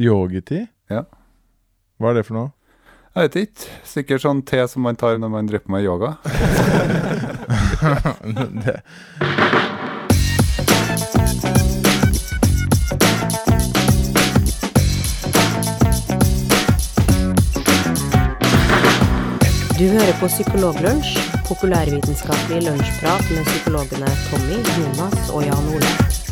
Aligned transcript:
Yogiti? 0.00 0.64
Ja. 0.88 1.04
Hva 2.00 2.10
er 2.10 2.14
det 2.20 2.24
for 2.24 2.34
noe? 2.38 2.48
Jeg 3.10 3.22
vet 3.26 3.36
ikke. 3.42 3.66
Sikkert 3.84 4.22
sånn 4.24 4.40
te 4.48 4.60
som 4.70 4.82
man 4.86 4.96
tar 4.96 5.18
når 5.20 5.30
man 5.34 5.48
driver 5.50 5.64
på 5.66 5.72
med 5.74 5.84
yoga. 5.84 6.10
det. 8.64 8.78
Du 19.80 19.86
hører 19.88 20.12
på 20.20 20.28
Psykologlunsj, 20.28 21.16
populærvitenskapelig 21.48 22.60
lunsjprat 22.68 23.24
med 23.32 23.44
psykologene 23.48 24.12
Tommy, 24.30 24.60
Jonas 24.76 25.30
og 25.32 25.40
Jan 25.48 25.70
Ole. 25.74 26.29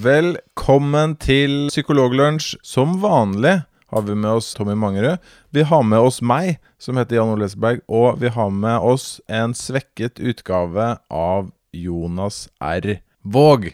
Velkommen 0.00 1.16
til 1.20 1.66
Psykologlunsj. 1.68 2.54
Som 2.64 2.94
vanlig 3.02 3.56
har 3.90 4.04
vi 4.06 4.14
med 4.14 4.38
oss 4.38 4.52
Tommy 4.56 4.72
Mangerud. 4.78 5.18
Vi 5.52 5.64
har 5.66 5.82
med 5.84 6.00
oss 6.00 6.20
meg, 6.24 6.60
som 6.80 6.96
heter 6.96 7.18
Jan 7.18 7.32
Ole 7.34 7.48
Esberg, 7.50 7.82
og 7.90 8.20
vi 8.22 8.30
har 8.32 8.52
med 8.54 8.86
oss 8.86 9.18
en 9.28 9.52
svekket 9.56 10.22
utgave 10.22 10.86
av 11.10 11.50
Jonas 11.76 12.46
R. 12.64 13.00
Våg. 13.20 13.66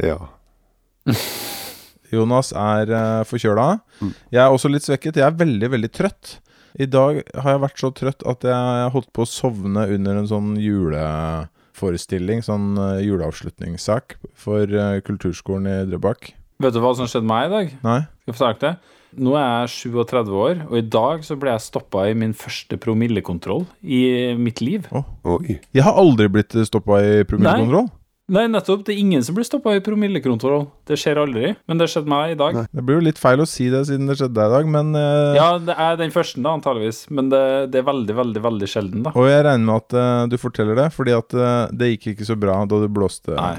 Ja. 0.00 0.30
Jonas 2.14 2.54
er 2.56 2.94
uh, 2.94 3.26
forkjøla. 3.28 3.68
Jeg 4.32 4.40
er 4.46 4.54
også 4.54 4.72
litt 4.72 4.86
svekket. 4.86 5.18
Jeg 5.20 5.26
er 5.26 5.42
veldig, 5.42 5.72
veldig 5.74 5.92
trøtt. 5.92 6.38
I 6.80 6.88
dag 6.88 7.20
har 7.34 7.56
jeg 7.56 7.64
vært 7.66 7.82
så 7.82 7.92
trøtt 7.98 8.24
at 8.30 8.46
jeg 8.46 8.94
holdt 8.94 9.12
på 9.12 9.26
å 9.26 9.30
sovne 9.30 9.84
under 9.98 10.22
en 10.22 10.30
sånn 10.30 10.54
juleforestilling, 11.74 12.42
sånn 12.42 12.78
uh, 12.78 13.02
juleavslutningssak 13.02 14.18
for 14.34 14.66
uh, 14.66 15.00
kulturskolen 15.04 15.66
i 15.66 15.86
Drøbak. 15.90 16.34
Vet 16.62 16.74
du 16.74 16.80
hva 16.80 16.94
som 16.94 17.06
skjedde 17.06 17.26
meg 17.26 17.48
i 17.48 17.52
dag? 17.52 17.72
Nei? 17.82 18.00
Skal 18.22 18.32
jeg 18.32 18.38
fortelle 18.38 18.60
det? 18.60 18.74
Nå 19.14 19.34
er 19.38 19.44
jeg 19.62 19.92
37 19.94 20.30
år, 20.34 20.62
og 20.66 20.78
i 20.78 20.86
dag 20.90 21.22
så 21.22 21.36
ble 21.38 21.52
jeg 21.52 21.62
stoppa 21.62 22.08
i 22.10 22.14
min 22.18 22.32
første 22.34 22.78
promillekontroll 22.82 23.62
i 23.82 24.34
mitt 24.34 24.58
liv. 24.60 24.88
Oi. 24.90 25.60
Jeg 25.70 25.84
har 25.86 25.94
aldri 25.94 26.26
blitt 26.28 26.56
stoppa 26.66 26.98
i 26.98 27.22
promillekontroll. 27.22 27.86
Nei, 27.86 28.03
nettopp. 28.28 28.84
Det 28.86 28.94
er 28.94 29.00
ingen 29.00 29.24
som 29.24 29.34
blir 29.36 29.44
stoppa 29.44 29.74
i 29.76 29.82
promillekontroll. 29.84 30.66
Det 30.88 30.96
skjer 31.00 31.20
aldri. 31.20 31.54
Men 31.68 31.80
det 31.80 31.90
skjedde 31.92 32.08
meg 32.08 32.32
i 32.32 32.38
dag. 32.40 32.54
Nei. 32.56 32.64
Det 32.72 32.84
blir 32.84 33.00
jo 33.00 33.04
litt 33.08 33.20
feil 33.20 33.42
å 33.42 33.48
si 33.48 33.68
det 33.72 33.84
siden 33.88 34.08
det 34.08 34.16
skjedde 34.20 34.38
deg 34.38 34.48
i 34.48 34.54
dag, 34.54 34.70
men 34.76 34.94
uh... 34.96 35.36
Ja, 35.36 35.48
det 35.60 35.76
er 35.76 35.98
den 36.00 36.14
første, 36.14 36.40
da, 36.40 36.54
antageligvis. 36.56 37.04
Men 37.10 37.28
det, 37.32 37.44
det 37.74 37.82
er 37.82 37.88
veldig, 37.90 38.16
veldig 38.22 38.44
veldig 38.48 38.70
sjelden, 38.70 39.04
da. 39.04 39.14
Og 39.18 39.28
jeg 39.28 39.44
regner 39.44 39.68
med 39.68 39.76
at 39.82 39.98
uh, 39.98 40.24
du 40.30 40.38
forteller 40.40 40.80
det, 40.80 40.88
fordi 40.96 41.16
at 41.16 41.36
uh, 41.36 41.68
det 41.72 41.94
gikk 41.94 42.14
ikke 42.14 42.28
så 42.32 42.38
bra 42.40 42.62
da 42.68 42.80
du 42.80 42.88
blåste 42.92 43.34
Nei, 43.36 43.58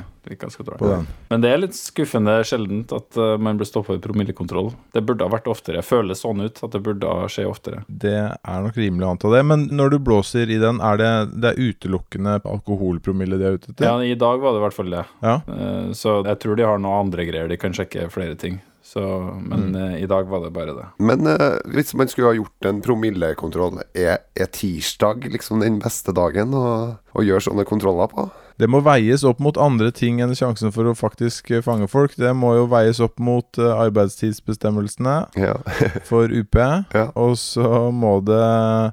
Men 1.30 1.42
det 1.44 1.52
er 1.54 1.62
litt 1.62 1.76
skuffende 1.78 2.38
sjeldent 2.48 2.92
at 2.96 3.18
uh, 3.22 3.36
man 3.38 3.58
blir 3.60 3.68
stoppa 3.70 3.96
i 3.96 4.02
promillekontroll. 4.04 4.72
Det 4.96 5.04
burde 5.06 5.26
ha 5.28 5.32
vært 5.34 5.48
oftere. 5.52 5.80
Jeg 5.82 5.88
føler 5.90 6.18
sånn 6.18 6.42
ut 6.46 6.62
at 6.66 6.72
det 6.76 6.82
burde 6.86 7.06
ha 7.08 7.28
skje 7.32 7.46
oftere. 7.50 7.84
Det 7.88 8.16
er 8.18 8.62
nok 8.66 8.78
rimelig 8.80 9.06
å 9.08 9.14
anta 9.16 9.32
det. 9.36 9.44
Men 9.46 9.68
når 9.72 9.96
du 9.96 10.00
blåser 10.10 10.50
i 10.50 10.58
den, 10.62 10.82
er 10.82 10.98
det, 11.02 11.12
det 11.42 11.54
er 11.54 11.64
utelukkende 11.72 12.40
alkoholpromille 12.44 13.38
de 13.42 13.50
er 13.52 13.58
ute 13.60 13.72
etter? 13.74 13.86
Ja, 13.88 13.98
i 14.02 14.16
dag 14.20 14.40
var 14.42 14.56
det 14.56 14.62
i 14.62 14.66
hvert 14.68 14.78
fall 14.78 14.94
det. 14.94 15.06
Ja. 15.26 15.40
Eh, 15.48 15.92
Så 15.96 16.20
jeg 16.26 16.40
tror 16.44 16.56
de 16.60 16.66
har 16.68 16.80
noen 16.82 17.06
andre 17.08 17.26
greier. 17.30 17.48
De 17.52 17.58
kan 17.62 17.74
sjekke 17.76 18.10
flere 18.14 18.36
ting. 18.40 18.62
Så, 18.86 19.02
men 19.42 19.72
Mm. 19.74 19.76
eh, 19.96 20.04
i 20.04 20.06
dag 20.06 20.28
var 20.30 20.44
det 20.44 20.52
bare 20.54 20.74
det. 20.78 20.84
Men 21.00 21.26
eh, 21.28 21.58
hvis 21.74 21.96
man 21.98 22.08
skulle 22.08 22.28
ha 22.30 22.36
gjort 22.38 22.68
en 22.70 22.82
promillekontroll, 22.86 23.80
er, 23.98 24.20
er 24.38 24.46
tirsdag 24.54 25.26
liksom 25.34 25.60
den 25.64 25.80
beste 25.82 26.14
dagen 26.14 26.54
å, 26.54 26.98
å 27.18 27.24
gjøre 27.26 27.42
sånne 27.48 27.66
kontroller 27.66 28.08
på? 28.14 28.28
Det 28.62 28.70
må 28.72 28.80
veies 28.86 29.26
opp 29.28 29.42
mot 29.44 29.58
andre 29.60 29.92
ting 29.96 30.22
enn 30.24 30.36
sjansen 30.38 30.72
for 30.76 30.88
å 30.88 30.96
faktisk 30.96 31.52
eh, 31.52 31.64
fange 31.66 31.90
folk. 31.92 32.16
Det 32.20 32.32
må 32.38 32.54
jo 32.56 32.66
veies 32.72 33.02
opp 33.04 33.20
mot 33.20 33.60
eh, 33.60 33.72
arbeidstidsbestemmelsene 33.86 35.16
Ja. 35.40 35.58
for 36.10 36.32
UP. 36.32 36.60
Ja. 36.96 37.10
Og 37.20 37.36
så 37.42 37.90
må 37.92 38.18
det 38.26 38.42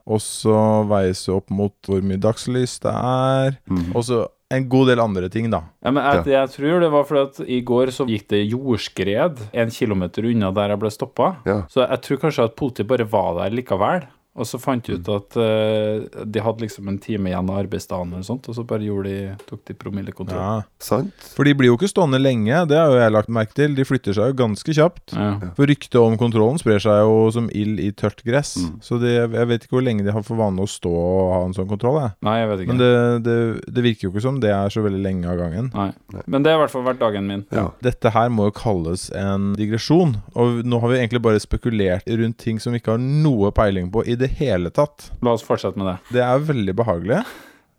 også 0.05 0.59
veies 0.91 1.27
opp 1.33 1.51
mot 1.55 1.75
hvor 1.87 2.03
mye 2.05 2.21
dagslys 2.21 2.79
det 2.83 2.93
er. 2.93 3.59
Mm. 3.71 3.91
Og 3.95 4.07
så 4.09 4.25
en 4.53 4.67
god 4.69 4.91
del 4.91 5.01
andre 5.01 5.29
ting, 5.33 5.47
da. 5.53 5.63
Ja, 5.81 5.93
men 5.95 6.05
jeg, 6.05 6.27
jeg 6.35 6.51
tror 6.53 6.83
det 6.83 6.91
var 6.93 7.07
fordi 7.09 7.23
at 7.25 7.53
i 7.57 7.61
går 7.65 7.93
så 7.95 8.05
gikk 8.09 8.27
det 8.35 8.43
jordskred 8.45 9.41
en 9.49 9.73
kilometer 9.73 10.27
unna 10.29 10.51
der 10.53 10.75
jeg 10.75 10.83
ble 10.83 10.91
stoppa. 10.93 11.31
Ja. 11.49 11.63
Så 11.73 11.87
jeg 11.87 12.03
tror 12.05 12.21
kanskje 12.27 12.49
at 12.51 12.59
politiet 12.59 12.91
bare 12.91 13.09
var 13.09 13.39
der 13.41 13.55
likevel. 13.57 14.05
Og 14.33 14.49
så 14.49 14.57
fant 14.57 14.81
de 14.87 14.97
ut 14.97 15.09
at 15.13 15.35
uh, 15.37 16.25
de 16.25 16.41
hadde 16.41 16.65
liksom 16.65 16.87
en 16.89 16.97
time 17.03 17.29
igjen 17.29 17.51
av 17.53 17.59
arbeidsdagen, 17.67 18.15
eller 18.15 18.25
sånt, 18.25 18.47
og 18.49 18.57
så 18.57 18.65
bare 18.65 18.81
de, 19.05 19.17
tok 19.45 19.61
de 19.69 19.77
promillekontroll. 19.77 20.41
Ja. 20.41 20.63
Sant? 20.81 21.13
For 21.37 21.45
de 21.45 21.53
blir 21.59 21.69
jo 21.69 21.77
ikke 21.77 21.91
stående 21.91 22.21
lenge, 22.21 22.63
det 22.71 22.79
har 22.79 22.89
jo 22.89 22.97
jeg 22.97 23.13
lagt 23.13 23.29
merke 23.33 23.53
til. 23.59 23.77
De 23.77 23.85
flytter 23.85 24.17
seg 24.17 24.33
jo 24.33 24.39
ganske 24.41 24.77
kjapt. 24.79 25.13
Ja. 25.13 25.53
For 25.59 25.69
ryktet 25.69 25.99
om 26.01 26.17
kontrollen 26.21 26.57
sprer 26.63 26.81
seg 26.81 27.03
jo 27.05 27.27
som 27.35 27.51
ild 27.53 27.83
i 27.85 27.91
tørt 27.93 28.23
gress. 28.25 28.55
Mm. 28.57 28.79
Så 28.85 28.97
de, 29.03 29.13
jeg 29.21 29.51
vet 29.51 29.67
ikke 29.67 29.77
hvor 29.77 29.85
lenge 29.85 30.07
de 30.07 30.17
har 30.17 30.25
for 30.25 30.41
vane 30.41 30.65
å 30.65 30.71
stå 30.71 30.93
og 30.93 31.35
ha 31.35 31.43
en 31.51 31.57
sånn 31.59 31.69
kontroll. 31.69 32.01
Jeg. 32.01 32.17
Nei, 32.25 32.39
jeg 32.41 32.51
vet 32.55 32.65
ikke. 32.65 32.73
Men 32.73 32.81
det, 32.81 32.93
det, 33.29 33.37
det 33.69 33.85
virker 33.85 34.09
jo 34.09 34.15
ikke 34.15 34.25
som 34.25 34.41
det 34.41 34.55
er 34.57 34.73
så 34.73 34.87
veldig 34.87 35.03
lenge 35.05 35.29
av 35.29 35.43
gangen. 35.43 35.69
Nei. 35.77 35.91
Men 36.25 36.47
det 36.47 36.55
har 36.55 36.61
i 36.61 36.65
hvert 36.65 36.73
fall 36.73 36.89
vært 36.89 37.03
dagen 37.05 37.29
min. 37.29 37.45
Ja. 37.53 37.69
Dette 37.85 38.15
her 38.17 38.33
må 38.33 38.49
jo 38.49 38.57
kalles 38.57 39.11
en 39.13 39.53
digresjon. 39.61 40.17
Og 40.33 40.65
nå 40.65 40.81
har 40.81 40.95
vi 40.95 41.01
egentlig 41.03 41.25
bare 41.29 41.45
spekulert 41.45 42.09
rundt 42.09 42.41
ting 42.41 42.57
som 42.63 42.73
vi 42.73 42.81
ikke 42.81 42.97
har 42.97 43.05
noe 43.05 43.53
peiling 43.53 43.93
på 43.93 44.07
i 44.09 44.17
det 44.23 44.33
hele 44.41 44.71
tatt. 44.75 45.11
La 45.25 45.35
oss 45.37 45.45
fortsette 45.47 45.79
med 45.81 45.91
det. 45.91 45.97
Det 46.19 46.23
er 46.25 46.47
veldig 46.53 46.75
behagelig. 46.79 47.21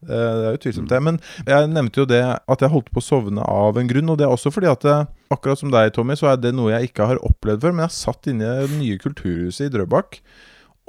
Eh, 0.03 0.07
Det 0.09 0.45
er 0.47 0.55
jo 0.57 0.61
tvilsomt 0.65 0.91
det. 0.91 1.01
Men 1.03 1.19
jeg 1.47 1.69
nevnte 1.71 2.01
jo 2.03 2.07
det 2.09 2.21
at 2.27 2.59
jeg 2.65 2.73
holdt 2.73 2.89
på 2.91 2.99
å 2.99 3.05
sovne 3.07 3.43
av 3.47 3.77
en 3.79 3.87
grunn. 3.87 4.09
Og 4.11 4.17
det 4.19 4.25
er 4.27 4.33
også 4.35 4.51
fordi 4.51 4.67
at 4.71 4.83
eh, 4.85 5.05
akkurat 5.31 5.59
som 5.61 5.71
deg, 5.73 5.93
Tommy, 5.95 6.17
så 6.19 6.33
er 6.33 6.41
det 6.43 6.51
noe 6.55 6.73
jeg 6.75 6.91
ikke 6.91 7.07
har 7.13 7.21
opplevd 7.23 7.63
før. 7.63 7.75
Men 7.77 7.87
jeg 7.87 7.97
satt 8.01 8.27
inne 8.31 8.43
i 8.43 8.65
det 8.67 8.79
nye 8.81 8.99
kulturhuset 8.99 9.69
i 9.69 9.73
Drøbak. 9.77 10.19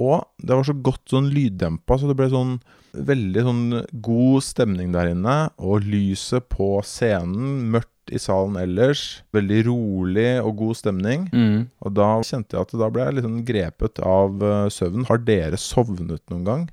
Og 0.03 0.25
det 0.43 0.51
var 0.57 0.65
så 0.67 0.75
godt 0.83 1.05
sånn 1.07 1.29
lyddempa, 1.31 1.95
så 1.95 2.09
det 2.09 2.17
ble 2.19 2.27
sånn 2.27 2.57
veldig 2.95 3.41
sånn 3.47 3.61
god 4.03 4.43
stemning 4.43 4.91
der 4.91 5.13
inne. 5.13 5.35
Og 5.63 5.87
lyset 5.87 6.49
på 6.51 6.73
scenen, 6.83 7.69
mørkt 7.71 7.94
i 8.13 8.19
salen 8.21 8.57
ellers. 8.59 9.23
Veldig 9.35 9.61
rolig 9.69 10.29
og 10.41 10.55
god 10.61 10.79
stemning. 10.81 11.27
Mm. 11.33 11.67
Og 11.85 11.95
da 11.97 12.09
kjente 12.25 12.57
jeg 12.57 12.67
at 12.67 12.75
da 12.81 12.89
ble 12.93 13.07
jeg 13.07 13.17
litt 13.17 13.27
sånn 13.27 13.45
grepet 13.47 14.01
av 14.05 14.43
uh, 14.43 14.67
søvn. 14.73 15.07
Har 15.09 15.23
dere 15.25 15.59
sovnet 15.61 16.23
noen 16.31 16.45
gang 16.47 16.67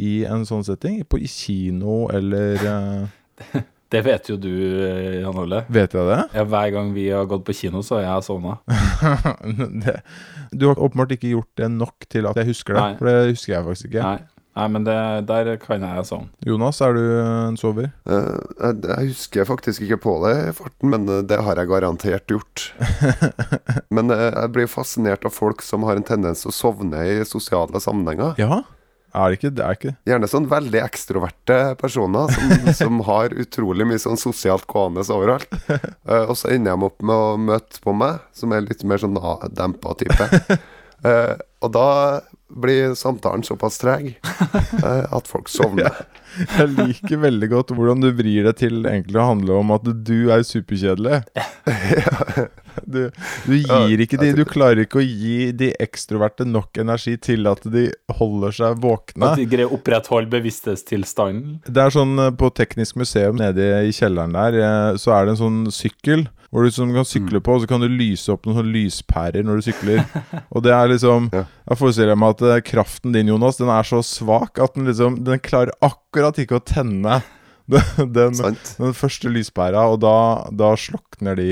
i 0.00 0.22
en 0.28 0.46
sånn 0.48 0.64
setting? 0.66 1.02
På, 1.04 1.20
I 1.20 1.28
kino 1.30 2.06
eller 2.14 2.64
uh, 2.64 3.62
Det 3.92 4.00
vet 4.06 4.28
jo 4.30 4.38
du, 4.40 4.52
eh, 4.86 5.18
Jan 5.20 5.36
Ole. 5.36 5.58
Vet 5.68 5.92
jeg 5.92 6.06
det? 6.08 6.20
Ja, 6.32 6.46
hver 6.48 6.70
gang 6.72 6.94
vi 6.94 7.10
har 7.12 7.26
gått 7.28 7.42
på 7.44 7.52
kino, 7.52 7.82
så 7.84 7.98
har 7.98 8.06
jeg 8.06 8.28
sovna. 8.30 8.56
Du 10.52 10.66
har 10.68 10.76
åpenbart 10.80 11.12
ikke 11.14 11.30
gjort 11.30 11.48
det 11.56 11.68
nok 11.72 12.04
til 12.12 12.26
at 12.28 12.36
jeg 12.36 12.50
husker 12.50 12.76
det. 12.76 12.80
Nei. 12.82 12.96
For 12.98 13.08
det 13.08 13.30
husker 13.30 13.52
jeg 13.54 13.64
faktisk 13.64 13.86
ikke. 13.88 14.02
Nei. 14.04 14.31
Nei, 14.52 14.66
men 14.68 14.84
det, 14.84 14.94
der 15.30 15.48
kan 15.60 15.80
jeg 15.80 16.04
sånn. 16.04 16.26
Jonas, 16.44 16.82
er 16.84 16.92
du 16.92 17.02
en 17.22 17.56
sover? 17.56 17.88
Uh, 18.04 18.36
jeg, 18.58 18.82
jeg 18.84 19.08
husker 19.14 19.48
faktisk 19.48 19.86
ikke 19.86 20.00
på 20.04 20.16
det 20.26 20.34
i 20.50 20.52
farten, 20.56 20.90
men 20.92 21.08
eh, 21.08 21.22
det 21.24 21.38
har 21.46 21.56
jeg 21.56 21.70
garantert 21.70 22.34
gjort. 22.34 22.66
Men 23.92 24.12
uh, 24.12 24.28
jeg 24.28 24.52
blir 24.52 24.68
fascinert 24.68 25.24
av 25.28 25.32
folk 25.32 25.64
som 25.64 25.84
har 25.88 25.96
en 25.96 26.04
tendens 26.06 26.44
til 26.44 26.52
å 26.52 26.54
sovne 26.56 27.00
i 27.08 27.16
sosiale 27.28 27.80
sammenhenger. 27.80 28.36
Ja? 28.40 28.62
Er 29.12 29.28
det 29.28 29.38
ikke 29.38 29.52
det? 29.52 29.64
Er 29.64 29.76
ikke 29.76 29.94
Gjerne 30.08 30.28
sånn 30.30 30.48
veldig 30.48 30.80
ekstroverte 30.80 31.58
personer 31.80 32.32
som, 32.32 32.52
som 32.80 33.02
har 33.08 33.36
utrolig 33.36 33.88
mye 33.88 34.00
sånn 34.00 34.20
sosialt 34.20 34.68
gående 34.68 35.04
overalt. 35.12 35.48
Uh, 36.04 36.28
og 36.28 36.36
så 36.40 36.52
ender 36.52 36.76
de 36.76 36.88
opp 36.88 37.00
med 37.00 37.16
å 37.16 37.40
møte 37.40 37.80
på 37.84 37.96
meg, 37.96 38.20
som 38.36 38.52
er 38.52 38.64
litt 38.68 38.84
mer 38.84 39.00
sånn 39.00 39.16
dempa 39.56 39.96
type. 40.00 40.28
Eh, 41.02 41.32
og 41.62 41.72
da 41.74 41.88
blir 42.52 42.94
samtalen 42.98 43.44
såpass 43.46 43.78
treg 43.80 44.10
eh, 44.84 45.04
at 45.08 45.28
folk 45.30 45.48
sovner. 45.48 46.04
Jeg 46.36 46.72
liker 46.74 47.22
veldig 47.22 47.48
godt 47.52 47.72
hvordan 47.76 48.04
du 48.04 48.10
vrir 48.16 48.48
det 48.48 48.58
til 48.60 48.82
egentlig 48.88 49.20
å 49.20 49.30
handle 49.30 49.60
om 49.62 49.72
at 49.74 49.88
du 49.88 50.32
er 50.32 50.44
superkjedelig. 50.46 51.22
Du, 52.82 53.00
du 53.46 53.54
gir 53.56 54.02
ikke 54.04 54.18
de 54.20 54.32
Du 54.36 54.44
klarer 54.48 54.84
ikke 54.84 55.00
å 55.00 55.04
gi 55.04 55.50
de 55.56 55.70
ekstroverte 55.82 56.46
nok 56.48 56.80
energi 56.82 57.16
til 57.22 57.48
at 57.50 57.64
de 57.68 57.88
holder 58.18 58.56
seg 58.56 58.82
våkne. 58.82 59.32
At 59.32 59.40
de 59.40 59.48
greier 59.48 59.70
å 59.70 59.78
opprettholde 59.78 60.30
bevissthetstilstanden. 60.32 61.60
Det 61.66 61.82
er 61.82 61.94
sånn 61.94 62.16
eh, 62.20 62.32
på 62.36 62.52
Teknisk 62.56 62.98
museum 63.00 63.38
nede 63.40 63.68
i 63.86 63.92
kjelleren 63.96 64.36
der, 64.36 64.60
eh, 64.60 65.00
så 65.00 65.16
er 65.16 65.26
det 65.26 65.36
en 65.36 65.42
sånn 65.42 65.60
sykkel 65.74 66.26
hvor 66.52 66.60
du 66.60 66.68
liksom 66.68 66.90
kan 66.92 67.06
sykle 67.08 67.40
på, 67.40 67.54
og 67.56 67.62
så 67.62 67.68
kan 67.70 67.80
du 67.80 67.88
lyse 67.88 68.28
opp 68.28 68.44
noen 68.44 68.58
sånne 68.58 68.74
lyspærer 68.74 69.46
når 69.48 69.58
du 69.58 69.66
sykler. 69.70 70.02
Og 70.52 70.60
det 70.66 70.74
er 70.76 70.90
liksom 70.90 71.30
Jeg 71.32 71.78
forestiller 71.80 72.18
meg 72.20 72.34
at 72.34 72.42
eh, 72.44 72.64
kraften 72.68 73.14
din, 73.16 73.30
Jonas, 73.32 73.56
den 73.56 73.72
er 73.72 73.88
så 73.88 74.02
svak 74.04 74.60
at 74.60 74.76
den 74.76 74.84
liksom 74.90 75.22
Den 75.24 75.40
klarer 75.40 75.72
akkurat 75.80 76.36
ikke 76.42 76.60
å 76.60 76.66
tenne 76.66 77.22
Den, 78.16 78.34
Sant? 78.36 78.74
den 78.78 78.94
første 78.96 79.30
lyspæra, 79.32 79.84
og 79.92 80.00
da, 80.02 80.14
da 80.52 80.72
slokner 80.78 81.38
de, 81.38 81.48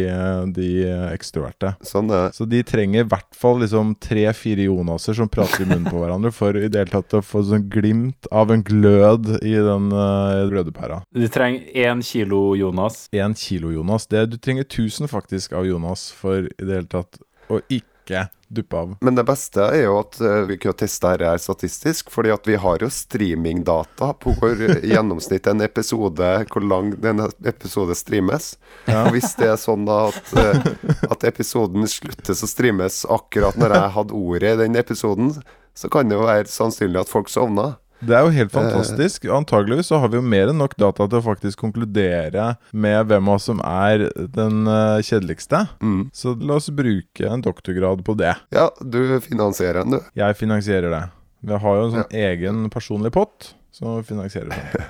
de 0.56 0.70
ekstroverte. 1.10 1.74
Sånn. 1.86 2.10
Så 2.34 2.46
de 2.48 2.62
trenger 2.66 3.04
i 3.04 3.08
hvert 3.08 3.36
fall 3.36 3.60
liksom 3.62 3.94
tre-fire 4.02 4.66
Jonaser 4.66 5.16
som 5.16 5.30
prater 5.32 5.64
i 5.64 5.68
munnen 5.68 5.88
på 5.90 6.00
hverandre, 6.00 6.32
for 6.34 6.56
i 6.56 6.68
det 6.68 6.84
hele 6.84 6.94
tatt 6.94 7.16
å 7.18 7.22
få 7.24 7.44
sånn 7.46 7.68
glimt 7.72 8.28
av 8.34 8.52
en 8.54 8.64
glød 8.66 9.32
i 9.40 9.54
den 9.54 9.90
uh, 9.94 10.46
glødepæra. 10.50 11.02
De 11.16 11.30
trenger 11.32 11.86
én 11.86 12.04
kilo 12.06 12.42
Jonas. 12.58 13.04
Én 13.16 13.36
kilo 13.38 13.72
Jonas. 13.74 14.08
Det, 14.10 14.26
du 14.34 14.38
trenger 14.40 14.66
1000 14.68 15.10
faktisk 15.10 15.56
av 15.56 15.68
Jonas 15.68 16.10
for 16.16 16.46
i 16.50 16.66
det 16.66 16.80
hele 16.80 16.90
tatt 16.90 17.20
å 17.50 17.60
ikke 17.70 18.28
duppe 18.50 18.76
av. 18.76 18.94
Men 19.00 19.14
det 19.14 19.24
beste 19.28 19.62
er 19.62 19.84
jo 19.84 19.96
at 20.00 20.18
eh, 20.20 20.42
vi 20.48 20.58
kunne 20.60 20.76
teste 20.78 21.12
dette 21.12 21.28
her 21.30 21.40
statistisk, 21.42 22.10
fordi 22.12 22.32
at 22.34 22.48
vi 22.48 22.58
har 22.60 22.82
jo 22.82 22.90
streamingdata 22.92 24.12
på 24.20 24.34
hvor 24.40 24.64
gjennomsnitt 24.92 25.46
en 25.50 25.62
episode 25.64 26.30
Hvor 26.50 26.66
lang 26.66 26.92
en 27.06 27.24
episode 27.46 27.94
streames. 27.98 28.52
Og 28.90 29.12
hvis 29.14 29.34
det 29.38 29.52
er 29.52 29.60
sånn 29.60 29.86
at, 29.90 30.34
eh, 30.36 30.72
at 31.10 31.28
episoden 31.30 31.86
sluttes 31.90 32.44
å 32.44 32.50
streames 32.50 33.04
akkurat 33.08 33.58
når 33.60 33.76
jeg 33.76 33.94
hadde 33.96 34.18
ordet 34.18 34.54
i 34.54 34.62
den 34.64 34.78
episoden, 34.80 35.34
så 35.74 35.88
kan 35.92 36.10
det 36.10 36.18
jo 36.18 36.26
være 36.26 36.50
sannsynlig 36.50 37.04
at 37.04 37.12
folk 37.12 37.30
sovna. 37.32 37.74
Det 38.00 38.16
er 38.16 38.24
jo 38.24 38.32
helt 38.34 38.52
fantastisk. 38.52 39.26
Antageligvis 39.30 39.90
så 39.90 40.00
har 40.00 40.12
vi 40.12 40.18
jo 40.18 40.24
mer 40.24 40.50
enn 40.50 40.60
nok 40.60 40.76
data 40.80 41.06
til 41.06 41.20
å 41.20 41.24
faktisk 41.24 41.60
konkludere 41.60 42.54
med 42.72 43.10
hvem 43.10 43.28
av 43.28 43.38
oss 43.38 43.48
som 43.50 43.62
er 43.66 44.06
den 44.36 44.68
eh, 44.70 45.00
kjedeligste. 45.04 45.66
Mm. 45.84 46.02
Så 46.16 46.34
la 46.40 46.56
oss 46.56 46.70
bruke 46.72 47.28
en 47.28 47.44
doktorgrad 47.44 48.04
på 48.06 48.16
det. 48.20 48.34
Ja, 48.54 48.70
du 48.80 49.18
finansierer 49.24 49.84
den, 49.84 49.98
du. 49.98 50.12
Jeg 50.18 50.38
finansierer 50.40 50.92
det. 50.94 51.02
Vi 51.40 51.56
har 51.64 51.76
jo 51.76 51.88
en 51.88 51.96
sånn 51.98 52.16
egen 52.20 52.68
personlig 52.72 53.12
pott 53.16 53.52
som 53.74 54.00
finansierer 54.04 54.52
det. 54.52 54.86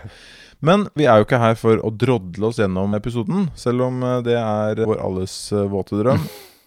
Men 0.60 0.86
vi 0.98 1.06
er 1.08 1.20
jo 1.20 1.26
ikke 1.26 1.40
her 1.40 1.56
for 1.56 1.80
å 1.80 1.90
drodle 1.94 2.50
oss 2.50 2.58
gjennom 2.60 2.92
episoden, 2.98 3.48
selv 3.58 3.86
om 3.88 4.02
eh, 4.04 4.20
det 4.26 4.36
er 4.38 4.84
vår 4.86 5.02
alles 5.02 5.34
eh, 5.56 5.66
våte 5.72 5.98
drøm. 6.02 6.20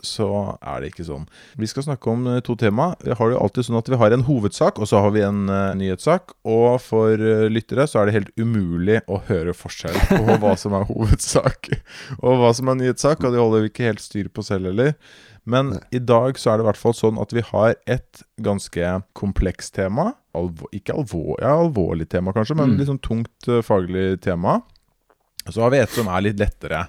Så 0.03 0.27
er 0.59 0.81
det 0.83 0.89
ikke 0.91 1.05
sånn. 1.07 1.23
Vi 1.55 1.67
skal 1.71 1.85
snakke 1.85 2.11
om 2.11 2.25
eh, 2.27 2.41
to 2.43 2.57
tema. 2.59 2.89
Vi 2.99 3.15
har 3.15 3.29
det 3.29 3.37
jo 3.37 3.41
alltid 3.45 3.67
sånn 3.69 3.79
at 3.79 3.91
vi 3.91 3.99
har 4.01 4.11
en 4.15 4.25
hovedsak, 4.27 4.81
og 4.83 4.89
så 4.89 4.99
har 5.05 5.13
vi 5.15 5.23
en 5.23 5.45
uh, 5.47 5.71
nyhetssak. 5.79 6.33
Og 6.43 6.75
for 6.83 7.15
uh, 7.23 7.45
lyttere 7.47 7.85
så 7.87 8.01
er 8.01 8.09
det 8.09 8.17
helt 8.17 8.33
umulig 8.35 8.99
å 9.07 9.21
høre 9.29 9.55
forskjell 9.55 9.95
på 10.11 10.37
hva 10.43 10.55
som 10.59 10.75
er 10.75 10.87
hovedsak 10.89 11.71
og 12.23 12.41
hva 12.41 12.51
som 12.55 12.71
er 12.73 12.81
nyhetssak, 12.81 13.23
og 13.23 13.31
det 13.31 13.39
holder 13.39 13.63
vi 13.63 13.71
ikke 13.71 13.87
helt 13.87 14.03
styr 14.03 14.27
på 14.33 14.43
selv 14.43 14.71
heller. 14.73 14.93
Men 15.47 15.73
i 15.91 15.99
dag 15.99 16.37
så 16.39 16.51
er 16.53 16.59
det 16.59 16.63
i 16.63 16.69
hvert 16.69 16.79
fall 16.79 16.93
sånn 16.95 17.17
at 17.19 17.33
vi 17.35 17.43
har 17.47 17.73
et 17.91 18.21
ganske 18.43 18.91
komplekst 19.19 19.75
tema. 19.75 20.13
Alvor, 20.35 20.69
ikke 20.75 20.95
alvor 20.95 21.35
ja, 21.43 21.55
alvorlig 21.63 22.07
tema, 22.11 22.31
kanskje, 22.35 22.55
men 22.59 22.71
Mm. 22.73 22.77
litt 22.79 22.91
sånn 22.91 23.03
tungt 23.03 23.49
uh, 23.51 23.59
faglig 23.63 24.21
tema. 24.23 24.61
Så 25.49 25.59
har 25.63 25.73
vi 25.73 25.81
et 25.83 25.91
som 25.91 26.07
er 26.07 26.23
litt 26.23 26.39
lettere. 26.39 26.85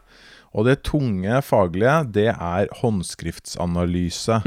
Og 0.54 0.68
det 0.68 0.76
tunge 0.86 1.40
faglige, 1.42 1.96
det 2.14 2.28
er 2.30 2.68
håndskriftsanalyse. 2.78 4.38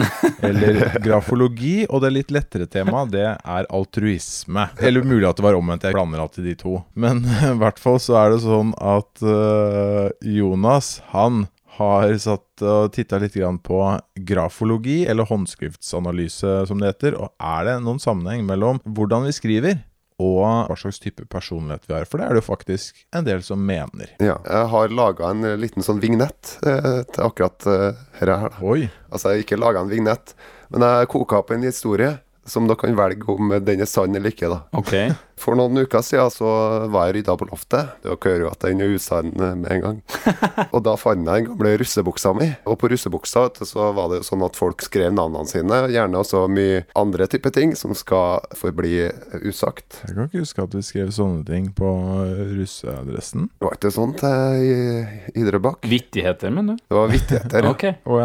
eller 0.46 0.80
grafologi. 1.06 1.82
Og 1.90 2.04
det 2.04 2.14
litt 2.16 2.32
lettere 2.32 2.70
temaet, 2.72 3.12
det 3.16 3.26
er 3.28 3.68
altruisme. 3.68 4.70
Eller 4.80 5.04
mulig 5.04 5.28
at 5.28 5.40
det 5.40 5.48
var 5.48 5.60
omvendt, 5.60 5.84
jeg 5.88 5.98
blander 5.98 6.24
alltid 6.24 6.48
de 6.48 6.56
to. 6.64 6.80
Men 6.96 7.26
i 7.52 7.54
hvert 7.60 7.82
fall 7.82 8.00
så 8.04 8.22
er 8.22 8.34
det 8.34 8.42
sånn 8.46 8.72
at 8.80 9.24
øh, 9.26 10.10
Jonas, 10.38 10.98
han 11.12 11.46
har 11.78 12.10
satt 12.18 12.64
og 12.66 12.94
titta 12.96 13.20
litt 13.22 13.36
på 13.68 13.82
grafologi, 14.26 15.04
eller 15.06 15.28
håndskriftsanalyse 15.30 16.64
som 16.70 16.80
det 16.82 16.96
heter. 16.96 17.20
Og 17.20 17.30
er 17.38 17.68
det 17.68 17.76
noen 17.86 18.02
sammenheng 18.02 18.48
mellom 18.48 18.82
hvordan 18.86 19.28
vi 19.28 19.36
skriver, 19.36 19.78
og 20.18 20.70
hva 20.70 20.76
slags 20.78 21.00
type 21.02 21.26
personlighet 21.30 21.86
vi 21.86 21.94
har? 21.94 22.08
For 22.10 22.20
det 22.20 22.28
er 22.28 22.36
det 22.36 22.42
jo 22.42 22.50
faktisk 22.50 23.04
en 23.16 23.26
del 23.28 23.44
som 23.46 23.62
mener. 23.62 24.14
Ja. 24.24 24.40
Jeg 24.46 24.70
har 24.74 24.94
laga 24.94 25.32
en 25.32 25.46
eh, 25.46 25.58
liten 25.60 25.86
sånn 25.86 26.02
vignett 26.02 26.58
eh, 26.66 27.04
til 27.14 27.26
akkurat 27.28 27.68
eh, 27.70 28.00
her. 28.22 28.48
Oi! 28.66 28.88
Altså, 29.12 29.30
jeg 29.30 29.44
har 29.44 29.46
ikke 29.46 29.62
laga 29.62 29.84
en 29.84 29.92
vignett, 29.92 30.34
men 30.74 30.86
jeg 30.86 31.12
koka 31.14 31.44
opp 31.44 31.54
en 31.54 31.68
historie 31.68 32.16
som 32.48 32.68
dere 32.68 32.80
kan 32.82 32.98
velge 32.98 33.30
om 33.34 33.54
den 33.64 33.82
er 33.84 33.90
sann 33.90 34.16
eller 34.16 34.34
ikke. 34.34 34.50
da. 34.52 34.62
OK. 34.78 34.94
For 35.38 35.54
noen 35.54 35.78
uker 35.84 36.02
siden 36.02 36.32
så 36.34 36.48
var 36.90 37.08
jeg 37.10 37.20
rydda 37.20 37.36
på 37.38 37.46
loftet. 37.52 37.92
Dere 38.02 38.18
hører 38.24 38.46
jo 38.46 38.50
at 38.50 38.64
den 38.66 38.82
er 38.82 38.94
usann 38.96 39.30
eh, 39.36 39.54
med 39.60 39.70
en 39.76 39.84
gang. 39.84 40.00
Og 40.74 40.82
da 40.88 40.96
fant 40.98 41.22
jeg 41.22 41.28
den 41.28 41.50
gamle 41.52 41.76
russebuksa 41.78 42.34
mi. 42.38 42.48
Og 42.66 42.80
på 42.82 42.90
russebuksa 42.90 43.46
så 43.62 43.92
var 43.98 44.10
det 44.10 44.22
jo 44.24 44.28
sånn 44.32 44.46
at 44.48 44.58
folk 44.58 44.82
skrev 44.86 45.14
navnene 45.14 45.50
sine, 45.50 45.84
gjerne 45.94 46.24
også 46.24 46.46
mye 46.50 46.82
andre 46.98 47.28
type 47.30 47.52
ting 47.54 47.76
som 47.78 47.94
skal 47.98 48.42
forbli 48.58 49.06
usagt. 49.46 50.02
Jeg 50.08 50.16
kan 50.18 50.26
ikke 50.32 50.42
huske 50.46 50.66
at 50.66 50.80
vi 50.80 50.84
skrev 50.90 51.14
sånne 51.14 51.46
ting 51.48 51.70
på 51.78 51.92
russeadressen. 52.58 53.50
Det 53.60 53.68
var 53.70 53.78
ikke 53.78 53.94
sånn 53.94 54.18
til 54.18 54.66
i 54.66 55.42
Idrebakk. 55.44 55.86
Vittigheter, 55.88 56.54
mener 56.54 56.78
du? 56.78 56.84
Det 56.88 56.98
var 56.98 57.14
vittigheter. 57.14 57.70
ja. 57.70 57.72
OK. 57.78 57.88
Å 58.08 58.20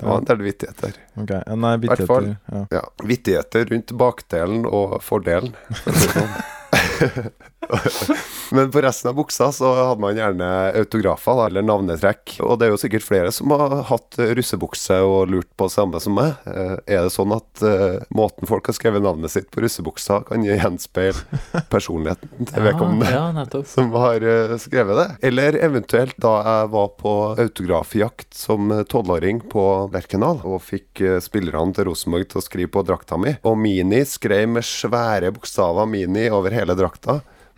ja. 0.00 0.06
Det 0.08 0.16
en 0.18 0.24
del 0.30 0.42
vittigheter. 0.46 0.96
Okay. 1.14 1.56
Nei, 1.56 1.74
vittigheter, 1.76 2.36
Ja. 2.52 2.66
Ja, 2.70 2.84
vittigheter 3.04 3.64
rundt 3.72 3.92
bakdelen 3.92 4.64
og 4.66 5.02
fordelen. 5.02 5.54
Men 8.50 8.70
på 8.70 8.80
resten 8.82 9.10
av 9.10 9.14
buksa 9.14 9.52
så 9.54 9.70
hadde 9.74 10.02
man 10.02 10.16
gjerne 10.18 10.46
autografer 10.80 11.44
eller 11.46 11.62
navnetrekk. 11.62 12.38
Og 12.42 12.58
det 12.58 12.66
er 12.66 12.72
jo 12.74 12.80
sikkert 12.82 13.06
flere 13.06 13.30
som 13.34 13.52
har 13.54 13.76
hatt 13.90 14.18
russebukse 14.18 14.98
og 15.06 15.30
lurt 15.30 15.50
på 15.56 15.68
det 15.68 15.74
samme 15.76 16.00
som 16.02 16.16
meg. 16.18 16.34
Eh, 16.50 16.76
Er 16.90 17.06
det 17.06 17.12
sånn 17.14 17.32
at 17.34 17.62
uh, 17.62 18.00
måten 18.14 18.48
folk 18.50 18.66
har 18.66 18.74
skrevet 18.74 19.04
navnet 19.04 19.30
sitt 19.30 19.50
på 19.54 19.62
russebuksa, 19.62 20.22
kan 20.26 20.42
gjenspeile 20.46 21.62
personligheten 21.70 22.50
til 22.50 22.64
vedkommende? 22.68 23.10
Ja, 23.12 23.28
ja, 23.36 23.62
som 23.74 23.92
har 23.94 24.26
uh, 24.26 24.56
skrevet 24.60 24.98
det. 24.98 25.06
Eller 25.30 25.58
eventuelt 25.62 26.18
da 26.20 26.34
jeg 26.40 26.72
var 26.74 26.90
på 26.98 27.14
autografjakt 27.38 28.34
som 28.34 28.72
tolvåring 28.90 29.44
på 29.52 29.66
Lerkendal, 29.94 30.42
og 30.42 30.62
fikk 30.66 31.04
uh, 31.06 31.16
spillerne 31.22 31.76
til 31.76 31.86
Rosenborg 31.90 32.32
til 32.32 32.42
å 32.42 32.44
skrive 32.44 32.74
på 32.74 32.84
drakta 32.88 33.20
mi. 33.20 33.36
Og 33.46 33.54
Mini 33.60 34.02
skrev 34.08 34.48
med 34.50 34.66
svære 34.66 35.30
bokstaver 35.36 35.86
Mini 35.86 36.26
over 36.34 36.50
hele 36.54 36.74
drakta, 36.74 36.89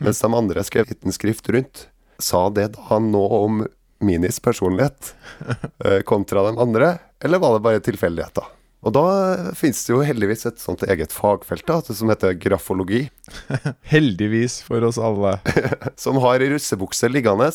mens 0.03 0.21
de 0.21 0.35
andre 0.35 0.65
skrev 0.65 0.89
liten 0.89 1.13
skrift 1.13 1.49
rundt. 1.49 1.87
Sa 2.19 2.49
det 2.51 2.73
da 2.77 2.99
noe 3.03 3.45
om 3.47 3.63
Minis 4.03 4.41
personlighet 4.43 5.15
eh, 5.85 6.01
kontra 6.03 6.43
de 6.49 6.59
andre, 6.59 6.99
eller 7.23 7.39
var 7.39 7.55
det 7.55 7.65
bare 7.65 7.81
tilfeldigheter? 7.81 8.49
Og 8.83 8.95
da 8.97 9.05
finnes 9.55 9.85
det 9.87 9.93
jo 9.93 10.01
heldigvis 10.03 10.47
et 10.49 10.59
sånt 10.59 10.83
eget 10.91 11.15
fagfelt 11.15 11.65
da, 11.69 11.79
som 11.87 12.11
heter 12.11 12.35
grafologi. 12.35 13.05
Heldigvis 13.93 14.59
for 14.67 14.83
oss 14.89 14.99
alle. 14.99 15.37
som 16.03 16.19
har 16.25 16.43
russebukse 16.51 17.11
liggende, 17.13 17.47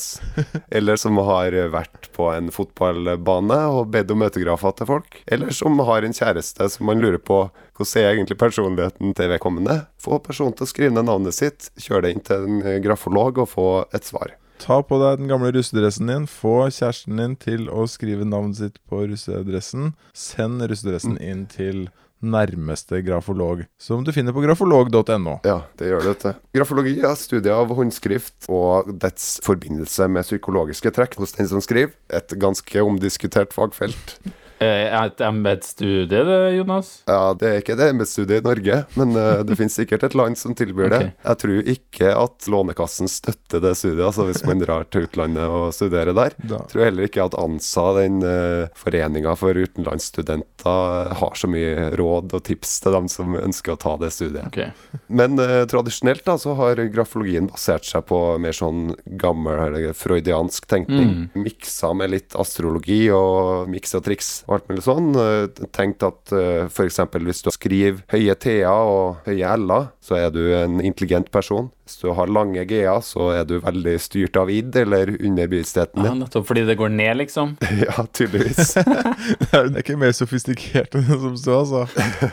eller 0.72 1.00
som 1.00 1.20
har 1.28 1.58
vært 1.74 2.08
på 2.16 2.30
en 2.32 2.48
fotballbane 2.54 3.60
og 3.74 3.92
bedt 3.92 4.16
om 4.16 4.24
autografer 4.24 4.80
til 4.80 4.92
folk, 4.94 5.20
eller 5.28 5.52
som 5.56 5.84
har 5.90 6.08
en 6.08 6.16
kjæreste 6.16 6.72
som 6.72 6.88
man 6.88 7.04
lurer 7.04 7.20
på 7.20 7.44
hvordan 7.78 8.02
er 8.02 8.16
egentlig 8.16 8.40
personligheten 8.40 9.14
til 9.18 9.32
vedkommende. 9.36 9.82
Få 10.02 10.22
personen 10.24 10.56
til 10.56 10.66
å 10.66 10.72
skrive 10.72 10.96
ned 10.96 11.10
navnet 11.12 11.36
sitt, 11.36 11.70
kjøre 11.76 12.08
det 12.08 12.16
inn 12.16 12.28
til 12.32 12.48
en 12.48 12.84
grafolog 12.88 13.44
og 13.44 13.52
få 13.52 13.70
et 13.92 14.08
svar. 14.08 14.38
Ta 14.62 14.82
på 14.84 14.98
deg 15.02 15.22
den 15.22 15.30
gamle 15.30 15.52
russedressen 15.56 16.10
din. 16.10 16.26
Få 16.30 16.68
kjæresten 16.74 17.22
din 17.22 17.38
til 17.40 17.70
å 17.70 17.86
skrive 17.90 18.26
navnet 18.28 18.60
sitt 18.60 18.82
på 18.90 19.06
russedressen. 19.06 19.94
Send 20.18 20.66
russedressen 20.66 21.20
inn 21.22 21.46
til 21.52 21.88
nærmeste 22.18 23.02
grafolog, 23.06 23.64
som 23.78 24.02
du 24.04 24.10
finner 24.16 24.34
på 24.34 24.42
grafolog.no. 24.42 25.38
Ja, 25.46 25.60
det 25.78 25.92
gjør 25.92 26.08
det. 26.08 26.16
til. 26.24 26.34
Grafologi 26.58 26.96
er 27.06 27.14
studiet 27.20 27.54
av 27.54 27.74
håndskrift 27.78 28.50
og 28.50 28.90
dets 29.04 29.38
forbindelse 29.46 30.10
med 30.10 30.26
psykologiske 30.26 30.92
trekk 30.98 31.20
hos 31.22 31.36
den 31.38 31.50
som 31.52 31.62
skriver. 31.62 31.94
Et 32.10 32.38
ganske 32.42 32.82
omdiskutert 32.84 33.54
fagfelt. 33.54 34.18
Eh, 34.60 35.06
et 35.06 35.22
embetsstudie, 35.22 36.24
det, 36.26 36.38
Jonas? 36.56 37.04
Ja, 37.06 37.34
det 37.38 37.50
er 37.50 37.60
ikke 37.62 37.76
et 37.76 37.84
embetsstudie 37.92 38.40
i 38.42 38.46
Norge, 38.46 38.80
men 38.98 39.14
eh, 39.14 39.44
det 39.46 39.58
finnes 39.60 39.76
sikkert 39.78 40.08
et 40.08 40.18
land 40.18 40.40
som 40.40 40.56
tilbyr 40.58 40.90
det. 40.94 41.02
Jeg 41.22 41.40
tror 41.44 41.70
ikke 41.74 42.14
at 42.18 42.48
Lånekassen 42.50 43.12
støtter 43.12 43.62
det 43.62 43.76
studiet, 43.78 44.06
altså 44.08 44.26
hvis 44.26 44.42
man 44.48 44.64
drar 44.64 44.88
til 44.90 45.06
utlandet 45.06 45.46
og 45.46 45.70
studerer 45.78 46.16
der. 46.18 46.34
Da. 46.42 46.64
Jeg 46.64 46.74
tror 46.74 46.86
heller 46.88 47.10
ikke 47.10 47.28
at 47.28 47.38
ANSA, 47.38 47.86
den 48.00 48.18
uh, 48.26 48.74
foreninga 48.78 49.36
for 49.38 49.58
utenlandsstudenter, 49.58 51.14
har 51.22 51.38
så 51.38 51.50
mye 51.52 51.92
råd 52.00 52.34
og 52.36 52.44
tips 52.48 52.80
til 52.84 52.98
dem 52.98 53.12
som 53.12 53.38
ønsker 53.38 53.76
å 53.76 53.80
ta 53.80 53.94
det 54.02 54.10
studiet. 54.16 54.50
Okay. 54.50 54.72
Men 55.08 55.38
eh, 55.40 55.64
tradisjonelt 55.70 56.26
da, 56.26 56.38
så 56.42 56.56
har 56.58 56.82
grafologien 56.92 57.48
basert 57.52 57.86
seg 57.88 58.08
på 58.10 58.20
mer 58.42 58.58
sånn 58.58 58.90
gammel 59.22 59.62
eller 59.68 59.94
freudiansk 59.98 60.68
tenkning. 60.70 61.30
Miksa 61.38 61.94
med 61.98 62.16
litt 62.16 62.36
astrologi 62.40 63.06
og 63.14 63.70
miks 63.72 63.96
og 63.98 64.06
triks. 64.08 64.32
Og 64.48 64.54
alt 64.56 64.70
mulig 64.72 64.84
sånn. 64.86 65.10
Eh, 65.20 65.66
Tenkt 65.76 66.04
at 66.08 66.32
uh, 66.32 66.66
f.eks. 66.72 67.02
hvis 67.20 67.44
du 67.44 67.50
skriver 67.52 68.00
høye 68.14 68.36
T-er 68.40 68.70
og 68.72 69.18
høye 69.28 69.50
L-er, 69.60 69.90
så 70.04 70.16
er 70.22 70.30
du 70.32 70.40
en 70.56 70.80
intelligent 70.80 71.28
person. 71.34 71.68
Hvis 71.88 72.00
du 72.02 72.10
har 72.16 72.32
lange 72.32 72.64
G-er, 72.68 73.02
så 73.04 73.30
er 73.36 73.44
du 73.48 73.58
veldig 73.64 73.94
styrt 74.04 74.40
av 74.40 74.50
id 74.52 74.76
eller 74.80 75.12
underbevisstheten 75.18 76.04
Ja, 76.04 76.12
din. 76.14 76.22
nettopp 76.24 76.48
fordi 76.50 76.64
det 76.68 76.78
går 76.80 76.92
ned, 76.96 77.14
liksom. 77.22 77.54
Ja, 77.86 78.06
tydeligvis. 78.16 78.74
Det 78.78 79.52
er 79.52 79.68
er 79.68 79.82
ikke 79.84 79.98
mer 80.00 80.16
sofistikert 80.16 80.96
enn 80.96 81.06
det 81.08 81.20
som 81.22 81.36
så, 81.40 81.60
altså. 81.62 81.84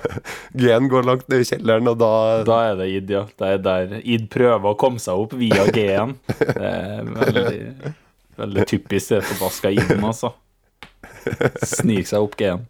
G-en 0.58 0.88
går 0.90 1.06
langt 1.10 1.26
ned 1.30 1.42
i 1.44 1.48
kjelleren, 1.50 1.90
og 1.90 1.98
da, 2.02 2.12
Da 2.46 2.60
er 2.70 2.78
det 2.78 2.88
id, 2.94 3.10
ja. 3.14 3.24
Det 3.38 3.50
er 3.56 3.62
der 3.66 3.98
id 4.02 4.30
prøver 4.32 4.70
å 4.70 4.78
komme 4.78 5.02
seg 5.02 5.18
opp 5.26 5.34
via 5.38 5.66
G-en. 5.74 6.14
Det 6.30 6.70
er 6.70 7.10
veldig, 7.10 7.94
veldig 8.42 8.66
typisk 8.70 9.14
det 9.16 9.22
forbaska 9.32 9.74
iden, 9.74 10.02
altså. 10.06 10.32
Snike 11.74 12.10
seg 12.10 12.24
opp 12.24 12.38
G-en. 12.40 12.66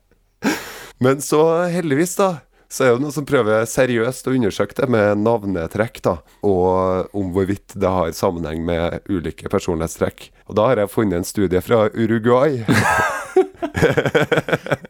Men 1.03 1.23
så 1.25 1.43
heldigvis, 1.73 2.15
da, 2.21 2.31
så 2.75 2.87
er 2.87 2.95
det 2.95 3.05
noen 3.05 3.15
som 3.15 3.27
prøver 3.29 3.67
seriøst 3.69 4.27
å 4.27 4.35
undersøke 4.35 4.77
det 4.79 4.89
med 4.91 5.21
navnetrekk, 5.23 6.01
da, 6.07 6.17
og 6.47 7.11
om 7.15 7.33
hvorvidt 7.35 7.77
det 7.79 7.91
har 7.97 8.15
sammenheng 8.17 8.65
med 8.67 9.05
ulike 9.11 9.51
personlighetstrekk. 9.53 10.31
Og 10.49 10.59
da 10.59 10.71
har 10.71 10.83
jeg 10.83 10.93
funnet 10.93 11.21
en 11.21 11.29
studie 11.29 11.63
fra 11.65 11.87
Uruguay. 11.95 12.63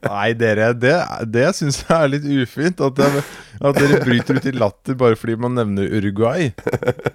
Nei, 0.05 0.29
dere, 0.39 0.71
det, 0.77 0.95
det 1.35 1.49
syns 1.59 1.83
jeg 1.83 1.95
er 1.97 2.13
litt 2.13 2.27
ufint. 2.27 2.81
At, 2.85 3.01
det, 3.01 3.25
at 3.61 3.81
dere 3.81 4.03
bryter 4.05 4.39
ut 4.39 4.49
i 4.49 4.55
latter 4.55 4.99
bare 4.99 5.19
fordi 5.19 5.37
man 5.41 5.57
nevner 5.59 5.91
Uruguay. 5.99 6.53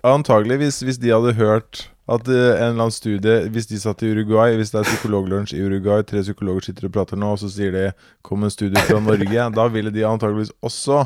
Antagelig, 0.05 0.59
hvis, 0.63 0.81
hvis 0.85 1.01
de 1.01 1.13
hadde 1.15 1.37
hørt 1.39 1.87
at 2.09 2.27
eh, 2.31 2.33
en 2.55 2.71
eller 2.71 2.85
annen 2.85 2.93
studie 2.95 3.35
Hvis 3.53 3.67
de 3.69 3.79
satt 3.81 4.01
i 4.03 4.09
Uruguay, 4.13 4.55
hvis 4.57 4.71
det 4.73 4.81
er 4.81 4.87
psykologlunsj 4.89 5.53
i 5.57 5.63
Uruguay, 5.65 6.03
tre 6.07 6.23
psykologer 6.25 6.69
sitter 6.69 6.89
og 6.89 6.93
prater 6.95 7.19
nå, 7.19 7.33
og 7.35 7.39
så 7.41 7.49
sier 7.53 7.71
de 7.75 7.85
'kom 8.25 8.43
en 8.43 8.53
studie 8.53 8.81
fra 8.87 8.99
Norge', 8.99 9.49
da 9.59 9.67
ville 9.67 9.91
de 9.93 10.05
antageligvis 10.07 10.51
også 10.61 11.05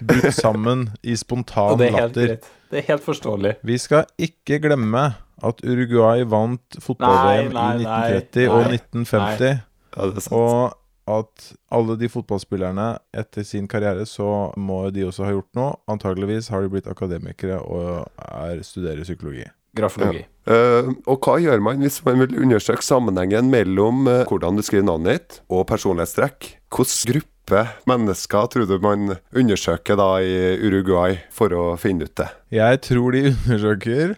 brutt 0.00 0.34
sammen 0.34 0.88
i 1.02 1.16
spontan 1.16 1.78
det 1.78 1.90
er 1.90 1.96
helt 1.96 2.16
latter. 2.16 2.26
greit. 2.26 2.50
Det 2.70 2.78
er 2.78 2.86
helt 2.92 3.04
forståelig. 3.04 3.54
Vi 3.62 3.78
skal 3.78 4.04
ikke 4.18 4.58
glemme 4.64 5.04
at 5.44 5.60
Uruguay 5.64 6.24
vant 6.24 6.78
fotball-VM 6.80 7.52
Nei, 7.52 7.76
nei, 7.76 7.82
i 7.82 7.84
nei, 7.84 8.16
1930 8.24 8.48
og 8.50 8.72
1950. 8.72 9.60
Ja, 9.96 10.08
det 10.08 10.16
er 10.16 10.26
sant. 10.26 10.36
Og 10.36 10.76
at 11.06 11.52
alle 11.70 11.94
de 12.00 12.08
fotballspillerne 12.10 12.86
etter 13.14 13.44
sin 13.46 13.68
karriere 13.70 14.06
så 14.10 14.50
må 14.58 14.80
de 14.90 15.04
også 15.06 15.28
ha 15.28 15.34
gjort 15.36 15.52
noe. 15.54 15.76
Antageligvis 15.92 16.50
har 16.50 16.64
de 16.64 16.72
blitt 16.72 16.88
akademikere 16.90 17.60
og 17.62 18.08
er, 18.26 18.64
studerer 18.66 19.06
psykologi. 19.06 19.46
Grafologi. 19.76 20.24
Eh, 20.46 20.90
og 21.10 21.26
hva 21.26 21.38
gjør 21.42 21.62
man 21.64 21.82
hvis 21.82 21.98
man 22.06 22.20
vil 22.22 22.36
undersøke 22.44 22.84
sammenhengen 22.86 23.50
mellom 23.52 24.06
eh, 24.10 24.22
hvordan 24.28 24.58
du 24.58 24.62
skriver 24.66 24.86
navnet 24.86 25.18
ditt 25.18 25.40
og 25.50 25.66
personlighetstrekk? 25.70 26.52
Hvilken 26.70 27.12
gruppe 27.12 27.64
mennesker 27.86 28.48
tror 28.52 28.66
du 28.70 28.76
man 28.82 29.16
undersøker 29.34 29.98
da 29.98 30.08
i 30.22 30.38
Uruguay 30.62 31.18
for 31.34 31.54
å 31.54 31.66
finne 31.80 32.08
ut 32.08 32.16
det? 32.18 32.30
Jeg 32.54 32.82
tror 32.86 33.16
de 33.16 33.26
undersøker 33.32 34.16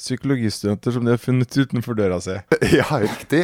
psykologistudenter 0.00 0.94
som 0.96 1.04
de 1.04 1.12
har 1.14 1.20
funnet 1.20 1.56
utenfor 1.56 1.96
døra 1.98 2.20
si. 2.24 2.36
Ja, 2.80 2.86
riktig. 3.02 3.42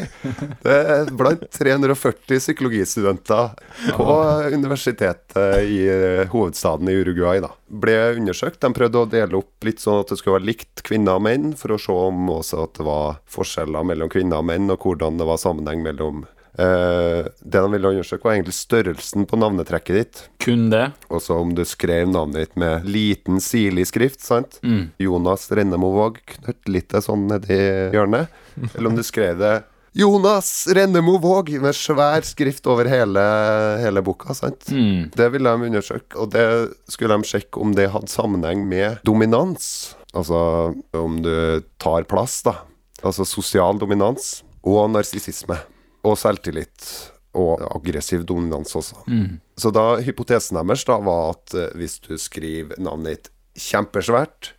Det 0.63 0.77
er 0.97 1.11
blant 1.17 1.45
340 1.53 2.41
psykologistudenter 2.41 3.53
på 3.97 4.17
universitetet 4.55 5.63
i 5.67 5.81
eh, 5.91 6.23
hovedstaden 6.33 6.89
i 6.91 6.97
Uruguay 7.01 7.43
da. 7.45 7.53
ble 7.69 7.97
undersøkt. 8.17 8.61
De 8.63 8.73
prøvde 8.77 9.03
å 9.03 9.11
dele 9.11 9.41
opp 9.41 9.67
litt 9.67 9.83
sånn 9.83 10.01
at 10.03 10.13
det 10.13 10.21
skulle 10.21 10.39
være 10.39 10.51
likt 10.53 10.85
kvinner 10.87 11.19
og 11.19 11.27
menn, 11.27 11.53
for 11.59 11.75
å 11.77 11.81
se 11.81 11.93
om 11.93 12.31
også 12.39 12.65
at 12.65 12.79
det 12.81 12.87
var 12.87 13.21
forskjeller 13.33 13.87
mellom 13.93 14.13
kvinner 14.13 14.41
og 14.41 14.49
menn, 14.53 14.71
og 14.73 14.83
hvordan 14.87 15.21
det 15.21 15.29
var 15.29 15.43
sammenheng 15.43 15.85
mellom 15.85 16.25
eh, 16.59 17.29
Det 17.41 17.61
de 17.63 17.71
ville 17.73 17.93
undersøke, 17.95 18.25
var 18.25 18.37
egentlig 18.37 18.57
størrelsen 18.57 19.27
på 19.29 19.39
navnetrekket 19.41 19.97
ditt. 20.01 20.25
Kun 20.43 20.69
det. 20.73 20.89
Også 21.09 21.39
om 21.41 21.55
du 21.57 21.65
skrev 21.69 22.09
navnet 22.11 22.47
ditt 22.47 22.57
med 22.61 22.89
liten, 22.89 23.41
sirlig 23.45 23.87
skrift, 23.93 24.21
sant? 24.25 24.59
Mm. 24.63 24.91
Jonas 25.03 25.49
litt 25.55 26.21
knøttlite 26.35 27.03
sånn 27.05 27.27
nedi 27.31 27.61
hjørnet. 27.95 28.29
Eller 28.75 28.91
om 28.91 28.97
du 28.97 29.05
skrev 29.07 29.39
det 29.41 29.55
Jonas 29.97 30.67
Rennemo 30.77 31.15
Våg 31.17 31.55
med 31.63 31.73
svær 31.73 32.21
skrift 32.29 32.67
over 32.69 32.85
hele, 32.85 33.23
hele 33.81 34.03
boka. 34.05 34.35
sant? 34.37 34.67
Mm. 34.69 35.07
Det 35.17 35.29
ville 35.33 35.49
de 35.49 35.69
undersøke, 35.71 36.19
og 36.21 36.35
det 36.35 36.45
skulle 36.93 37.17
de 37.17 37.25
sjekke 37.31 37.63
om 37.65 37.73
det 37.73 37.89
hadde 37.95 38.13
sammenheng 38.13 38.67
med 38.69 38.99
dominans. 39.09 39.97
Altså 40.13 40.75
om 40.93 41.17
du 41.25 41.63
tar 41.81 42.05
plass, 42.09 42.43
da. 42.45 42.59
Altså 43.03 43.25
sosial 43.25 43.81
dominans 43.81 44.43
og 44.67 44.91
narsissisme. 44.93 45.57
Og 46.07 46.19
selvtillit. 46.21 46.89
Og 47.37 47.61
aggressiv 47.69 48.25
dominans 48.25 48.73
også. 48.79 49.03
Mm. 49.11 49.39
Så 49.61 49.73
da 49.75 49.99
hypotesen 50.01 50.57
deres 50.57 50.87
da 50.89 50.99
var 51.05 51.35
at 51.35 51.57
eh, 51.57 51.73
hvis 51.77 51.99
du 52.05 52.15
skriver 52.21 52.79
navnet 52.81 53.27
ditt 53.27 53.33
kjempesvært, 53.67 54.55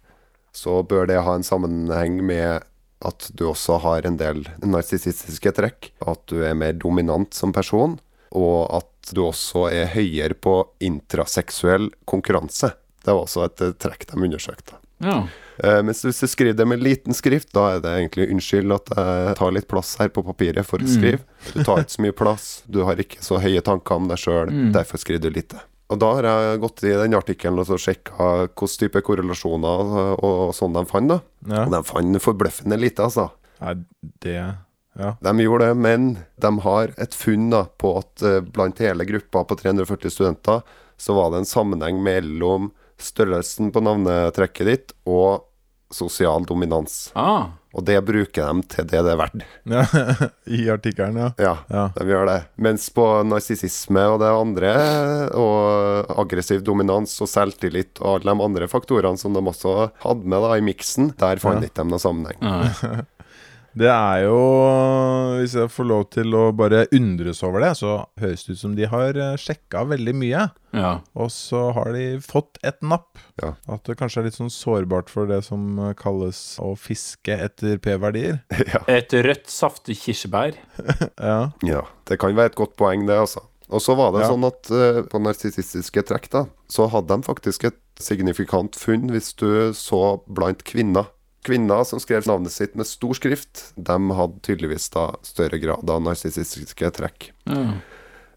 så 0.54 0.82
bør 0.86 1.08
det 1.10 1.22
ha 1.26 1.38
en 1.38 1.46
sammenheng 1.46 2.20
med 2.26 2.66
at 3.06 3.30
du 3.38 3.46
også 3.50 3.78
har 3.84 4.08
en 4.10 4.18
del 4.18 4.44
narsissistiske 4.66 5.54
trekk. 5.58 5.92
At 6.02 6.24
du 6.30 6.42
er 6.46 6.58
mer 6.58 6.78
dominant 6.78 7.34
som 7.38 7.54
person, 7.54 7.98
og 8.36 8.62
at 8.80 9.14
du 9.14 9.24
også 9.28 9.68
er 9.72 9.92
høyere 9.94 10.38
på 10.38 10.60
intraseksuell 10.84 11.92
konkurranse. 12.10 12.74
Det 13.04 13.14
var 13.14 13.24
også 13.24 13.46
et 13.48 13.66
eh, 13.66 13.76
trekk 13.80 14.08
de 14.10 14.24
undersøkte. 14.30 14.80
Ja. 15.06 15.22
Eh, 15.64 15.80
mens 15.86 16.04
hvis 16.06 16.20
du 16.22 16.28
skriver 16.30 16.58
det 16.58 16.68
med 16.70 16.84
liten 16.84 17.16
skrift, 17.18 17.50
da 17.56 17.68
er 17.76 17.82
det 17.84 17.94
egentlig 17.96 18.28
unnskyld 18.34 18.76
at 18.76 18.92
jeg 18.98 19.38
tar 19.40 19.56
litt 19.56 19.68
plass 19.72 19.96
her 20.02 20.12
på 20.14 20.24
papiret 20.28 20.68
for 20.68 20.84
å 20.84 20.90
skrive. 20.90 21.24
Du 21.54 21.64
tar 21.64 21.82
ikke 21.84 21.96
så 21.96 22.06
mye 22.06 22.18
plass, 22.18 22.46
du 22.68 22.84
har 22.88 23.02
ikke 23.02 23.24
så 23.26 23.40
høye 23.42 23.64
tanker 23.66 23.98
om 23.98 24.12
deg 24.12 24.22
sjøl, 24.22 24.54
derfor 24.76 25.02
skriver 25.02 25.28
du 25.28 25.40
lite. 25.40 25.64
Og 25.88 26.00
da 26.04 26.10
har 26.18 26.26
jeg 26.28 26.60
gått 26.60 26.84
i 26.84 26.92
den 27.00 27.16
artikkelen 27.16 27.62
og 27.62 27.68
så 27.70 27.78
sjekka 27.80 28.30
hvilken 28.44 28.80
type 28.82 29.02
korrelasjoner 29.08 29.92
og 30.20 30.50
sånn 30.56 30.76
de 30.76 30.84
fant, 30.90 31.14
da. 31.14 31.22
Ja. 31.48 31.62
Og 31.64 31.76
de 31.78 31.80
fant 31.88 32.24
forbløffende 32.24 32.80
lite, 32.80 33.08
altså. 33.08 33.30
Nei, 33.64 33.78
det 34.26 34.40
Ja. 34.98 35.12
De 35.22 35.32
gjorde 35.44 35.68
det, 35.70 35.78
men 35.78 36.08
de 36.42 36.50
har 36.66 36.92
et 36.98 37.14
funn 37.14 37.52
da, 37.54 37.68
på 37.78 37.92
at 38.00 38.24
eh, 38.26 38.40
blant 38.42 38.80
hele 38.82 39.06
gruppa 39.06 39.44
på 39.46 39.58
340 39.60 40.10
studenter, 40.10 40.64
så 40.98 41.14
var 41.14 41.30
det 41.32 41.44
en 41.44 41.50
sammenheng 41.50 42.02
mellom 42.02 42.72
størrelsen 42.98 43.70
på 43.72 43.84
navnetrekket 43.86 44.66
ditt 44.66 44.96
og 45.06 45.47
sosial 45.94 46.44
dominans. 46.46 47.12
Ah. 47.16 47.46
Og 47.78 47.84
det 47.86 48.00
bruker 48.08 48.48
de 48.48 48.64
til 48.74 48.88
det 48.90 49.02
det 49.06 49.12
er 49.14 49.20
verdt. 49.20 49.44
ja. 49.70 49.84
I 50.58 50.64
artikkelen, 50.74 51.18
ja. 51.22 51.28
Ja, 51.38 51.54
Ja. 51.70 51.84
de 51.96 52.06
gjør 52.10 52.26
det. 52.32 52.38
Mens 52.58 52.88
på 52.96 53.06
narsissisme 53.28 54.02
og 54.16 54.20
det 54.24 54.32
andre, 54.34 54.72
og 55.38 56.10
aggressiv 56.24 56.64
dominans 56.66 57.14
og 57.22 57.30
selvtillit 57.30 58.02
og 58.02 58.18
alle 58.22 58.34
de 58.34 58.46
andre 58.50 58.68
faktorene 58.72 59.20
som 59.22 59.36
de 59.38 59.44
også 59.44 59.92
hadde 60.04 60.26
med 60.26 60.42
da 60.48 60.56
i 60.58 60.66
miksen, 60.66 61.12
der 61.20 61.38
fant 61.44 61.62
Ja. 61.62 61.70
ikke 61.70 61.84
de 61.84 61.90
noen 61.92 62.02
sammenheng. 62.02 62.42
Nei. 62.42 63.04
Det 63.78 63.90
er 63.92 64.24
jo 64.26 64.38
Hvis 65.38 65.54
jeg 65.58 65.70
får 65.70 65.88
lov 65.90 66.06
til 66.16 66.34
å 66.38 66.44
bare 66.58 66.86
undres 66.96 67.44
over 67.46 67.62
det, 67.62 67.74
så 67.80 67.92
høres 68.20 68.46
det 68.48 68.56
ut 68.58 68.62
som 68.62 68.76
de 68.78 68.88
har 68.90 69.18
sjekka 69.40 69.84
veldig 69.92 70.14
mye. 70.18 70.48
Ja. 70.78 70.92
Og 71.18 71.30
så 71.34 71.68
har 71.76 71.92
de 71.96 72.06
fått 72.24 72.58
et 72.66 72.80
napp. 72.86 73.20
Ja. 73.42 73.54
At 73.70 73.86
det 73.88 73.98
kanskje 74.00 74.24
er 74.24 74.28
litt 74.30 74.38
sånn 74.40 74.52
sårbart 74.54 75.12
for 75.14 75.30
det 75.30 75.44
som 75.48 75.78
eh, 75.80 75.94
kalles 75.98 76.40
å 76.64 76.74
fiske 76.80 77.38
etter 77.48 77.78
p-verdier. 77.84 78.42
ja. 78.74 78.82
Et 78.92 79.14
rødt, 79.14 79.46
saftig 79.52 80.00
kirsebær. 80.06 80.58
Ja. 81.18 81.52
ja, 81.66 81.82
det 82.08 82.20
kan 82.22 82.36
være 82.38 82.52
et 82.52 82.58
godt 82.60 82.76
poeng, 82.80 83.06
det, 83.10 83.16
altså. 83.18 83.42
Og 83.74 83.82
så 83.84 83.96
var 84.00 84.14
det 84.16 84.22
Ja. 84.24 84.30
sånn 84.32 84.46
at 84.48 84.70
uh, 84.72 85.02
på 85.10 85.20
narsissistiske 85.20 86.04
trekk, 86.08 86.30
da, 86.32 86.44
så 86.72 86.86
hadde 86.92 87.12
de 87.18 87.26
faktisk 87.28 87.66
et 87.68 87.80
signifikant 88.00 88.78
funn 88.80 89.10
hvis 89.12 89.34
du 89.40 89.74
så 89.76 90.02
blant 90.30 90.64
kvinner. 90.68 91.10
Kvinner 91.48 91.86
som 91.88 92.02
skrev 92.04 92.28
navnet 92.28 92.52
sitt 92.52 92.76
med 92.76 92.90
stor 92.90 93.16
skrift, 93.16 93.70
de 93.76 93.98
hadde 94.18 94.42
tydeligvis 94.44 94.90
da 94.92 95.10
større 95.24 95.60
grad 95.64 95.90
av 95.90 96.04
narsissistiske 96.04 96.92
trekk. 96.98 97.32
Mm. 97.48 97.78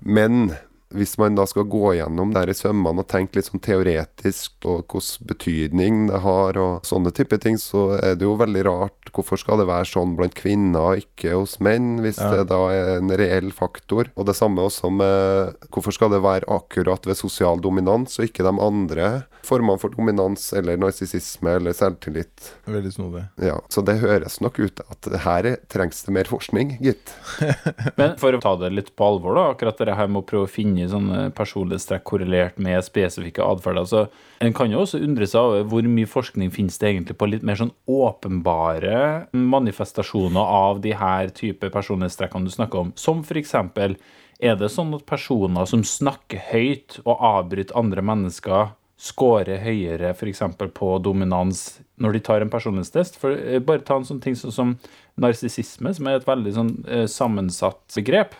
Men 0.00 0.52
hvis 0.94 1.16
man 1.20 1.36
da 1.38 1.44
skal 1.46 1.64
gå 1.70 1.92
gjennom 1.98 2.32
det 2.34 2.40
her 2.42 2.50
i 2.50 2.56
sømmene 2.58 3.04
og 3.04 3.08
tenke 3.10 3.36
litt 3.38 3.46
sånn 3.46 3.62
teoretisk 3.62 4.56
på 4.64 4.78
hvilken 4.80 5.26
betydning 5.30 6.00
det 6.10 6.20
har 6.24 6.58
og 6.58 6.82
sånne 6.88 7.12
type 7.14 7.38
ting, 7.42 7.56
så 7.62 7.94
er 8.00 8.16
det 8.18 8.26
jo 8.26 8.36
veldig 8.40 8.64
rart. 8.66 9.12
Hvorfor 9.14 9.38
skal 9.40 9.58
det 9.62 9.66
være 9.70 9.86
sånn 9.90 10.16
blant 10.18 10.34
kvinner 10.38 10.92
og 10.92 11.02
ikke 11.04 11.32
hos 11.36 11.58
menn, 11.62 12.00
hvis 12.02 12.18
Ja. 12.18 12.30
det 12.36 12.48
da 12.50 12.58
er 12.74 12.96
en 12.98 13.10
reell 13.10 13.50
faktor? 13.54 14.10
Og 14.16 14.26
det 14.26 14.34
samme 14.36 14.58
også 14.66 14.90
med 14.90 15.54
hvorfor 15.70 15.92
skal 15.94 16.10
det 16.10 16.22
være 16.22 16.46
akkurat 16.48 17.06
ved 17.06 17.16
sosial 17.16 17.60
dominans 17.60 18.18
og 18.18 18.26
ikke 18.26 18.42
de 18.46 18.54
andre 18.60 19.24
formene 19.46 19.78
for 19.80 19.90
dominans 19.90 20.52
eller 20.52 20.76
narsissisme 20.76 21.54
eller 21.56 21.72
selvtillit? 21.72 22.52
Veldig 22.66 22.92
snodig. 22.92 23.24
Ja, 23.42 23.60
Så 23.68 23.84
det 23.84 24.00
høres 24.00 24.40
nok 24.40 24.58
ut 24.58 24.80
at 24.90 25.10
her 25.24 25.46
er- 25.46 25.58
trengs 25.68 26.04
det 26.04 26.12
mer 26.14 26.24
forskning, 26.24 26.78
gitt. 26.80 27.14
Men 27.96 28.16
for 28.20 28.32
å 28.32 28.40
ta 28.42 28.56
det 28.56 28.72
litt 28.72 28.94
på 28.96 29.04
alvor, 29.06 29.34
da, 29.34 29.48
akkurat 29.54 29.78
det 29.78 29.94
her 29.96 30.08
med 30.08 30.22
å 30.22 30.26
prøve 30.26 30.46
å 30.46 30.50
finne 30.50 30.79
sånne 30.88 31.26
personlighetstrekk 31.36 32.04
korrelert 32.08 32.58
med 32.62 32.80
spesifikke 32.86 33.44
atferder, 33.44 33.84
så 33.84 34.06
en 34.40 34.54
kan 34.56 34.72
jo 34.72 34.80
også 34.84 35.02
undre 35.04 35.28
seg 35.28 35.40
over 35.42 35.66
hvor 35.68 35.88
mye 35.90 36.08
forskning 36.08 36.52
finnes 36.54 36.78
det 36.80 36.88
egentlig 36.88 37.18
på 37.20 37.28
litt 37.28 37.44
mer 37.46 37.58
sånn 37.60 37.74
åpenbare 37.90 39.28
manifestasjoner 39.36 40.40
av 40.40 40.80
de 40.84 40.94
her 40.96 41.32
type 41.36 41.68
personlighetstrekkene 41.74 42.48
du 42.48 42.54
snakker 42.54 42.86
om, 42.86 42.92
som 42.96 43.24
eksempel 43.40 43.98
Er 44.40 44.56
det 44.56 44.70
sånn 44.72 44.94
at 44.96 45.04
personer 45.04 45.66
som 45.68 45.82
snakker 45.84 46.40
høyt 46.48 46.94
og 47.04 47.18
avbryter 47.20 47.76
andre 47.76 48.00
mennesker, 48.00 48.70
scorer 48.96 49.60
høyere 49.60 50.14
f.eks. 50.14 50.40
på 50.72 50.88
dominans 51.04 51.80
når 52.00 52.16
de 52.16 52.22
tar 52.24 52.40
en 52.40 52.52
personlighetstest? 52.52 53.18
For 53.20 53.36
eh, 53.36 53.60
Bare 53.60 53.84
ta 53.84 53.98
en 54.00 54.08
sånn 54.08 54.22
ting 54.24 54.36
sånn 54.36 54.54
som 54.56 54.72
narsissisme, 55.20 55.92
som 55.92 56.08
er 56.08 56.16
et 56.16 56.28
veldig 56.28 56.54
sånn 56.56 56.72
eh, 56.88 57.04
sammensatt 57.04 57.84
begrep. 57.98 58.32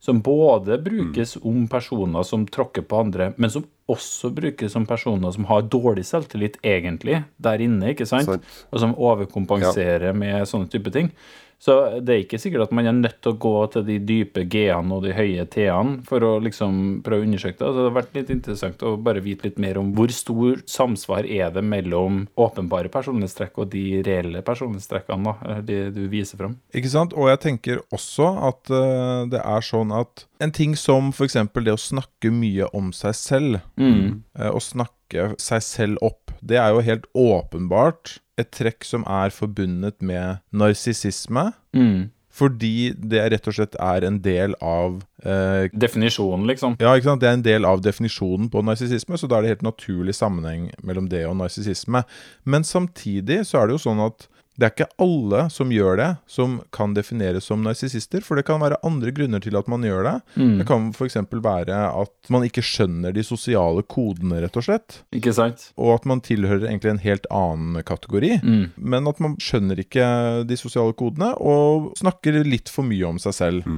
Som 0.00 0.20
både 0.22 0.78
brukes 0.78 1.36
om 1.42 1.64
personer 1.68 2.22
som 2.22 2.44
tråkker 2.46 2.84
på 2.86 3.00
andre, 3.02 3.32
men 3.36 3.50
som 3.50 3.64
også 3.90 4.30
brukes 4.30 4.76
om 4.78 4.86
personer 4.86 5.32
som 5.34 5.48
har 5.48 5.64
dårlig 5.66 6.04
selvtillit, 6.06 6.60
egentlig, 6.62 7.24
der 7.42 7.64
inne, 7.64 7.94
ikke 7.94 8.06
sant? 8.06 8.28
Sant. 8.28 8.46
Og 8.70 8.82
som 8.84 8.94
overkompenserer 8.94 10.14
med 10.14 10.46
sånne 10.48 10.70
type 10.70 10.92
ting. 10.94 11.10
Så 11.58 11.74
det 12.06 12.12
er 12.14 12.20
ikke 12.22 12.38
sikkert 12.38 12.68
at 12.68 12.72
man 12.76 12.86
er 12.86 12.94
nødt 12.94 13.16
til 13.24 13.32
å 13.34 13.38
gå 13.42 13.52
til 13.74 13.82
de 13.88 13.96
dype 14.06 14.44
G-ene 14.46 14.94
og 14.94 15.02
de 15.02 15.10
høye 15.16 15.42
T-ene 15.50 16.04
for 16.06 16.22
å 16.22 16.36
liksom 16.44 17.00
prøve 17.02 17.24
å 17.24 17.26
undersøke 17.26 17.58
det. 17.58 17.66
Så 17.66 17.74
det 17.74 17.86
har 17.88 17.96
vært 17.96 18.14
litt 18.14 18.30
interessant 18.30 18.84
å 18.86 18.92
bare 19.02 19.22
vite 19.24 19.48
litt 19.48 19.58
mer 19.58 19.80
om 19.80 19.88
hvor 19.96 20.12
stor 20.14 20.60
samsvar 20.70 21.26
er 21.26 21.50
det 21.56 21.64
mellom 21.66 22.20
åpenbare 22.38 22.92
personlighetstrekk 22.94 23.58
og 23.64 23.72
de 23.74 23.82
reelle 24.06 24.44
personlighetstrekkene 24.46 25.34
da, 25.34 25.58
de 25.66 25.80
du 25.96 26.04
viser 26.12 26.38
fram. 26.38 26.54
Ikke 26.78 26.92
sant? 26.94 27.16
Og 27.18 27.26
jeg 27.32 27.42
tenker 27.48 27.82
også 27.90 28.30
at 28.52 28.70
eh, 28.70 29.26
det 29.34 29.42
er 29.42 29.66
sånn 29.66 29.90
at 29.98 30.28
en 30.38 30.54
ting 30.54 30.76
som 30.78 31.10
f.eks. 31.10 31.34
det 31.58 31.74
å 31.74 31.80
snakke 31.88 32.30
mye 32.30 32.70
om 32.72 32.92
seg 32.94 33.18
selv, 33.18 33.60
Mm. 33.78 34.22
eh, 34.38 34.50
å 34.54 34.60
snakke 34.62 35.32
seg 35.42 35.62
selv 35.62 35.98
opp, 36.06 36.30
det 36.40 36.58
er 36.62 36.70
jo 36.74 36.86
helt 36.86 37.06
åpenbart 37.18 38.18
et 38.38 38.52
trekk 38.54 38.86
som 38.86 39.04
er 39.08 39.34
forbundet 39.34 39.98
med 40.04 40.40
narsissisme. 40.54 41.50
Mm. 41.76 42.08
Fordi 42.38 42.92
det 42.94 43.24
rett 43.32 43.48
og 43.50 43.56
slett 43.56 43.76
er 43.82 44.04
en 44.06 44.20
del 44.22 44.54
av 44.62 45.00
eh, 45.26 45.66
Definisjonen, 45.74 46.46
liksom. 46.50 46.76
Ja, 46.78 46.92
ikke 46.94 47.10
sant? 47.10 47.22
Det 47.24 47.30
er 47.30 47.38
en 47.38 47.46
del 47.46 47.66
av 47.66 47.82
definisjonen 47.82 48.50
på 48.52 48.62
narsissisme, 48.62 49.18
så 49.18 49.26
da 49.30 49.38
er 49.38 49.46
det 49.46 49.54
helt 49.56 49.66
naturlig 49.66 50.14
sammenheng 50.14 50.68
mellom 50.86 51.08
det 51.10 51.24
og 51.26 51.38
narsissisme. 51.40 52.04
Men 52.46 52.66
samtidig 52.68 53.42
så 53.48 53.62
er 53.62 53.68
det 53.68 53.78
jo 53.78 53.86
sånn 53.88 54.04
at 54.06 54.28
det 54.58 54.66
er 54.66 54.72
ikke 54.72 55.04
alle 55.04 55.44
som 55.54 55.70
gjør 55.70 55.98
det, 56.00 56.08
som 56.26 56.56
kan 56.74 56.94
defineres 56.96 57.46
som 57.46 57.62
narsissister. 57.62 58.24
For 58.26 58.34
det 58.34 58.42
kan 58.48 58.58
være 58.58 58.80
andre 58.86 59.12
grunner 59.14 59.42
til 59.42 59.54
at 59.58 59.68
man 59.70 59.84
gjør 59.86 60.02
det. 60.02 60.14
Mm. 60.34 60.56
Det 60.58 60.66
kan 60.66 60.88
f.eks. 60.90 61.18
være 61.30 61.76
at 61.86 62.32
man 62.34 62.46
ikke 62.48 62.64
skjønner 62.66 63.14
de 63.14 63.22
sosiale 63.22 63.84
kodene, 63.86 64.40
rett 64.42 64.58
og 64.58 64.66
slett. 64.66 64.98
Ikke 65.14 65.34
sant? 65.36 65.68
Og 65.78 65.92
at 65.94 66.08
man 66.10 66.22
tilhører 66.26 66.66
egentlig 66.66 66.90
en 66.90 67.04
helt 67.04 67.28
annen 67.30 67.78
kategori. 67.86 68.32
Mm. 68.42 68.64
Men 68.76 69.06
at 69.10 69.22
man 69.22 69.38
skjønner 69.38 69.78
ikke 69.78 70.08
de 70.50 70.58
sosiale 70.58 70.96
kodene, 70.98 71.30
og 71.38 71.92
snakker 72.02 72.40
litt 72.42 72.72
for 72.72 72.88
mye 72.88 73.06
om 73.06 73.22
seg 73.22 73.38
selv. 73.38 73.70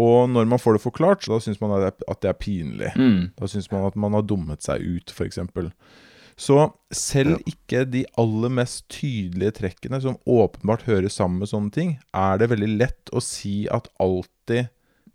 Og 0.00 0.30
når 0.32 0.48
man 0.48 0.60
får 0.62 0.78
det 0.78 0.86
forklart, 0.86 1.26
så 1.26 1.34
da 1.34 1.42
syns 1.44 1.60
man 1.60 1.76
at 1.76 1.84
det 1.84 1.90
er, 1.92 2.08
at 2.08 2.24
det 2.24 2.32
er 2.32 2.40
pinlig. 2.40 2.94
Mm. 2.96 3.20
Da 3.36 3.52
syns 3.52 3.68
man 3.68 3.84
at 3.84 4.00
man 4.00 4.16
har 4.16 4.24
dummet 4.24 4.64
seg 4.64 4.80
ut, 4.80 5.12
f.eks. 5.12 5.42
Så 6.40 6.58
selv 6.94 7.40
ikke 7.48 7.84
de 7.88 8.04
aller 8.20 8.52
mest 8.60 8.86
tydelige 8.92 9.56
trekkene, 9.60 10.00
som 10.02 10.18
åpenbart 10.28 10.86
hører 10.88 11.12
sammen 11.12 11.42
med 11.42 11.50
sånne 11.52 11.74
ting, 11.74 11.96
er 12.16 12.40
det 12.40 12.50
veldig 12.52 12.70
lett 12.76 13.12
å 13.12 13.22
si 13.24 13.66
at 13.72 13.90
alltid 14.02 14.70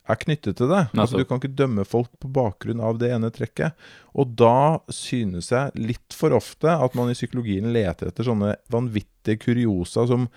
er 0.08 0.20
knyttet 0.22 0.60
til 0.60 0.70
det. 0.72 0.84
Altså, 0.96 1.20
du 1.20 1.28
kan 1.28 1.42
ikke 1.42 1.58
dømme 1.58 1.84
folk 1.88 2.12
på 2.22 2.30
bakgrunn 2.32 2.84
av 2.84 3.00
det 3.02 3.12
ene 3.16 3.32
trekket. 3.34 3.76
Og 4.16 4.38
da 4.40 4.80
synes 4.94 5.52
jeg 5.52 5.84
litt 5.90 6.16
for 6.16 6.36
ofte 6.38 6.72
at 6.72 6.96
man 6.98 7.12
i 7.12 7.18
psykologien 7.18 7.70
leter 7.76 8.12
etter 8.12 8.28
sånne 8.28 8.56
vanvittige 8.72 9.42
kuriosa 9.44 10.08
som 10.08 10.30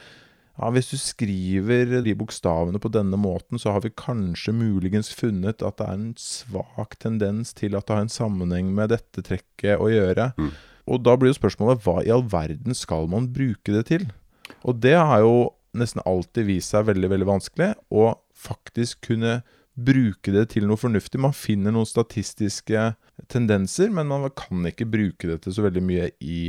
ja, 0.61 0.71
Hvis 0.75 0.90
du 0.93 0.97
skriver 1.00 2.02
de 2.05 2.14
bokstavene 2.14 2.81
på 2.83 2.90
denne 2.93 3.17
måten, 3.17 3.59
så 3.59 3.73
har 3.73 3.85
vi 3.85 3.95
kanskje 3.97 4.52
muligens 4.52 5.09
funnet 5.17 5.64
at 5.64 5.79
det 5.81 5.87
er 5.87 5.95
en 5.97 6.11
svak 6.21 6.99
tendens 7.00 7.55
til 7.57 7.76
at 7.79 7.87
det 7.88 7.97
har 7.97 8.05
en 8.05 8.12
sammenheng 8.12 8.75
med 8.76 8.93
dette 8.93 9.25
trekket 9.25 9.81
å 9.81 9.88
gjøre. 9.88 10.33
Og 10.90 11.00
da 11.07 11.14
blir 11.17 11.33
jo 11.33 11.38
spørsmålet 11.38 11.81
hva 11.85 12.00
i 12.05 12.12
all 12.12 12.26
verden 12.29 12.76
skal 12.76 13.09
man 13.09 13.31
bruke 13.33 13.73
det 13.73 13.87
til? 13.88 14.05
Og 14.67 14.81
det 14.83 14.99
har 14.99 15.25
jo 15.25 15.50
nesten 15.76 16.02
alltid 16.05 16.49
vist 16.49 16.75
seg 16.75 16.88
veldig, 16.88 17.09
veldig 17.12 17.29
vanskelig 17.29 17.73
å 17.95 18.11
faktisk 18.37 19.05
kunne 19.07 19.40
bruke 19.81 20.33
det 20.35 20.49
til 20.55 20.67
noe 20.69 20.81
fornuftig. 20.81 21.21
Man 21.23 21.37
finner 21.37 21.73
noen 21.73 21.88
statistiske 21.88 22.90
tendenser, 23.33 23.93
men 23.95 24.11
man 24.11 24.29
kan 24.37 24.67
ikke 24.69 24.88
bruke 24.90 25.31
det 25.31 25.40
til 25.45 25.57
så 25.57 25.64
veldig 25.64 25.85
mye 25.87 26.11
i 26.21 26.40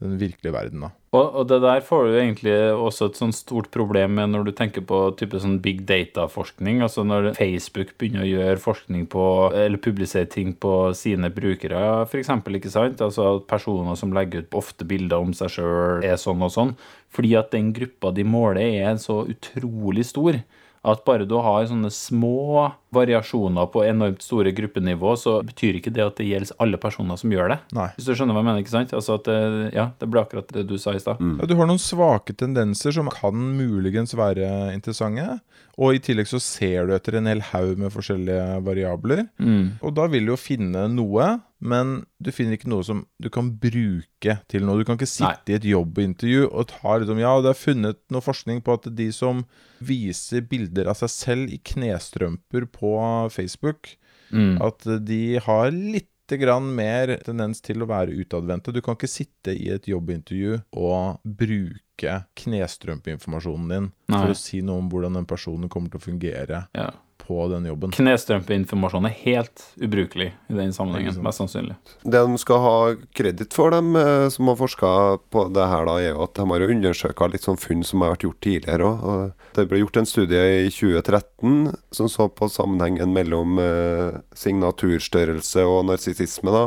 den 0.00 0.16
virkelige 0.20 0.52
verden, 0.54 0.84
da. 0.86 0.90
Og, 1.10 1.34
og 1.40 1.46
det 1.50 1.58
der 1.64 1.80
får 1.82 2.06
du 2.06 2.14
egentlig 2.14 2.54
også 2.70 3.08
et 3.10 3.18
sånn 3.18 3.32
stort 3.34 3.66
problem 3.74 4.14
med 4.16 4.30
når 4.30 4.46
du 4.46 4.52
tenker 4.56 4.84
på 4.86 5.00
type 5.18 5.40
sånn 5.42 5.58
big 5.62 5.82
data-forskning. 5.88 6.80
Altså 6.86 7.02
når 7.04 7.32
Facebook 7.36 7.96
begynner 7.98 8.22
å 8.24 8.30
gjøre 8.30 8.62
forskning 8.62 9.08
på, 9.10 9.24
eller 9.50 9.82
publisere 9.82 10.30
ting 10.30 10.54
på 10.54 10.74
sine 10.96 11.32
brukere, 11.34 11.82
f.eks. 12.06 12.30
ikke 12.60 12.72
sant? 12.72 13.02
Altså 13.04 13.26
at 13.34 13.48
personer 13.50 13.98
som 13.98 14.14
legger 14.14 14.46
ut 14.46 14.58
ofte 14.62 14.86
bilder 14.86 15.26
om 15.26 15.34
seg 15.36 15.52
sjøl, 15.58 16.06
er 16.06 16.20
sånn 16.20 16.46
og 16.46 16.54
sånn. 16.54 16.72
Fordi 17.10 17.34
at 17.40 17.50
den 17.52 17.74
gruppa 17.76 18.14
de 18.14 18.24
måler, 18.24 18.78
er 18.80 18.96
så 19.02 19.24
utrolig 19.28 20.06
stor. 20.08 20.38
At 20.80 21.02
bare 21.04 21.26
du 21.28 21.34
har 21.44 21.66
sånne 21.68 21.90
små 21.92 22.70
variasjoner 22.94 23.66
på 23.68 23.82
enormt 23.84 24.22
store 24.24 24.52
gruppenivå, 24.56 25.12
så 25.20 25.34
betyr 25.44 25.76
ikke 25.76 25.92
det 25.92 26.06
at 26.06 26.16
det 26.16 26.28
gjelder 26.30 26.56
alle 26.64 26.80
personer 26.80 27.20
som 27.20 27.34
gjør 27.34 27.52
det. 27.52 27.58
Nei. 27.76 27.90
Hvis 27.98 28.08
du 28.08 28.14
skjønner 28.14 28.32
hva 28.32 28.40
jeg 28.40 28.48
mener, 28.48 28.64
ikke 28.64 28.72
sant? 28.72 28.94
Altså 28.96 29.18
at 29.20 29.28
ja, 29.76 29.90
det 30.00 30.08
ble 30.08 30.22
akkurat 30.24 30.54
det 30.56 30.64
du 30.70 30.78
sa 30.80 30.94
i 30.96 31.02
stad. 31.02 31.20
Ja, 31.20 31.50
du 31.50 31.54
har 31.58 31.68
noen 31.68 31.82
svake 31.82 32.32
tendenser 32.32 32.96
som 32.96 33.12
kan 33.12 33.36
muligens 33.58 34.16
være 34.16 34.48
interessante. 34.72 35.42
Og 35.80 35.96
i 35.96 36.02
tillegg 36.02 36.28
så 36.32 36.40
ser 36.42 36.88
du 36.88 36.96
etter 36.96 37.18
en 37.20 37.28
hel 37.28 37.44
haug 37.52 37.76
med 37.80 37.92
forskjellige 37.92 38.58
variabler. 38.64 39.26
Mm. 39.36 39.78
Og 39.84 39.94
da 39.96 40.08
vil 40.12 40.26
du 40.28 40.34
jo 40.34 40.40
finne 40.40 40.88
noe, 40.92 41.28
men 41.60 42.06
du 42.22 42.30
finner 42.32 42.56
ikke 42.56 42.68
noe 42.72 42.82
som 42.84 43.02
du 43.20 43.28
kan 43.30 43.50
bruke 43.60 44.38
til 44.48 44.64
noe. 44.64 44.78
Du 44.80 44.84
kan 44.88 44.96
ikke 44.96 45.06
sitte 45.10 45.52
i 45.52 45.56
et 45.58 45.66
jobbintervju 45.68 46.46
og 46.50 46.68
ta 46.72 46.98
liksom 46.98 47.20
Ja, 47.20 47.34
det 47.44 47.50
er 47.52 47.58
funnet 47.60 47.98
noe 48.10 48.20
forskning 48.24 48.62
på 48.64 48.72
at 48.78 48.88
de 48.96 49.10
som 49.12 49.44
viser 49.80 50.40
bilder 50.48 50.88
av 50.88 50.96
seg 50.96 51.10
selv 51.12 51.52
i 51.52 51.58
knestrømper 51.58 52.66
på 52.72 52.94
Facebook, 53.30 53.96
Mm. 54.32 54.60
at 54.62 54.84
de 55.04 55.38
har 55.42 55.72
litt 55.74 56.06
grann 56.38 56.68
mer 56.76 57.16
tendens 57.26 57.58
til 57.60 57.82
å 57.82 57.88
være 57.90 58.14
utadvendte. 58.14 58.70
Du 58.72 58.80
kan 58.80 58.94
ikke 58.94 59.08
sitte 59.10 59.50
i 59.50 59.68
et 59.74 59.88
jobbintervju 59.90 60.60
og 60.78 61.18
bruke 61.26 62.20
knestrømpeinformasjonen 62.38 63.68
din 63.72 63.88
Nei. 64.08 64.20
for 64.22 64.30
å 64.32 64.36
si 64.38 64.60
noe 64.62 64.78
om 64.78 64.88
hvordan 64.92 65.18
den 65.18 65.26
personen 65.26 65.68
kommer 65.68 65.90
til 65.90 65.98
å 65.98 66.06
fungere 66.06 66.60
Ja. 66.74 66.90
På 67.30 67.46
den 67.48 67.68
jobben. 67.68 67.92
Knestrømpeinformasjon 67.94 69.06
er 69.06 69.14
helt 69.22 69.62
ubrukelig 69.78 70.32
i 70.50 70.56
den 70.56 70.72
sammenhengen, 70.74 71.14
mest 71.22 71.38
sannsynlig. 71.38 71.76
Det 72.02 72.18
de 72.26 72.40
skal 72.42 72.62
ha 72.64 72.74
kreditt 73.14 73.54
for, 73.54 73.70
dem 73.70 73.94
eh, 73.96 74.26
som 74.34 74.50
har 74.50 74.58
forska 74.58 74.90
på 75.30 75.44
det 75.54 75.68
her, 75.70 75.86
da, 75.86 75.94
er 76.00 76.10
jo 76.10 76.24
at 76.26 76.34
de 76.40 76.48
har 76.50 76.66
undersøka 76.66 77.30
litt 77.30 77.46
sånn 77.46 77.60
funn 77.60 77.86
som 77.86 78.02
har 78.02 78.16
vært 78.16 78.26
gjort 78.26 78.42
tidligere 78.48 78.90
òg. 78.90 79.46
Det 79.54 79.68
ble 79.70 79.82
gjort 79.84 80.02
en 80.02 80.10
studie 80.10 80.42
i 80.64 80.68
2013 80.74 81.70
som 81.94 82.10
så 82.10 82.26
på 82.34 82.50
sammenhengen 82.50 83.14
mellom 83.14 83.62
eh, 83.62 84.20
signaturstørrelse 84.34 85.66
og 85.70 85.84
narsissisme. 85.92 86.50
da. 86.50 86.66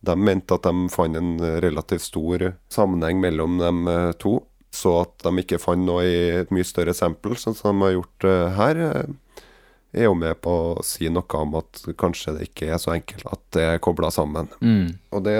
De 0.00 0.16
mente 0.16 0.56
at 0.56 0.64
de 0.64 0.88
fant 0.88 1.16
en 1.20 1.34
relativt 1.60 2.08
stor 2.08 2.54
sammenheng 2.72 3.20
mellom 3.20 3.60
dem 3.60 3.84
eh, 3.84 4.12
to. 4.16 4.38
Så 4.72 5.00
at 5.02 5.18
de 5.26 5.42
ikke 5.42 5.58
fant 5.60 5.82
noe 5.82 6.04
i 6.06 6.20
et 6.40 6.52
mye 6.54 6.64
større 6.64 6.94
sample, 6.94 7.36
sånn 7.36 7.56
som 7.58 7.74
de 7.74 7.90
har 7.90 7.98
gjort 7.98 8.32
her. 8.56 8.86
Eh, 9.92 10.02
er 10.02 10.08
jo 10.08 10.14
med 10.18 10.38
på 10.42 10.54
å 10.72 10.84
si 10.86 11.08
noe 11.12 11.40
om 11.40 11.56
at 11.60 11.82
kanskje 12.00 12.36
det 12.36 12.48
ikke 12.48 12.70
er 12.70 12.80
så 12.82 12.94
enkelt 12.94 13.26
at 13.30 13.42
det 13.56 13.66
er 13.66 13.82
kobla 13.82 14.10
sammen. 14.14 14.50
Mm. 14.62 14.98
Og 15.14 15.24
det 15.26 15.36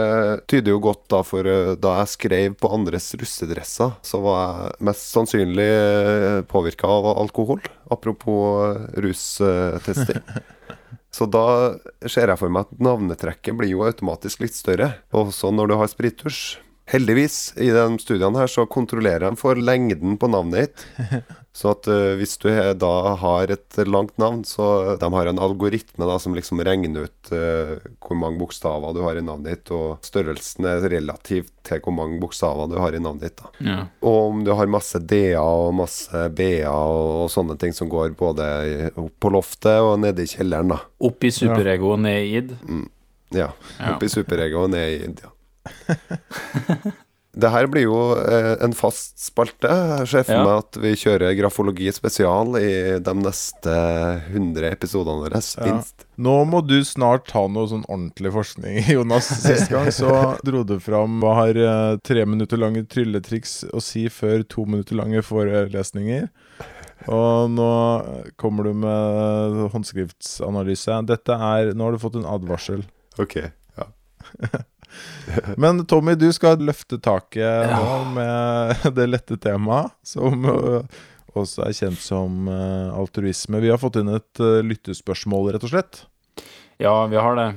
tyder 0.50 0.74
jo 0.74 0.82
godt 0.90 1.04
da, 1.12 1.22
for 1.26 1.46
eh, 1.46 1.74
da 1.80 1.96
jeg 2.00 2.14
skrev 2.16 2.56
på 2.60 2.72
andres 2.74 3.10
russedresser, 3.20 3.96
så 4.02 4.22
var 4.24 4.40
jeg 4.44 4.88
mest 4.90 5.10
sannsynlig 5.14 5.70
påvirka 6.50 6.90
av 6.90 7.12
alkohol. 7.16 7.62
Apropos 7.90 8.70
eh, 8.70 8.88
rustesting. 9.06 10.24
Så 11.10 11.26
da 11.26 11.74
ser 12.06 12.30
jeg 12.30 12.38
for 12.38 12.52
meg 12.54 12.68
at 12.68 12.82
navnetrekket 12.86 13.56
blir 13.58 13.72
jo 13.72 13.82
automatisk 13.82 14.44
litt 14.44 14.54
større, 14.54 14.92
også 15.10 15.50
når 15.50 15.72
du 15.72 15.74
har 15.80 15.90
sprittusj. 15.90 16.42
Heldigvis, 16.90 17.52
i 17.56 17.70
de 17.70 17.84
studiene 18.02 18.40
her, 18.40 18.50
så 18.50 18.66
kontrollerer 18.66 19.28
de 19.28 19.38
for 19.38 19.58
lengden 19.58 20.16
på 20.18 20.30
navnet 20.30 20.72
ditt. 20.72 20.86
Så 21.52 21.72
at 21.72 21.88
uh, 21.90 22.14
hvis 22.14 22.36
du 22.38 22.46
da 22.78 22.90
har 23.18 23.50
et 23.50 23.78
langt 23.90 24.14
navn, 24.22 24.44
så 24.46 24.94
de 25.00 25.08
har 25.12 25.26
en 25.26 25.40
algoritme 25.42 26.06
da 26.06 26.14
som 26.22 26.36
liksom 26.36 26.62
regner 26.62 27.08
ut 27.08 27.32
uh, 27.34 27.72
hvor 27.98 28.18
mange 28.20 28.38
bokstaver 28.38 28.94
du 28.94 29.00
har 29.02 29.18
i 29.18 29.24
navnet 29.26 29.50
ditt, 29.50 29.72
og 29.74 29.98
størrelsen 30.06 30.68
er 30.70 30.86
relativt 30.92 31.50
til 31.66 31.82
hvor 31.82 31.96
mange 31.96 32.20
bokstaver 32.22 32.70
du 32.70 32.78
har 32.78 32.94
i 32.94 33.02
navnet 33.02 33.26
ditt. 33.26 33.42
da. 33.42 33.50
Ja. 33.66 33.80
Og 34.06 34.20
om 34.28 34.44
du 34.46 34.52
har 34.54 34.70
masse 34.70 35.02
D-er 35.02 35.42
og 35.42 35.74
masse 35.80 36.22
B-er 36.38 36.70
og, 36.70 37.24
og 37.24 37.34
sånne 37.34 37.58
ting 37.58 37.74
som 37.74 37.90
går 37.90 38.14
både 38.20 38.46
opp 38.94 39.18
på 39.18 39.34
loftet 39.34 39.82
og 39.82 39.98
nede 40.06 40.22
i 40.22 40.30
kjelleren, 40.30 40.70
da. 40.76 40.80
Opp 41.10 41.26
i 41.26 41.34
superego 41.34 41.96
og 41.96 42.00
ned 42.06 42.22
i 42.22 42.32
id. 42.44 42.54
Ja. 43.34 43.50
Ja. 43.74 43.90
Opp 43.90 44.06
i 44.06 44.14
superego 44.14 44.68
og 44.68 44.72
ned 44.78 44.86
i 44.94 45.02
India. 45.10 45.34
Det 47.40 47.46
her 47.54 47.68
blir 47.70 47.84
jo 47.84 47.98
eh, 48.18 48.56
en 48.64 48.72
fast 48.74 49.20
spalte. 49.22 49.70
Jeg 50.00 50.08
ser 50.10 50.24
for 50.26 50.40
meg 50.48 50.64
at 50.64 50.78
vi 50.82 50.90
kjører 50.98 51.36
grafologi 51.38 51.86
spesial 51.94 52.56
i 52.58 52.72
de 52.98 53.12
neste 53.20 53.74
100 54.34 54.66
episodene 54.72 55.22
våre, 55.28 55.38
Ja. 55.38 55.68
minst. 55.68 56.06
Nå 56.18 56.34
må 56.50 56.58
du 56.66 56.74
snart 56.84 57.28
ta 57.30 57.44
noe 57.46 57.70
sånn 57.70 57.84
ordentlig 57.86 58.32
forskning, 58.34 58.80
Jonas. 58.96 59.30
Sist 59.44 59.70
gang 59.70 59.92
så 59.94 60.10
dro 60.42 60.64
du 60.66 60.74
fram 60.82 61.20
hva 61.22 61.36
har 61.38 61.60
eh, 61.62 61.94
tre 62.02 62.26
minutter 62.26 62.58
lange 62.58 62.82
trylletriks 62.90 63.60
å 63.70 63.80
si 63.84 64.08
før 64.10 64.42
to 64.50 64.66
minutter 64.66 64.98
lange 64.98 65.22
forelesninger. 65.22 66.26
Og 67.14 67.46
nå 67.54 67.70
kommer 68.42 68.66
du 68.68 68.74
med 68.82 69.62
håndskriftsanalyse. 69.72 70.98
Dette 71.08 71.38
er 71.54 71.70
Nå 71.78 71.86
har 71.86 71.94
du 71.96 72.02
fått 72.02 72.18
en 72.20 72.26
advarsel. 72.28 72.82
Ok. 73.22 73.38
Ja. 73.78 73.86
Men 75.60 75.84
Tommy, 75.86 76.16
du 76.18 76.28
skal 76.34 76.60
løfte 76.64 76.98
taket 77.02 77.70
nå 77.70 77.96
med 78.16 78.84
det 78.98 79.08
lette 79.10 79.38
temaet, 79.40 79.94
som 80.06 80.44
øh, 80.50 81.00
også 81.38 81.66
er 81.68 81.76
kjent 81.76 82.02
som 82.02 82.48
øh, 82.50 82.92
altruisme. 82.98 83.62
Vi 83.62 83.72
har 83.72 83.80
fått 83.82 84.00
inn 84.02 84.12
et 84.16 84.42
øh, 84.42 84.60
lyttespørsmål, 84.66 85.52
rett 85.54 85.66
og 85.66 85.74
slett. 85.74 86.04
Ja, 86.80 86.94
vi 87.10 87.20
har 87.20 87.36
det. 87.36 87.50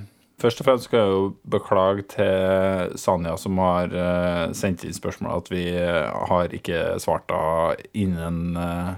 Først 0.44 0.60
og 0.60 0.68
fremst 0.68 0.90
skal 0.90 1.00
jeg 1.00 1.12
jo 1.14 1.28
beklage 1.48 2.04
til 2.12 2.98
Sanja, 3.00 3.38
som 3.40 3.60
har 3.64 3.94
eh, 3.96 4.46
sendt 4.58 4.84
inn 4.84 4.96
spørsmål, 4.96 5.38
at 5.40 5.52
vi 5.54 5.64
eh, 5.72 6.10
har 6.30 6.52
ikke 6.58 6.98
svart 7.00 7.32
henne 7.32 7.78
innen 7.94 8.58
eh, 8.60 8.90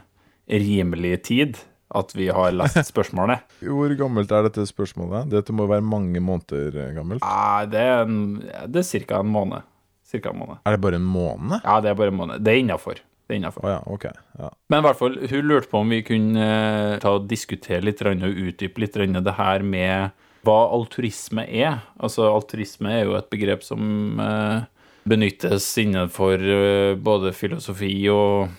rimelig 0.63 1.19
tid. 1.28 1.60
At 1.95 2.12
vi 2.15 2.27
har 2.34 2.51
lest 2.55 2.79
spørsmålene. 2.93 3.39
Hvor 3.63 3.95
gammelt 3.99 4.34
er 4.36 4.49
dette 4.49 4.67
spørsmålet? 4.69 5.31
Dette 5.31 5.55
må 5.55 5.67
være 5.71 5.86
mange 5.86 6.19
måneder 6.19 6.75
øh, 6.75 6.91
gammelt. 6.97 7.23
Nei, 7.23 7.65
det 7.71 7.81
er, 7.81 8.03
en, 8.03 8.19
ca. 8.75 9.19
en 9.19 9.25
en 9.25 9.34
måned. 9.34 9.71
Er 10.63 10.75
det 10.75 10.81
bare 10.81 10.99
en 10.99 11.10
måned? 11.10 11.60
Ja, 11.63 11.81
det 11.81 11.91
er 11.91 11.99
bare 11.99 12.13
en 12.13 12.19
måned. 12.19 12.43
Det 12.45 12.53
er 12.53 12.62
innafor. 12.62 13.01
Er. 13.25 13.41
Å 13.65 13.69
ja, 13.71 13.79
ok. 13.89 14.03
Ja. 14.38 14.51
Men 14.69 14.84
i 14.84 14.86
hvert 14.86 14.99
fall, 14.99 15.15
hun 15.31 15.47
lurte 15.49 15.69
på 15.71 15.79
om 15.81 15.89
vi 15.89 16.03
kunne 16.05 16.45
eh, 16.45 16.97
ta 17.01 17.15
og 17.17 17.25
diskutere 17.29 17.81
litt 17.81 18.03
og 18.05 18.21
utdype 18.21 18.84
litt 18.84 18.99
det 18.99 19.34
her 19.39 19.65
med 19.65 20.13
hva 20.45 20.60
altruisme 20.75 21.47
er. 21.49 21.79
Altså, 21.97 22.27
altruisme 22.29 22.91
er 22.93 23.10
jo 23.10 23.15
et 23.17 23.31
begrep 23.34 23.65
som 23.65 24.21
eh, 24.21 24.67
benyttes 25.10 25.71
innenfor 25.81 26.38
eh, 26.38 26.93
både 27.01 27.34
filosofi 27.34 27.93
og 28.13 28.53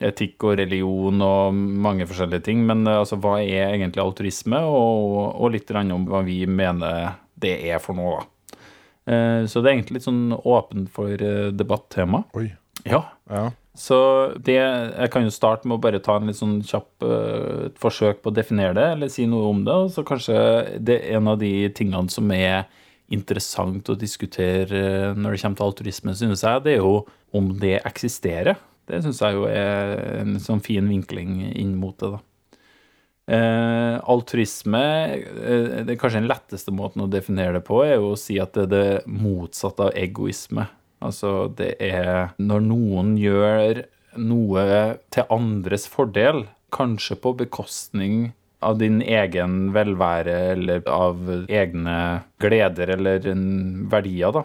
etikk 0.00 0.46
og 0.48 0.58
religion 0.60 1.20
og 1.24 1.54
mange 1.54 2.06
forskjellige 2.08 2.46
ting. 2.48 2.64
Men 2.68 2.86
eh, 2.86 3.00
altså, 3.02 3.18
hva 3.20 3.38
er 3.42 3.74
egentlig 3.74 4.02
altruisme, 4.04 4.60
og, 4.66 5.36
og 5.36 5.54
litt 5.54 5.70
om 5.80 6.06
hva 6.08 6.24
vi 6.26 6.42
mener 6.46 7.16
det 7.40 7.56
er 7.70 7.80
for 7.82 7.96
noe. 7.96 8.24
Eh, 9.06 9.46
Så 9.46 9.60
det 9.60 9.70
er 9.70 9.78
egentlig 9.78 10.00
litt 10.00 10.08
sånn 10.08 10.36
åpent 10.36 10.90
for 10.92 11.12
eh, 11.12 11.50
debattema. 11.52 12.24
Oi. 12.36 12.50
Ja. 12.84 13.04
Ja. 13.30 13.50
Så 13.76 13.96
det, 14.36 14.58
jeg 14.58 15.10
kan 15.12 15.24
jo 15.24 15.32
starte 15.32 15.68
med 15.68 15.78
å 15.78 15.82
bare 15.82 16.00
ta 16.02 16.16
en 16.18 16.28
litt 16.28 16.36
sånn 16.36 16.58
kjapp 16.66 17.04
uh, 17.06 17.68
forsøk 17.80 18.18
på 18.20 18.32
å 18.32 18.34
definere 18.34 18.74
det, 18.76 18.86
eller 18.96 19.12
si 19.12 19.28
noe 19.30 19.46
om 19.52 19.62
det. 19.64 19.76
Og 19.86 19.92
så 19.94 20.02
kanskje 20.04 20.34
det 20.82 20.96
er 20.98 21.20
en 21.20 21.30
av 21.30 21.38
de 21.40 21.52
tingene 21.76 22.10
som 22.12 22.28
er 22.34 22.66
interessant 23.14 23.88
å 23.88 23.96
diskutere 23.98 25.14
når 25.14 25.36
det 25.36 25.40
kommer 25.42 25.60
til 25.60 25.68
altruisme, 25.68 26.16
synes 26.18 26.42
jeg, 26.44 26.64
det 26.66 26.74
er 26.74 26.82
jo 26.82 26.96
om 27.36 27.52
det 27.62 27.78
eksisterer. 27.78 28.58
Det 28.90 29.04
syns 29.04 29.20
jeg 29.22 29.36
jo 29.36 29.46
er 29.46 29.94
en 30.24 30.34
sånn 30.42 30.62
fin 30.64 30.88
vinkling 30.90 31.38
inn 31.52 31.76
mot 31.78 31.94
det, 32.00 32.16
da. 32.16 32.24
Eh, 33.30 33.96
altruisme, 34.10 34.82
eh, 35.14 35.84
det 35.86 35.94
er 35.94 35.98
kanskje 36.00 36.18
den 36.18 36.30
letteste 36.30 36.72
måten 36.74 37.04
å 37.04 37.10
definere 37.10 37.60
det 37.60 37.66
på, 37.68 37.84
er 37.84 38.00
jo 38.00 38.16
å 38.16 38.18
si 38.18 38.40
at 38.42 38.56
det 38.56 38.64
er 38.66 38.72
det 38.72 39.02
motsatte 39.06 39.86
av 39.86 39.94
egoisme. 39.94 40.66
Altså, 41.00 41.46
det 41.54 41.76
er 41.78 42.34
når 42.42 42.66
noen 42.66 43.14
gjør 43.20 43.84
noe 44.18 44.64
til 45.14 45.30
andres 45.30 45.86
fordel, 45.86 46.48
kanskje 46.74 47.16
på 47.22 47.36
bekostning 47.38 48.32
av 48.66 48.80
din 48.82 48.98
egen 49.00 49.70
velvære 49.72 50.36
eller 50.56 50.82
av 50.90 51.22
egne 51.46 51.98
gleder 52.42 52.96
eller 52.96 53.22
verdier, 53.94 54.34
da. 54.34 54.44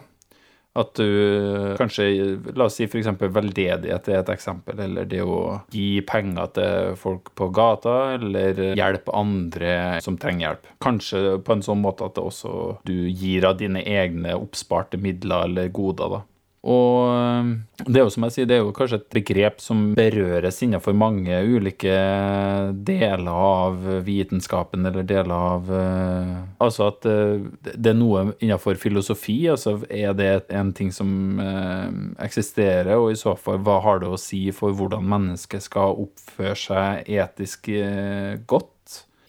At 0.75 0.91
du 0.99 1.75
kanskje, 1.79 2.05
la 2.51 2.67
oss 2.67 2.75
si 2.75 2.83
f.eks. 2.89 3.07
veldedighet 3.21 4.09
er 4.11 4.19
et 4.19 4.31
eksempel, 4.33 4.81
eller 4.87 5.07
det 5.07 5.21
å 5.23 5.61
gi 5.71 6.01
penger 6.03 6.51
til 6.57 6.97
folk 6.99 7.31
på 7.39 7.47
gata, 7.55 7.95
eller 8.17 8.59
hjelpe 8.75 9.15
andre 9.15 10.01
som 10.03 10.19
trenger 10.19 10.49
hjelp. 10.49 10.69
Kanskje 10.83 11.37
på 11.47 11.55
en 11.55 11.63
sånn 11.63 11.83
måte 11.83 12.09
at 12.09 12.17
det 12.19 12.25
også 12.27 12.53
du 12.87 12.95
gir 13.07 13.47
av 13.47 13.59
dine 13.61 13.85
egne 13.87 14.35
oppsparte 14.35 14.99
midler 14.99 15.47
eller 15.47 15.71
goder, 15.71 16.17
da. 16.17 16.23
Og 16.65 17.13
øh, 17.13 17.49
det 17.85 17.99
er 17.99 18.05
jo 18.07 18.11
som 18.13 18.25
jeg 18.25 18.33
sier, 18.33 18.47
det 18.49 18.55
er 18.57 18.63
jo 18.63 18.73
kanskje 18.73 18.97
et 18.97 19.09
begrep 19.13 19.59
som 19.61 19.81
berøres 19.97 20.57
innenfor 20.65 20.95
mange 20.97 21.37
ulike 21.45 21.93
deler 22.87 23.29
av 23.29 23.85
vitenskapen, 24.07 24.87
eller 24.89 25.05
deler 25.05 25.35
av 25.35 25.69
øh, 25.69 26.31
Altså 26.65 26.87
at 26.89 27.05
øh, 27.09 27.45
det 27.67 27.91
er 27.91 27.99
noe 27.99 28.23
innenfor 28.39 28.79
filosofi, 28.81 29.37
altså 29.51 29.77
er 29.93 30.15
det 30.17 30.31
en 30.49 30.71
ting 30.73 30.89
som 30.93 31.37
eksisterer, 32.21 32.95
og 32.97 33.11
i 33.11 33.19
så 33.19 33.35
fall, 33.37 33.59
hva 33.65 33.77
har 33.83 34.01
det 34.01 34.09
å 34.09 34.19
si 34.19 34.47
for 34.55 34.73
hvordan 34.73 35.05
mennesket 35.05 35.67
skal 35.67 35.99
oppføre 36.05 36.57
seg 36.57 37.11
etisk 37.11 37.69
godt? 38.49 38.71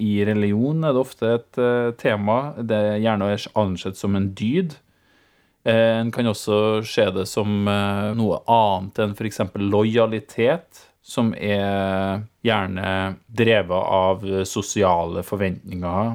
I 0.01 0.25
religion 0.29 0.85
er 0.85 0.92
det 0.92 1.03
ofte 1.03 1.31
et 1.38 1.61
tema. 2.01 2.55
Det 2.57 2.77
er 2.77 2.99
gjerne 3.01 3.31
ansett 3.57 3.96
som 4.01 4.16
en 4.16 4.31
dyd. 4.37 4.77
Eh, 5.67 5.99
En 6.01 6.13
kan 6.15 6.29
også 6.31 6.85
se 6.87 7.07
det 7.11 7.27
som 7.29 7.67
eh, 7.69 8.13
noe 8.19 8.39
annet 8.47 9.01
enn 9.03 9.17
f.eks. 9.17 9.41
lojalitet, 9.59 10.85
som 11.07 11.33
er 11.39 12.23
gjerne 12.43 12.93
drevet 13.27 13.91
av 13.99 14.25
sosiale 14.47 15.23
forventninger 15.27 16.09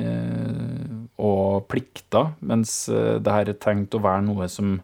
eh, 0.00 0.92
og 1.20 1.66
plikter, 1.68 2.30
mens 2.40 2.86
det 2.88 3.34
her 3.34 3.50
er 3.50 3.58
tenkt 3.60 3.96
å 3.96 4.00
være 4.04 4.24
noe 4.24 4.48
som 4.48 4.78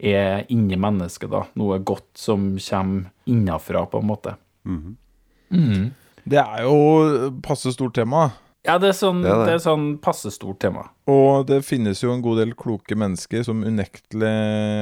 er 0.00 0.46
inni 0.52 0.78
mennesket, 0.80 1.30
da. 1.32 1.42
Noe 1.58 1.80
godt 1.82 2.08
som 2.18 2.52
kommer 2.58 3.10
innafra, 3.30 3.82
på 3.90 3.98
en 4.00 4.10
måte. 4.12 4.36
Mhm. 4.66 5.90
Det 6.30 6.38
er 6.38 6.62
jo 6.62 7.32
passe 7.42 7.72
stort 7.74 7.96
tema. 7.96 8.28
Ja, 8.66 8.74
det 8.78 8.90
er 8.90 8.96
sånn, 8.98 9.22
Det 9.24 9.30
er 9.30 9.38
det. 9.40 9.46
det 9.46 9.52
er 9.54 9.62
sånn 9.64 9.84
passe 10.04 10.30
stort 10.34 10.58
tema. 10.60 10.82
Og 11.08 11.46
det 11.48 11.62
finnes 11.64 12.02
jo 12.02 12.12
en 12.12 12.20
god 12.22 12.38
del 12.42 12.52
kloke 12.54 12.94
mennesker 12.98 13.42
som 13.46 13.62
unektelig 13.64 14.32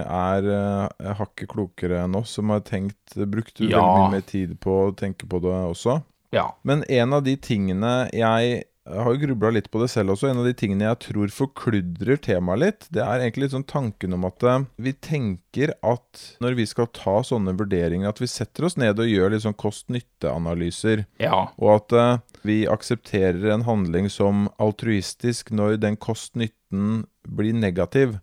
er 0.02 0.48
uh, 0.50 1.14
hakket 1.20 1.48
klokere 1.52 2.00
enn 2.04 2.16
oss, 2.18 2.30
som 2.38 2.50
har 2.50 2.60
tenkt, 2.66 3.14
brukt 3.14 3.60
Ja. 3.60 3.78
veldig 3.78 4.02
mye 4.02 4.10
mer 4.16 4.26
tid 4.26 4.58
på 4.60 4.88
å 4.88 4.94
tenke 4.98 5.28
på 5.30 5.40
det 5.40 5.54
også. 5.54 6.02
Ja. 6.34 6.50
Men 6.64 6.82
en 6.90 7.12
av 7.14 7.22
de 7.24 7.36
tingene 7.36 8.10
jeg 8.12 8.64
jeg 8.88 9.04
har 9.04 9.14
jo 9.14 9.20
grubla 9.20 9.50
litt 9.52 9.68
på 9.72 9.80
det 9.82 9.90
selv 9.92 10.14
også. 10.14 10.30
En 10.30 10.40
av 10.40 10.46
de 10.48 10.54
tingene 10.56 10.86
jeg 10.86 11.00
tror 11.08 11.32
forkludrer 11.34 12.20
temaet 12.24 12.62
litt, 12.62 12.86
det 12.94 13.02
er 13.04 13.22
egentlig 13.22 13.46
litt 13.46 13.54
sånn 13.56 13.66
tanken 13.68 14.16
om 14.16 14.26
at 14.28 14.44
eh, 14.46 14.64
vi 14.88 14.94
tenker 15.04 15.74
at 15.86 16.22
når 16.42 16.56
vi 16.58 16.66
skal 16.70 16.88
ta 16.96 17.18
sånne 17.26 17.54
vurderinger, 17.58 18.08
at 18.08 18.22
vi 18.22 18.30
setter 18.30 18.68
oss 18.68 18.78
ned 18.80 19.00
og 19.00 19.10
gjør 19.10 19.34
litt 19.34 19.44
sånn 19.44 19.58
kost-nytte-analyser. 19.60 21.04
Ja. 21.22 21.48
Og 21.60 21.74
at 21.74 21.96
eh, 22.00 22.40
vi 22.48 22.58
aksepterer 22.70 23.50
en 23.52 23.66
handling 23.68 24.08
som 24.12 24.48
altruistisk 24.62 25.52
når 25.52 25.78
den 25.84 26.00
kost-nytten 26.00 27.04
blir 27.28 27.56
negativ, 27.56 28.18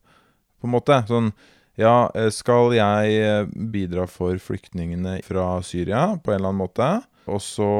på 0.61 0.69
en 0.69 0.75
måte. 0.77 1.01
Sånn 1.09 1.33
ja, 1.77 2.09
eh, 2.17 2.31
skal 2.33 2.73
jeg 2.73 3.49
bidra 3.73 4.09
for 4.09 4.39
flyktningene 4.41 5.19
fra 5.27 5.59
Syria 5.67 6.15
på 6.17 6.33
en 6.33 6.39
eller 6.39 6.53
annen 6.53 6.63
måte? 6.65 6.93
Og 7.29 7.41
så 7.41 7.73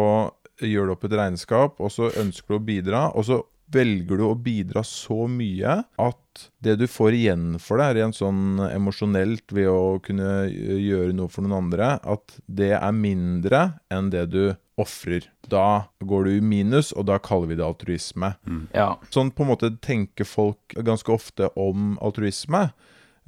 gjør 0.61 0.87
du 0.87 0.95
opp 0.95 1.05
et 1.07 1.17
regnskap, 1.19 1.81
og 1.83 1.91
så 1.93 2.11
ønsker 2.21 2.55
du 2.55 2.57
å 2.59 2.65
bidra, 2.65 3.09
og 3.15 3.27
så 3.27 3.41
velger 3.73 4.19
du 4.19 4.25
å 4.27 4.35
bidra 4.37 4.83
så 4.85 5.25
mye 5.31 5.79
at 5.97 6.43
det 6.63 6.75
du 6.81 6.85
får 6.91 7.15
igjen 7.17 7.45
for 7.61 7.81
det, 7.81 7.95
rent 7.97 8.17
sånn 8.17 8.59
emosjonelt 8.67 9.53
ved 9.55 9.69
å 9.71 9.97
kunne 10.05 10.45
gjøre 10.51 11.15
noe 11.17 11.31
for 11.33 11.45
noen 11.45 11.65
andre, 11.65 11.95
at 12.03 12.37
det 12.45 12.73
er 12.77 12.95
mindre 12.95 13.65
enn 13.93 14.11
det 14.13 14.27
du 14.33 14.43
ofrer. 14.81 15.29
Da 15.49 15.87
går 16.03 16.27
du 16.27 16.33
i 16.35 16.43
minus, 16.43 16.91
og 16.93 17.07
da 17.09 17.17
kaller 17.23 17.53
vi 17.53 17.59
det 17.59 17.65
altruisme. 17.65 18.33
ja. 18.75 18.95
Sånn 19.09 19.31
på 19.31 19.45
en 19.45 19.53
måte 19.53 19.71
tenker 19.81 20.27
folk 20.27 20.75
ganske 20.75 21.11
ofte 21.15 21.49
om 21.55 21.95
altruisme. 22.03 22.67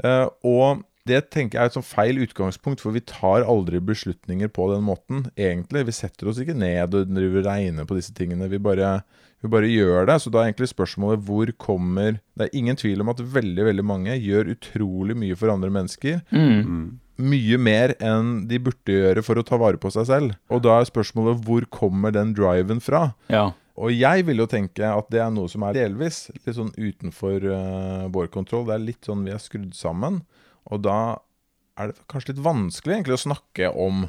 Eh, 0.03 0.27
og 0.45 0.83
det 1.07 1.21
tenker 1.33 1.57
jeg 1.57 1.63
er 1.63 1.71
et 1.71 1.77
sånn 1.77 1.85
feil 1.85 2.19
utgangspunkt, 2.23 2.81
for 2.83 2.95
vi 2.95 3.03
tar 3.07 3.45
aldri 3.47 3.81
beslutninger 3.83 4.51
på 4.53 4.69
den 4.73 4.85
måten. 4.87 5.25
Egentlig. 5.35 5.85
Vi 5.87 5.95
setter 5.95 6.31
oss 6.31 6.41
ikke 6.41 6.57
ned 6.57 6.95
og 6.97 7.09
driver 7.11 7.47
regner 7.47 7.87
på 7.87 7.97
disse 7.97 8.13
tingene. 8.17 8.49
Vi 8.51 8.59
bare, 8.61 8.99
vi 9.43 9.51
bare 9.51 9.71
gjør 9.71 10.09
det. 10.09 10.19
Så 10.23 10.33
da 10.33 10.41
er 10.41 10.51
egentlig 10.51 10.71
spørsmålet 10.73 11.25
hvor 11.27 11.51
kommer 11.61 12.19
Det 12.37 12.47
er 12.47 12.57
ingen 12.57 12.77
tvil 12.77 13.01
om 13.01 13.11
at 13.13 13.21
veldig, 13.21 13.67
veldig 13.71 13.85
mange 13.85 14.15
gjør 14.15 14.53
utrolig 14.55 15.17
mye 15.17 15.37
for 15.39 15.53
andre 15.53 15.73
mennesker. 15.73 16.19
Mm. 16.31 16.97
Mye 17.17 17.57
mer 17.57 17.95
enn 17.97 18.43
de 18.49 18.59
burde 18.61 18.93
gjøre 18.93 19.23
for 19.25 19.39
å 19.39 19.45
ta 19.45 19.57
vare 19.57 19.81
på 19.81 19.89
seg 19.93 20.09
selv. 20.09 20.35
Og 20.53 20.61
da 20.65 20.77
er 20.77 20.91
spørsmålet 20.91 21.41
hvor 21.47 21.65
kommer 21.73 22.13
den 22.13 22.35
driven 22.37 22.83
fra? 22.83 23.09
Ja. 23.33 23.49
Og 23.77 23.93
jeg 23.93 24.25
vil 24.25 24.41
jo 24.41 24.47
tenke 24.49 24.89
at 24.89 25.09
det 25.13 25.21
er 25.21 25.29
noe 25.33 25.49
som 25.51 25.65
er 25.67 25.75
delvis 25.77 26.27
litt 26.33 26.55
sånn 26.57 26.73
utenfor 26.73 27.43
uh, 27.45 28.05
vår 28.13 28.31
kontroll. 28.33 28.65
Det 28.65 28.73
er 28.73 28.85
litt 28.87 29.05
sånn 29.05 29.25
vi 29.25 29.33
er 29.35 29.41
skrudd 29.41 29.75
sammen. 29.77 30.23
Og 30.71 30.83
da 30.85 30.99
er 31.77 31.91
det 31.91 32.07
kanskje 32.11 32.33
litt 32.33 32.45
vanskelig 32.45 32.95
egentlig 32.97 33.17
å 33.17 33.25
snakke 33.27 33.71
om 33.71 34.07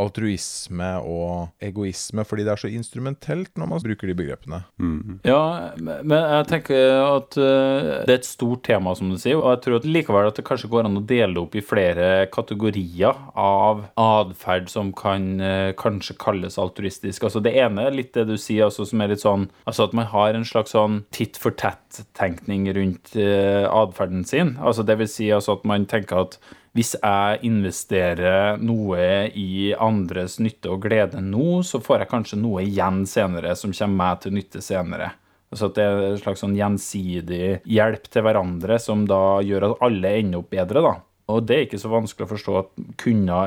altruisme 0.00 0.88
og 1.08 1.64
egoisme, 1.64 2.24
fordi 2.28 2.44
det 2.44 2.52
er 2.52 2.60
så 2.60 2.70
instrumentelt 2.72 3.52
når 3.56 3.70
man 3.70 3.82
bruker 3.84 4.10
de 4.10 4.16
begrepene. 4.18 4.60
Mm. 4.76 5.20
Ja, 5.24 5.72
men 5.80 6.12
jeg 6.12 6.48
tenker 6.50 7.00
at 7.00 7.38
eh, 7.40 7.88
det 8.04 8.12
er 8.12 8.18
et 8.18 8.28
stort 8.28 8.64
tema, 8.68 8.92
som 8.98 9.10
du 9.12 9.16
sier, 9.20 9.38
og 9.40 9.48
jeg 9.54 9.62
tror 9.64 9.78
at 9.78 9.88
likevel 9.88 10.28
at 10.28 10.40
det 10.40 10.44
kanskje 10.48 10.70
går 10.72 10.88
an 10.88 11.00
å 11.00 11.04
dele 11.08 11.40
opp 11.40 11.56
i 11.56 11.64
flere 11.64 12.26
kategorier 12.32 13.16
av 13.40 13.86
atferd 14.00 14.68
som 14.72 14.92
kan 14.96 15.40
eh, 15.40 15.72
kanskje 15.78 16.18
kalles 16.20 16.60
altruistisk. 16.60 17.24
Altså 17.24 17.40
Det 17.44 17.54
ene 17.56 17.88
er 17.88 17.96
litt 17.96 18.12
det 18.16 18.26
du 18.28 18.36
sier, 18.36 18.66
altså, 18.68 18.84
som 18.88 19.00
er 19.00 19.14
litt 19.14 19.24
sånn 19.24 19.48
altså 19.64 19.86
at 19.88 19.96
man 19.96 20.10
har 20.12 20.36
en 20.36 20.46
slags 20.46 20.76
sånn 20.76 21.02
titt 21.14 21.40
for 21.40 21.56
tett-tenkning 21.56 22.68
rundt 22.76 23.14
uh, 23.16 23.64
atferden 23.70 24.24
sin. 24.28 24.54
Altså 24.60 24.84
Det 24.86 24.98
vil 25.00 25.10
si 25.10 25.30
altså 25.32 25.56
at 25.56 25.66
man 25.68 25.86
tenker 25.90 26.26
at 26.26 26.38
hvis 26.76 26.92
jeg 26.98 27.38
investerer 27.48 28.58
noe 28.60 29.30
i 29.32 29.72
andres 29.72 30.36
nytte 30.44 30.74
og 30.74 30.84
glede 30.84 31.22
nå, 31.24 31.62
så 31.64 31.80
får 31.80 32.04
jeg 32.04 32.10
kanskje 32.10 32.40
noe 32.42 32.66
igjen 32.66 33.06
senere 33.08 33.54
som 33.56 33.72
kommer 33.72 34.02
meg 34.02 34.20
til 34.22 34.36
nytte 34.36 34.62
senere. 34.64 35.14
Så 35.54 35.70
at 35.70 35.78
det 35.78 35.84
er 35.86 36.04
en 36.10 36.20
slags 36.20 36.42
sånn 36.42 36.56
gjensidig 36.58 37.60
hjelp 37.70 38.08
til 38.12 38.26
hverandre 38.26 38.76
som 38.82 39.06
da 39.08 39.40
gjør 39.46 39.70
at 39.70 39.84
alle 39.86 40.14
ender 40.20 40.42
opp 40.42 40.52
bedre, 40.52 40.82
da. 40.84 40.94
Og 41.32 41.46
det 41.46 41.56
er 41.56 41.66
ikke 41.66 41.80
så 41.80 41.90
vanskelig 41.90 42.26
å 42.26 42.32
forstå 42.34 42.56
at 42.60 42.72
kunne 43.00 43.42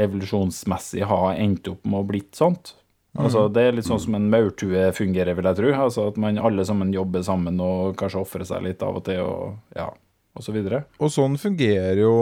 evolusjonsmessig 0.00 1.04
ha 1.10 1.22
endt 1.34 1.68
opp 1.70 1.84
med 1.84 2.00
å 2.00 2.06
blitt 2.06 2.38
sånt. 2.38 2.74
Altså 3.18 3.48
Det 3.50 3.62
er 3.66 3.74
litt 3.74 3.88
sånn 3.88 4.00
som 4.02 4.14
en 4.14 4.28
maurtue 4.30 4.90
fungerer, 4.94 5.34
vil 5.34 5.48
jeg 5.50 5.58
tro. 5.58 5.72
Altså 5.74 6.06
At 6.12 6.18
man 6.20 6.38
alle 6.38 6.64
sammen 6.66 6.94
jobber 6.94 7.24
sammen 7.26 7.58
og 7.62 7.96
kanskje 7.98 8.22
ofrer 8.22 8.46
seg 8.46 8.64
litt 8.66 8.84
av 8.86 9.00
og 9.00 9.04
til, 9.08 9.20
og 9.26 9.76
ja, 9.76 9.90
og 10.36 10.44
så 10.44 10.54
videre. 10.54 10.84
Og 11.00 11.12
sånn 11.12 11.38
fungerer 11.40 12.02
jo 12.02 12.14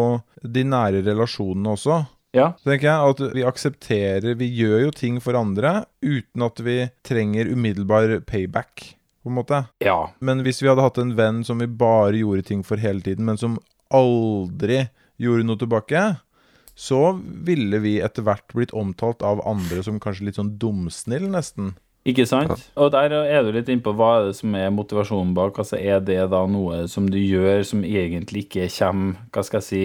de 0.42 0.64
nære 0.66 1.02
relasjonene 1.06 1.74
også. 1.74 2.02
Ja. 2.36 2.52
Så 2.60 2.68
tenker 2.68 2.90
jeg 2.90 3.12
at 3.12 3.20
Vi 3.32 3.44
aksepterer 3.48 4.34
Vi 4.36 4.50
gjør 4.52 4.82
jo 4.82 4.90
ting 4.92 5.16
for 5.24 5.38
andre 5.38 5.86
uten 6.04 6.44
at 6.44 6.60
vi 6.60 6.76
trenger 7.06 7.48
umiddelbar 7.48 8.18
payback, 8.28 8.84
på 9.24 9.32
en 9.32 9.38
måte. 9.38 9.62
Ja. 9.84 10.12
Men 10.20 10.44
hvis 10.44 10.60
vi 10.62 10.68
hadde 10.68 10.84
hatt 10.84 11.00
en 11.00 11.16
venn 11.18 11.40
som 11.44 11.60
vi 11.62 11.70
bare 11.70 12.20
gjorde 12.20 12.44
ting 12.50 12.62
for 12.66 12.80
hele 12.80 13.00
tiden, 13.04 13.24
men 13.28 13.40
som 13.40 13.56
aldri 13.88 14.84
gjorde 15.18 15.46
noe 15.48 15.58
tilbake, 15.58 16.02
så 16.78 17.00
ville 17.18 17.80
vi 17.82 17.96
etter 18.04 18.22
hvert 18.22 18.52
blitt 18.54 18.74
omtalt 18.76 19.24
av 19.26 19.42
andre 19.48 19.82
som 19.82 19.98
kanskje 19.98 20.28
litt 20.28 20.38
sånn 20.38 20.54
dumsnill, 20.62 21.26
nesten. 21.32 21.72
Ikke 22.06 22.24
sant? 22.28 22.52
Og 22.78 22.92
der 22.94 23.12
er 23.18 23.42
du 23.44 23.50
litt 23.52 23.68
innpå 23.72 23.92
hva 23.96 24.12
er 24.18 24.28
det 24.28 24.36
som 24.38 24.54
er 24.56 24.70
motivasjonen 24.72 25.34
bak. 25.36 25.58
Altså 25.60 25.76
Er 25.80 26.00
det 26.04 26.20
da 26.32 26.44
noe 26.48 26.86
som 26.88 27.08
du 27.10 27.18
gjør 27.18 27.64
som 27.66 27.82
egentlig 27.84 28.46
ikke 28.46 28.68
kommer 28.78 29.18
hva 29.34 29.44
skal 29.44 29.60
jeg 29.60 29.68
si, 29.68 29.82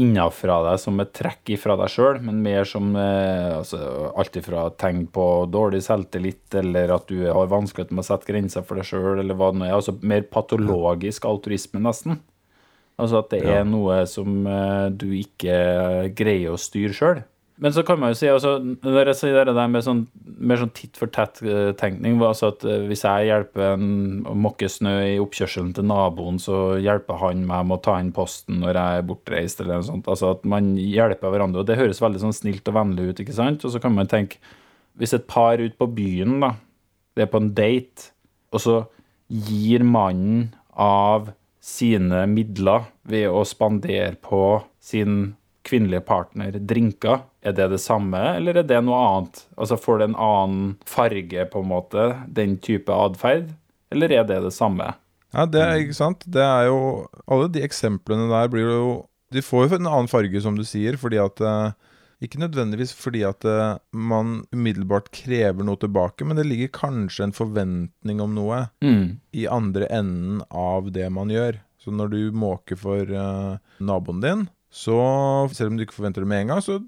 innafra 0.00 0.60
deg 0.68 0.78
som 0.80 1.00
et 1.02 1.10
trekk 1.16 1.50
ifra 1.56 1.74
deg 1.78 1.90
sjøl, 1.90 2.20
men 2.22 2.38
mer 2.44 2.66
som 2.68 2.92
eh, 2.96 3.56
altså, 3.58 3.80
alt 4.18 4.36
ifra 4.38 4.68
tegn 4.78 5.04
på 5.12 5.26
dårlig 5.50 5.82
selvtillit, 5.86 6.46
eller 6.60 6.94
at 6.94 7.10
du 7.10 7.24
har 7.26 7.50
vanskeligheter 7.50 7.96
med 7.96 8.04
å 8.04 8.08
sette 8.08 8.30
grenser 8.30 8.66
for 8.66 8.78
deg 8.78 8.86
sjøl, 8.86 9.18
eller 9.18 9.38
hva 9.38 9.50
det 9.50 9.60
nå 9.60 9.66
er. 9.66 9.74
Altså 9.76 9.96
mer 10.00 10.26
patologisk 10.30 11.26
altruisme, 11.28 11.82
nesten. 11.82 12.20
Altså 13.00 13.22
at 13.22 13.30
det 13.32 13.42
er 13.48 13.66
noe 13.66 14.02
som 14.10 14.46
eh, 14.46 14.86
du 14.92 15.10
ikke 15.18 15.58
greier 16.16 16.54
å 16.54 16.60
styre 16.60 16.96
sjøl. 16.96 17.22
Men 17.60 17.74
så 17.76 17.82
kan 17.84 17.98
man 18.00 18.14
jo 18.14 18.16
si 18.16 18.28
altså, 18.30 18.54
Når 18.62 19.10
jeg 19.10 19.18
sier 19.18 19.44
det 19.44 19.54
der 19.56 19.68
med 19.70 19.84
sånn, 19.84 20.04
mer 20.40 20.60
sånn 20.62 20.72
titt 20.76 20.96
for 20.96 21.12
tett-tenkning 21.12 22.16
altså 22.24 22.54
at 22.54 22.64
eh, 22.64 22.86
Hvis 22.88 23.04
jeg 23.04 23.28
hjelper 23.28 23.74
en 23.74 23.90
å 24.28 24.34
mokke 24.46 24.68
snø 24.70 24.94
i 25.10 25.18
oppkjørselen 25.20 25.74
til 25.76 25.88
naboen, 25.90 26.40
så 26.40 26.78
hjelper 26.80 27.20
han 27.20 27.44
meg 27.48 27.66
med 27.68 27.76
å 27.76 27.82
ta 27.84 27.98
inn 28.00 28.14
posten 28.16 28.62
når 28.62 28.78
jeg 28.80 29.00
er 29.00 29.06
bortreist, 29.10 29.60
eller 29.60 29.80
noe 29.80 29.88
sånt. 29.90 30.08
Altså 30.10 30.32
at 30.34 30.46
man 30.48 30.72
hjelper 30.80 31.32
hverandre. 31.32 31.62
Og 31.62 31.68
det 31.68 31.78
høres 31.80 32.00
veldig 32.02 32.22
sånn 32.22 32.36
snilt 32.36 32.68
og 32.70 32.78
vennlig 32.78 33.10
ut, 33.10 33.22
ikke 33.24 33.36
sant? 33.36 33.66
Og 33.66 33.74
så 33.74 33.82
kan 33.82 33.94
man 33.96 34.10
tenke 34.10 34.40
Hvis 35.00 35.14
et 35.16 35.28
par 35.30 35.60
ute 35.60 35.76
på 35.78 35.88
byen, 35.96 36.40
da, 36.42 36.54
det 37.16 37.26
er 37.26 37.30
på 37.32 37.40
en 37.40 37.52
date, 37.56 38.10
og 38.50 38.60
så 38.60 38.78
gir 39.30 39.84
mannen 39.86 40.50
av 40.74 41.30
sine 41.62 42.24
midler 42.30 42.88
ved 43.08 43.28
å 43.30 43.44
spandere 43.46 44.16
på 44.24 44.62
sin 44.82 45.34
kvinnelige 45.70 46.02
partner 46.08 46.58
drinker, 46.58 47.22
er 47.46 47.54
det 47.56 47.70
det 47.72 47.78
samme, 47.80 48.18
eller 48.36 48.58
er 48.60 48.66
det 48.68 48.80
noe 48.84 48.98
annet? 49.06 49.44
Altså 49.56 49.78
Får 49.80 50.00
det 50.02 50.08
en 50.10 50.18
annen 50.20 50.64
farge, 50.90 51.46
på 51.52 51.62
en 51.62 51.70
måte, 51.70 52.08
den 52.28 52.58
type 52.60 52.90
atferd, 52.92 53.52
eller 53.94 54.12
er 54.18 54.26
det 54.28 54.40
det 54.44 54.52
samme? 54.56 54.90
Ja, 55.32 55.46
det 55.46 55.60
er 55.62 55.78
ikke 55.84 55.94
sant. 55.94 56.24
Det 56.26 56.42
er 56.42 56.66
jo 56.66 56.78
Alle 57.30 57.46
de 57.54 57.60
eksemplene 57.62 58.24
der 58.32 58.48
blir 58.50 58.66
jo 58.66 58.88
De 59.30 59.38
får 59.46 59.68
jo 59.68 59.76
en 59.78 59.86
annen 59.86 60.08
farge, 60.10 60.40
som 60.42 60.56
du 60.58 60.64
sier, 60.66 60.96
fordi 60.98 61.20
at 61.22 61.38
eh, 61.46 61.70
Ikke 62.26 62.40
nødvendigvis 62.42 62.90
fordi 62.98 63.22
at 63.28 63.46
eh, 63.46 63.76
man 63.94 64.40
umiddelbart 64.52 65.06
krever 65.14 65.62
noe 65.64 65.78
tilbake, 65.78 66.26
men 66.26 66.34
det 66.36 66.48
ligger 66.50 66.72
kanskje 66.74 67.28
en 67.28 67.36
forventning 67.36 68.20
om 68.20 68.34
noe 68.34 68.64
Mm. 68.82 69.20
i 69.32 69.46
andre 69.46 69.86
enden 69.86 70.42
av 70.50 70.90
det 70.92 71.06
man 71.14 71.30
gjør. 71.30 71.60
Så 71.80 71.94
når 71.94 72.10
du 72.12 72.20
måker 72.36 72.76
for 72.76 73.06
eh, 73.08 73.54
naboen 73.80 74.20
din, 74.20 74.42
så 74.70 74.96
selv 75.52 75.72
om 75.72 75.78
du 75.78 75.82
ikke 75.82 75.96
forventer 75.96 76.22
det 76.22 76.30
med 76.30 76.44
en 76.44 76.52
gang, 76.54 76.62
så 76.62 76.78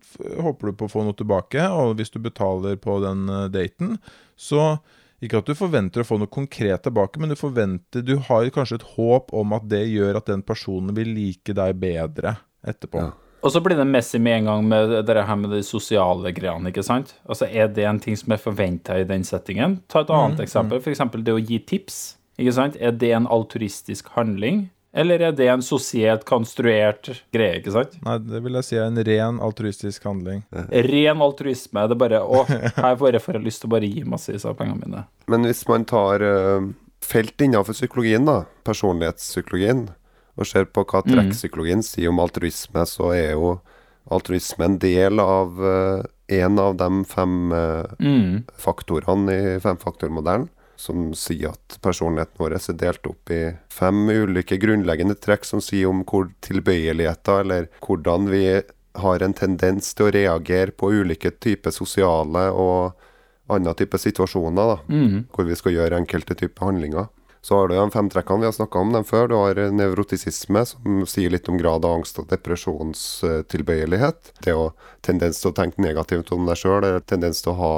håper 0.42 0.70
du 0.70 0.76
på 0.78 0.86
å 0.86 0.92
få 0.92 1.02
noe 1.06 1.16
tilbake. 1.18 1.64
Og 1.74 1.96
hvis 1.98 2.14
du 2.14 2.20
betaler 2.22 2.78
på 2.78 3.00
den 3.02 3.26
eh, 3.26 3.48
daten, 3.50 3.96
så 4.38 4.76
ikke 5.22 5.42
at 5.42 5.50
du 5.50 5.54
forventer 5.58 6.02
å 6.02 6.06
få 6.06 6.18
noe 6.18 6.30
konkret 6.30 6.82
tilbake, 6.86 7.20
men 7.22 7.30
du 7.30 7.38
forventer 7.38 8.02
Du 8.06 8.16
har 8.28 8.48
kanskje 8.54 8.80
et 8.80 8.88
håp 8.96 9.34
om 9.34 9.54
at 9.54 9.66
det 9.70 9.84
gjør 9.90 10.18
at 10.18 10.30
den 10.30 10.42
personen 10.46 10.94
vil 10.96 11.12
like 11.14 11.54
deg 11.54 11.76
bedre 11.82 12.36
etterpå. 12.66 13.02
Ja. 13.02 13.12
Og 13.42 13.50
så 13.50 13.58
blir 13.62 13.74
det 13.78 13.88
messig 13.90 14.20
med 14.22 14.40
en 14.40 14.50
gang 14.50 14.66
med 14.70 14.92
det 15.06 15.22
her 15.26 15.38
med 15.38 15.50
de 15.50 15.64
sosiale 15.66 16.30
greiene, 16.34 16.70
ikke 16.70 16.84
sant? 16.86 17.16
Altså, 17.26 17.48
Er 17.50 17.66
det 17.74 17.86
en 17.86 17.98
ting 17.98 18.14
som 18.18 18.30
er 18.34 18.38
forventa 18.38 18.98
i 18.98 19.06
den 19.06 19.24
settingen? 19.26 19.80
Ta 19.90 20.04
et 20.04 20.12
annet 20.14 20.42
eksempel, 20.44 20.78
f.eks. 20.78 21.02
det 21.18 21.34
å 21.34 21.42
gi 21.42 21.58
tips. 21.58 22.16
Ikke 22.38 22.54
sant? 22.54 22.78
Er 22.78 22.94
det 22.94 23.10
en 23.16 23.26
alturistisk 23.26 24.14
handling, 24.14 24.70
eller 24.92 25.22
er 25.24 25.32
det 25.32 25.46
en 25.48 25.62
sosialt 25.64 26.26
konstruert 26.28 27.08
greie, 27.32 27.60
ikke 27.62 27.72
sant? 27.72 27.94
Nei, 28.04 28.18
det 28.28 28.42
vil 28.44 28.58
jeg 28.58 28.66
si 28.68 28.76
er 28.76 28.90
en 28.90 29.00
ren 29.08 29.40
altruistisk 29.40 30.04
handling. 30.04 30.42
Ren 30.52 31.24
altruisme. 31.24 31.86
Det 31.88 31.96
er 31.96 32.02
bare 32.02 32.20
Å, 32.20 32.44
her 32.76 32.98
får 33.00 33.16
jeg 33.16 33.24
får 33.24 33.40
lyst 33.46 33.64
til 33.64 33.70
å 33.70 33.74
bare 33.76 33.88
gi 33.88 34.04
massevis 34.04 34.44
av 34.48 34.58
pengene 34.60 34.84
mine. 34.84 35.04
Men 35.32 35.48
hvis 35.48 35.64
man 35.70 35.86
tar 35.88 36.20
eh, 36.26 36.68
felt 37.02 37.40
innenfor 37.40 37.76
psykologien, 37.76 38.28
da, 38.28 38.42
personlighetspsykologien, 38.68 39.86
og 40.36 40.48
ser 40.48 40.64
på 40.72 40.84
hva 40.88 41.02
trekkpsykologien 41.04 41.82
sier 41.84 42.08
om 42.12 42.20
altruisme, 42.22 42.84
så 42.88 43.10
er 43.16 43.34
jo 43.34 43.56
altruisme 44.12 44.64
en 44.64 44.78
del 44.82 45.20
av 45.22 45.60
eh, 45.72 46.04
en 46.32 46.56
av 46.58 46.76
de 46.80 46.88
fem 47.08 47.52
eh, 47.52 47.96
Mm. 48.02 48.44
faktorene 48.58 49.34
i 49.36 49.58
femfaktormodellen, 49.60 50.48
som 50.82 51.12
sier 51.14 51.52
at 51.54 51.78
personligheten 51.84 52.42
vår 52.42 52.56
er 52.58 52.78
delt 52.80 53.06
opp 53.06 53.30
i 53.30 53.42
fem 53.70 54.02
ulike 54.10 54.58
grunnleggende 54.62 55.14
trekk 55.22 55.46
som 55.46 55.62
sier 55.62 55.86
om 55.90 56.02
hvor 56.08 56.32
tilbøyeligheter, 56.42 57.44
eller 57.44 57.70
hvordan 57.86 58.26
vi 58.32 58.44
har 58.98 59.22
en 59.24 59.32
tendens 59.38 59.94
til 59.96 60.10
å 60.10 60.12
reagere 60.12 60.74
på 60.76 60.90
ulike 60.92 61.30
typer 61.40 61.72
sosiale 61.72 62.50
og 62.52 62.92
andre 63.52 63.72
typer 63.78 63.98
situasjoner, 64.00 64.74
da, 64.74 64.78
Mm. 64.88 65.24
hvor 65.32 65.44
vi 65.48 65.54
skal 65.56 65.72
gjøre 65.72 65.96
enkelte 66.02 66.34
typer 66.36 66.66
handlinger. 66.66 67.08
Så 67.42 67.56
har 67.58 67.68
du 67.68 67.74
de 67.74 67.90
fem 67.90 68.08
trekkene, 68.08 68.40
vi 68.40 68.46
har 68.46 68.52
snakka 68.54 68.78
om 68.78 68.92
dem 68.94 69.02
før. 69.04 69.26
Du 69.28 69.34
har 69.34 69.58
eh, 69.58 69.70
nevrotisisme, 69.74 70.62
som 70.64 71.00
sier 71.10 71.30
litt 71.34 71.48
om 71.50 71.58
grad 71.58 71.84
av 71.84 71.96
angst 71.98 72.20
og 72.22 72.28
depresjonstilbøyelighet. 72.30 74.30
Det 74.44 74.54
å 74.54 74.68
tendens 75.02 75.40
til 75.42 75.50
å 75.50 75.54
tenke 75.56 75.82
negativt 75.82 76.30
om 76.32 76.46
deg 76.46 76.56
sjøl, 76.60 76.86
tendens 77.02 77.42
til 77.42 77.52
å 77.52 77.58
ha 77.58 77.72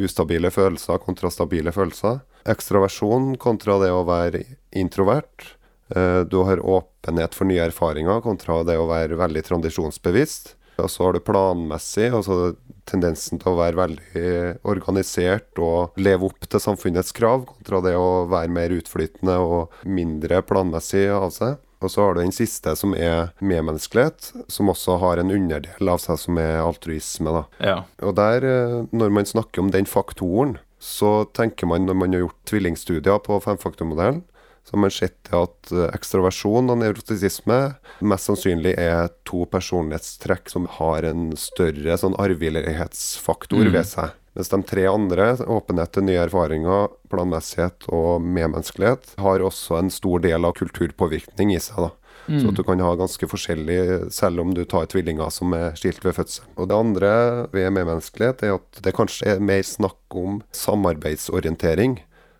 ustabile 0.00 0.50
følelser 0.50 0.98
kontra 1.04 1.28
stabile 1.30 1.72
følelser. 1.72 2.20
Ekstraversjon 2.48 3.34
kontra 3.38 3.78
det 3.82 3.90
å 3.92 4.04
være 4.08 4.44
introvert. 4.72 5.56
Eh, 5.94 6.22
Du 6.24 6.42
har 6.44 6.62
åpenhet 6.62 7.34
for 7.34 7.44
nye 7.44 7.66
erfaringer 7.68 8.22
kontra 8.22 8.62
det 8.64 8.78
å 8.78 8.88
være 8.88 9.16
veldig 9.18 9.42
tradisjonsbevisst. 9.48 10.54
Og 10.80 10.88
så 10.88 11.04
har 11.04 11.12
du 11.12 11.20
planmessig, 11.20 12.08
altså 12.14 12.54
tendensen 12.88 13.38
til 13.38 13.52
å 13.52 13.58
være 13.58 13.76
veldig 13.76 14.30
organisert 14.64 15.58
og 15.60 15.98
leve 16.00 16.24
opp 16.30 16.46
til 16.48 16.62
samfunnets 16.62 17.12
krav, 17.12 17.44
kontra 17.50 17.82
det 17.84 17.92
å 17.98 18.24
være 18.30 18.48
mer 18.54 18.72
utflytende 18.74 19.36
og 19.44 19.74
mindre 19.84 20.40
planmessig 20.46 21.04
av 21.12 21.28
seg. 21.36 21.58
Og 21.80 21.88
så 21.88 22.02
har 22.04 22.14
du 22.16 22.20
den 22.20 22.32
siste, 22.32 22.74
som 22.76 22.92
er 22.92 23.30
medmenneskelighet, 23.40 24.32
som 24.52 24.68
også 24.68 24.98
har 25.00 25.20
en 25.22 25.30
underdel 25.32 25.88
av 25.88 26.00
seg 26.02 26.18
som 26.20 26.36
er 26.40 26.58
altruisme. 26.60 27.32
da. 27.32 27.44
Ja. 27.60 27.76
Og 28.04 28.16
der, 28.16 28.44
eh, 28.44 28.86
når 28.92 29.10
man 29.10 29.24
snakker 29.24 29.60
om 29.60 29.70
den 29.70 29.86
faktoren, 29.88 30.58
så 30.80 31.24
tenker 31.36 31.68
man, 31.68 31.84
når 31.86 31.94
man 32.00 32.14
har 32.16 32.24
gjort 32.24 32.38
tvillingstudier 32.50 33.20
på 33.26 33.36
femfaktormodellen, 33.44 34.22
så 34.64 34.74
har 34.76 34.80
man 34.84 34.92
sett 34.92 35.30
at 35.34 35.70
eh, 35.72 35.86
ekstroversjon 35.96 36.68
og 36.72 36.78
nevrotisisme 36.82 37.58
mest 38.04 38.28
sannsynlig 38.28 38.74
er 38.80 39.08
to 39.28 39.46
personlighetstrekk 39.50 40.50
som 40.52 40.66
har 40.78 41.06
en 41.08 41.30
større 41.40 41.96
sånn 42.00 42.16
arvelighetsfaktor 42.20 43.64
Mm. 43.64 43.72
ved 43.72 43.86
seg. 43.86 44.10
Mens 44.36 44.48
de 44.48 44.62
tre 44.62 44.84
andre, 44.86 45.36
åpenhet 45.42 45.90
til 45.92 46.04
nye 46.06 46.20
erfaringer, 46.22 46.88
planmessighet 47.10 47.88
og 47.90 48.20
medmenneskelighet, 48.22 49.16
har 49.18 49.42
også 49.42 49.78
en 49.80 49.90
stor 49.90 50.20
del 50.22 50.44
av 50.44 50.54
kulturpåvirkning 50.54 51.54
i 51.56 51.58
seg. 51.58 51.76
da. 51.76 51.90
Så 52.38 52.52
at 52.52 52.58
du 52.60 52.62
kan 52.66 52.82
ha 52.84 52.92
ganske 52.98 53.26
forskjellig, 53.30 53.78
selv 54.14 54.44
om 54.44 54.54
du 54.54 54.62
tar 54.68 54.86
tvillinger 54.92 55.32
som 55.34 55.54
er 55.56 55.74
skilt 55.78 56.04
ved 56.04 56.14
fødsel. 56.18 56.46
Og 56.56 56.70
det 56.70 56.78
andre 56.78 57.10
ved 57.54 57.72
medmenneskelighet 57.74 58.44
er 58.46 58.54
at 58.60 58.84
det 58.84 58.94
kanskje 58.94 59.34
er 59.34 59.42
mer 59.42 59.64
snakk 59.66 60.20
om 60.20 60.38
samarbeidsorientering 60.54 61.98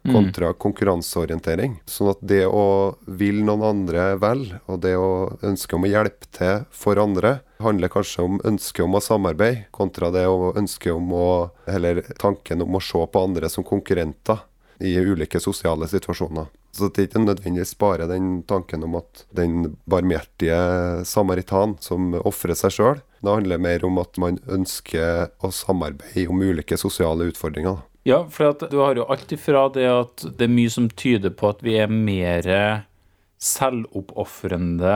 kontra 0.09 0.53
konkurranseorientering. 0.57 1.81
Sånn 1.89 2.11
at 2.13 2.21
det 2.25 2.45
å 2.49 2.97
vil 3.07 3.43
noen 3.45 3.65
andre 3.67 4.15
vel, 4.21 4.47
og 4.71 4.81
det 4.85 4.95
å 4.97 5.37
ønske 5.47 5.77
om 5.77 5.85
å 5.85 5.91
hjelpe 5.91 6.31
til 6.37 6.65
for 6.73 7.01
andre, 7.01 7.41
handler 7.61 7.93
kanskje 7.93 8.25
om 8.25 8.41
ønsket 8.49 8.85
om 8.87 8.97
å 8.97 9.03
samarbeide, 9.05 9.67
kontra 9.77 10.11
det 10.15 10.27
å 10.29 10.53
ønske 10.57 10.93
om 10.93 11.13
å 11.13 11.29
Eller 11.71 12.03
tanken 12.19 12.63
om 12.63 12.75
å 12.75 12.81
se 12.83 12.99
på 12.99 13.21
andre 13.23 13.49
som 13.49 13.65
konkurrenter 13.65 14.41
i 14.81 14.97
ulike 14.97 15.41
sosiale 15.41 15.87
situasjoner. 15.89 16.49
Så 16.73 16.89
det 16.89 17.03
er 17.03 17.09
ikke 17.09 17.23
nødvendigvis 17.25 17.75
bare 17.81 18.07
den 18.11 18.43
tanken 18.49 18.85
om 18.87 18.97
at 19.01 19.25
den 19.35 19.77
barmhjertige 19.91 21.05
samaritan 21.09 21.77
som 21.83 22.15
ofrer 22.23 22.55
seg 22.59 22.75
sjøl. 22.77 23.01
Det 23.21 23.35
handler 23.35 23.63
mer 23.63 23.85
om 23.85 23.99
at 24.01 24.21
man 24.23 24.39
ønsker 24.49 25.33
å 25.43 25.51
samarbeide 25.55 26.31
om 26.31 26.41
ulike 26.41 26.79
sosiale 26.81 27.29
utfordringer. 27.33 27.83
Ja, 28.09 28.23
for 28.33 28.55
du 28.57 28.79
har 28.81 28.97
jo 28.97 29.09
alt 29.13 29.33
ifra 29.35 29.67
det 29.75 29.89
at 29.91 30.25
det 30.39 30.47
er 30.47 30.53
mye 30.53 30.71
som 30.73 30.89
tyder 30.89 31.35
på 31.37 31.51
at 31.51 31.61
vi 31.65 31.77
er 31.83 31.91
mer 31.93 32.47
selvoppofrende 33.41 34.95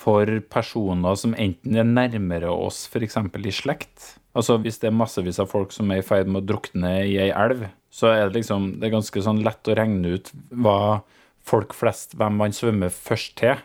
for 0.00 0.40
personer 0.52 1.16
som 1.20 1.36
enten 1.36 1.76
er 1.76 1.88
nærmere 1.88 2.50
oss, 2.52 2.86
f.eks. 2.88 3.18
i 3.20 3.52
slekt. 3.52 4.14
Altså 4.36 4.56
Hvis 4.62 4.80
det 4.80 4.90
er 4.90 4.96
massevis 4.96 5.40
av 5.42 5.50
folk 5.50 5.74
som 5.74 5.90
er 5.92 6.00
i 6.00 6.06
ferd 6.06 6.30
med 6.30 6.42
å 6.42 6.48
drukne 6.52 6.92
i 7.04 7.16
ei 7.20 7.30
elv, 7.32 7.66
så 7.90 8.12
er 8.12 8.28
det 8.28 8.40
liksom 8.40 8.76
det 8.78 8.88
er 8.88 8.94
ganske 8.94 9.22
sånn 9.24 9.42
lett 9.44 9.68
å 9.68 9.76
regne 9.76 10.16
ut 10.16 10.30
hva 10.50 11.02
folk 11.46 11.74
flest, 11.74 12.14
hvem 12.18 12.38
man 12.38 12.54
svømmer 12.54 12.92
først 12.94 13.36
til. 13.40 13.58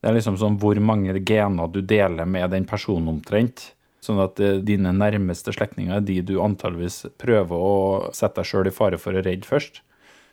Det 0.00 0.08
er 0.10 0.16
liksom 0.16 0.38
sånn 0.40 0.58
hvor 0.62 0.78
mange 0.80 1.16
gener 1.26 1.72
du 1.72 1.82
deler 1.82 2.28
med 2.28 2.52
den 2.54 2.66
personen 2.68 3.10
omtrent. 3.16 3.72
Sånn 4.04 4.20
at 4.22 4.40
eh, 4.40 4.60
dine 4.64 4.92
nærmeste 4.94 5.52
slektninger 5.54 5.98
er 5.98 6.04
de 6.06 6.20
du 6.24 6.36
antageligvis 6.44 7.04
prøver 7.20 7.64
å 7.68 8.12
sette 8.14 8.40
deg 8.40 8.48
sjøl 8.48 8.70
i 8.70 8.74
fare 8.74 9.00
for 9.02 9.16
å 9.16 9.24
redde 9.24 9.48
først. 9.48 9.82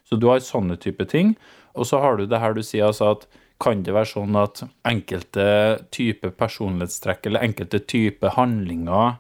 Så 0.07 0.19
du 0.19 0.27
har 0.29 0.43
sånne 0.43 0.77
type 0.79 1.07
ting. 1.09 1.33
Og 1.73 1.87
så 1.89 1.99
har 2.03 2.19
du 2.19 2.27
det 2.29 2.41
her 2.43 2.53
du 2.53 2.61
sier 2.63 2.91
altså 2.91 3.13
at 3.15 3.27
kan 3.63 3.83
det 3.85 3.95
være 3.95 4.11
sånn 4.11 4.35
at 4.37 4.61
enkelte 4.87 5.45
type 5.93 6.33
personlighetstrekk 6.37 7.29
eller 7.29 7.45
enkelte 7.47 7.79
type 7.87 8.33
handlinger 8.35 9.17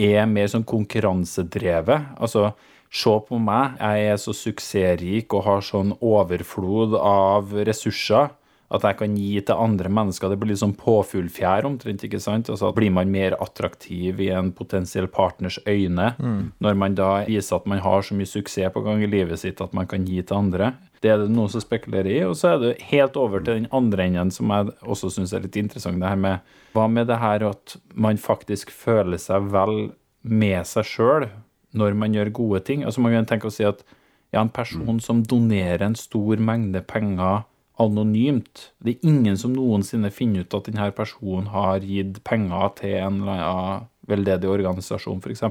er 0.00 0.28
mer 0.30 0.48
sånn 0.48 0.66
konkurransedrevet? 0.68 2.14
Altså, 2.22 2.52
se 2.92 3.16
på 3.28 3.40
meg, 3.40 3.78
jeg 3.80 4.12
er 4.12 4.20
så 4.20 4.34
suksessrik 4.36 5.32
og 5.32 5.46
har 5.46 5.64
sånn 5.64 5.94
overflod 6.04 6.98
av 7.00 7.54
ressurser 7.64 8.30
at 8.72 8.84
jeg 8.86 8.96
kan 9.02 9.16
gi 9.20 9.40
til 9.44 9.58
andre 9.60 9.90
mennesker. 9.92 10.32
Det 10.32 10.38
blir 10.40 10.52
litt 10.52 10.62
sånn 10.62 10.76
påfuglfjær 10.78 11.66
omtrent, 11.68 12.04
ikke 12.06 12.20
sant? 12.22 12.48
Altså 12.48 12.70
at 12.70 12.76
blir 12.78 12.92
man 12.94 13.10
mer 13.12 13.36
attraktiv 13.42 14.20
i 14.24 14.30
en 14.32 14.48
potensiell 14.56 15.08
partners 15.12 15.58
øyne 15.68 16.14
når 16.62 16.78
man 16.80 16.96
da 16.96 17.10
viser 17.26 17.58
at 17.58 17.68
man 17.68 17.82
har 17.84 18.06
så 18.06 18.16
mye 18.16 18.28
suksess 18.28 18.72
på 18.72 18.84
gang 18.86 19.04
i 19.04 19.10
livet 19.10 19.42
sitt 19.42 19.60
at 19.60 19.76
man 19.76 19.88
kan 19.90 20.06
gi 20.08 20.22
til 20.22 20.38
andre. 20.38 20.72
Det 21.04 21.10
er 21.10 21.20
det 21.20 21.32
noen 21.34 21.50
som 21.52 21.60
spekulerer 21.60 22.12
i. 22.12 22.20
Og 22.24 22.36
så 22.38 22.54
er 22.54 22.58
det 22.62 22.74
helt 22.88 23.16
over 23.20 23.42
til 23.44 23.60
den 23.60 23.68
andre 23.74 24.06
enden, 24.08 24.30
som 24.30 24.52
jeg 24.54 24.72
også 24.86 25.10
syns 25.10 25.34
er 25.34 25.44
litt 25.44 25.58
interessant. 25.60 26.00
Det 26.00 26.08
her 26.08 26.16
med 26.16 26.52
Hva 26.72 26.88
med 26.88 27.10
det 27.10 27.20
her 27.20 27.44
at 27.50 27.76
man 27.92 28.16
faktisk 28.16 28.70
føler 28.72 29.20
seg 29.20 29.52
vel 29.52 29.90
med 30.22 30.64
seg 30.64 30.86
sjøl 30.86 31.26
når 31.72 31.96
man 31.98 32.14
gjør 32.14 32.32
gode 32.34 32.60
ting? 32.66 32.84
Altså 32.84 33.00
Man 33.00 33.14
kan 33.16 33.28
tenke 33.28 33.48
å 33.50 33.54
si 33.54 33.64
at 33.66 33.84
ja, 34.32 34.40
en 34.40 34.52
person 34.52 35.00
som 35.00 35.22
donerer 35.28 35.84
en 35.84 35.96
stor 35.98 36.40
mengde 36.40 36.80
penger 36.88 37.44
anonymt. 37.80 38.70
Det 38.78 38.96
er 38.96 39.08
ingen 39.08 39.36
som 39.40 39.54
noensinne 39.56 40.12
finner 40.12 40.44
ut 40.44 40.56
at 40.56 40.68
denne 40.68 40.88
personen 40.96 41.50
har 41.52 41.84
gitt 41.84 42.22
penger 42.24 42.76
til 42.80 42.96
en 43.00 43.20
eller 43.22 43.44
annen 43.48 43.88
veldedig 44.08 44.48
organisasjon, 44.50 45.20
f.eks. 45.22 45.44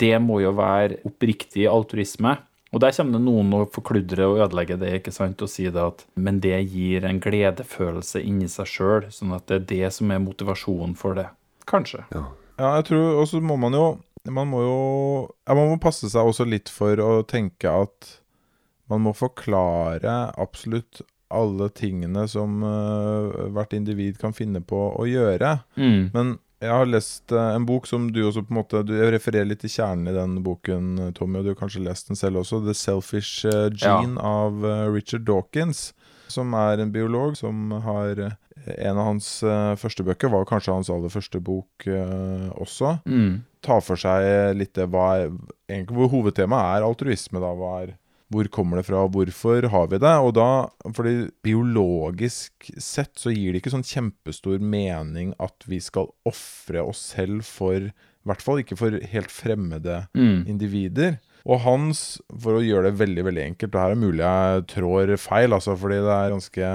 Det 0.00 0.16
må 0.20 0.40
jo 0.42 0.52
være 0.56 1.00
oppriktig 1.08 1.68
altruisme. 1.70 2.36
Og 2.74 2.80
der 2.82 2.94
kommer 2.96 3.14
det 3.14 3.22
noen 3.22 3.52
og 3.54 3.70
forkludrer 3.74 4.24
og 4.26 4.40
ødelegger 4.42 4.80
det, 4.80 4.90
ikke 4.98 5.14
sant, 5.14 5.42
og 5.46 5.50
sier 5.50 5.70
det 5.74 5.82
at 5.82 6.02
men 6.18 6.40
det 6.42 6.56
gir 6.72 7.06
en 7.06 7.20
gledefølelse 7.22 8.22
inni 8.26 8.48
seg 8.50 8.66
sjøl, 8.66 9.06
sånn 9.14 9.36
at 9.36 9.46
det 9.46 9.60
er 9.60 9.68
det 9.70 9.92
som 9.94 10.10
er 10.10 10.22
motivasjonen 10.24 10.96
for 10.98 11.14
det. 11.20 11.28
Kanskje. 11.70 12.02
Ja, 12.12 12.24
jeg 12.58 12.84
tror 12.90 13.20
Og 13.22 13.28
så 13.30 13.40
må 13.42 13.56
man 13.58 13.74
jo 13.74 13.86
Man 14.30 14.48
må 14.48 14.60
jo 14.64 14.76
ja, 15.44 15.54
Man 15.56 15.74
må 15.74 15.80
passe 15.82 16.08
seg 16.12 16.24
også 16.24 16.46
litt 16.48 16.70
for 16.72 17.00
å 17.02 17.10
tenke 17.28 17.70
at 17.70 18.20
man 18.92 19.00
må 19.06 19.14
forklare 19.16 20.12
absolutt 20.36 21.00
alle 21.32 21.70
tingene 21.72 22.26
som 22.28 22.62
uh, 22.62 23.48
hvert 23.54 23.72
individ 23.76 24.18
kan 24.20 24.34
finne 24.36 24.60
på 24.60 24.80
å 24.92 25.06
gjøre. 25.08 25.56
Mm. 25.80 26.10
Men 26.14 26.34
jeg 26.62 26.72
har 26.72 26.88
lest 26.88 27.32
uh, 27.34 27.54
en 27.54 27.64
bok 27.68 27.88
som 27.88 28.10
du 28.12 28.20
også 28.26 28.44
på 28.44 28.54
en 28.54 28.58
måte 28.60 28.82
Du 28.86 28.92
refererer 29.12 29.48
litt 29.48 29.62
til 29.64 29.72
kjernen 29.72 30.12
i 30.12 30.16
den 30.16 30.36
boken, 30.44 31.14
Tommy, 31.16 31.40
og 31.40 31.46
du 31.46 31.52
har 31.54 31.60
kanskje 31.62 31.84
lest 31.86 32.12
den 32.12 32.20
selv 32.20 32.42
også. 32.44 32.60
'The 32.64 32.76
Selfish 32.76 33.48
Gene' 33.48 33.80
Gene' 33.80 34.20
av 34.20 34.60
uh, 34.64 34.86
Richard 34.92 35.26
Dawkins. 35.28 35.92
Som 36.28 36.54
er 36.56 36.80
en 36.80 36.92
biolog 36.92 37.36
som 37.40 37.70
har 37.84 38.30
En 38.64 38.96
av 38.96 39.04
hans 39.04 39.26
første 39.76 40.00
bøker 40.06 40.30
var 40.32 40.46
kanskje 40.48 40.72
hans 40.72 40.88
aller 40.88 41.12
første 41.12 41.36
bok 41.44 41.84
også. 41.84 42.94
Mm. 43.04 43.42
Tar 43.64 43.80
for 43.84 43.96
seg 44.00 44.56
litt 44.60 44.74
det 44.76 44.88
hva 44.92 45.04
er, 45.22 45.30
egentlig 45.70 45.96
hvor 45.98 46.10
hovedtemaet 46.18 46.78
er 46.78 46.86
altruisme. 46.88 47.40
da, 47.42 47.54
hva 47.56 47.76
er 47.82 47.94
hvor 48.34 48.48
kommer 48.50 48.80
det 48.80 48.86
fra, 48.88 49.02
hvorfor 49.12 49.66
har 49.70 49.90
vi 49.92 49.98
det? 50.02 50.14
Og 50.24 50.32
da, 50.34 50.46
fordi 50.96 51.28
biologisk 51.44 52.70
sett 52.82 53.12
så 53.20 53.30
gir 53.30 53.52
det 53.52 53.60
ikke 53.62 53.74
sånn 53.74 53.86
kjempestor 53.86 54.58
mening 54.64 55.34
at 55.42 55.66
vi 55.70 55.78
skal 55.84 56.08
ofre 56.26 56.82
oss 56.82 57.02
selv 57.14 57.44
for 57.46 57.76
I 57.92 57.92
hvert 58.30 58.42
fall 58.42 58.62
ikke 58.62 58.78
for 58.80 58.96
helt 59.12 59.30
fremmede 59.30 60.06
Mm. 60.16 60.46
individer. 60.48 61.18
Og 61.44 61.60
hans, 61.60 62.18
for 62.40 62.56
å 62.56 62.64
gjøre 62.64 62.88
det 62.88 62.98
veldig 63.02 63.24
veldig 63.26 63.42
enkelt, 63.50 63.74
og 63.74 63.80
her 63.82 63.92
er 63.92 64.00
mulig 64.00 64.24
jeg 64.24 64.66
trår 64.72 65.12
feil, 65.20 65.52
altså, 65.52 65.76
fordi 65.76 66.00
det 66.00 66.14
er 66.14 66.32
ganske 66.32 66.70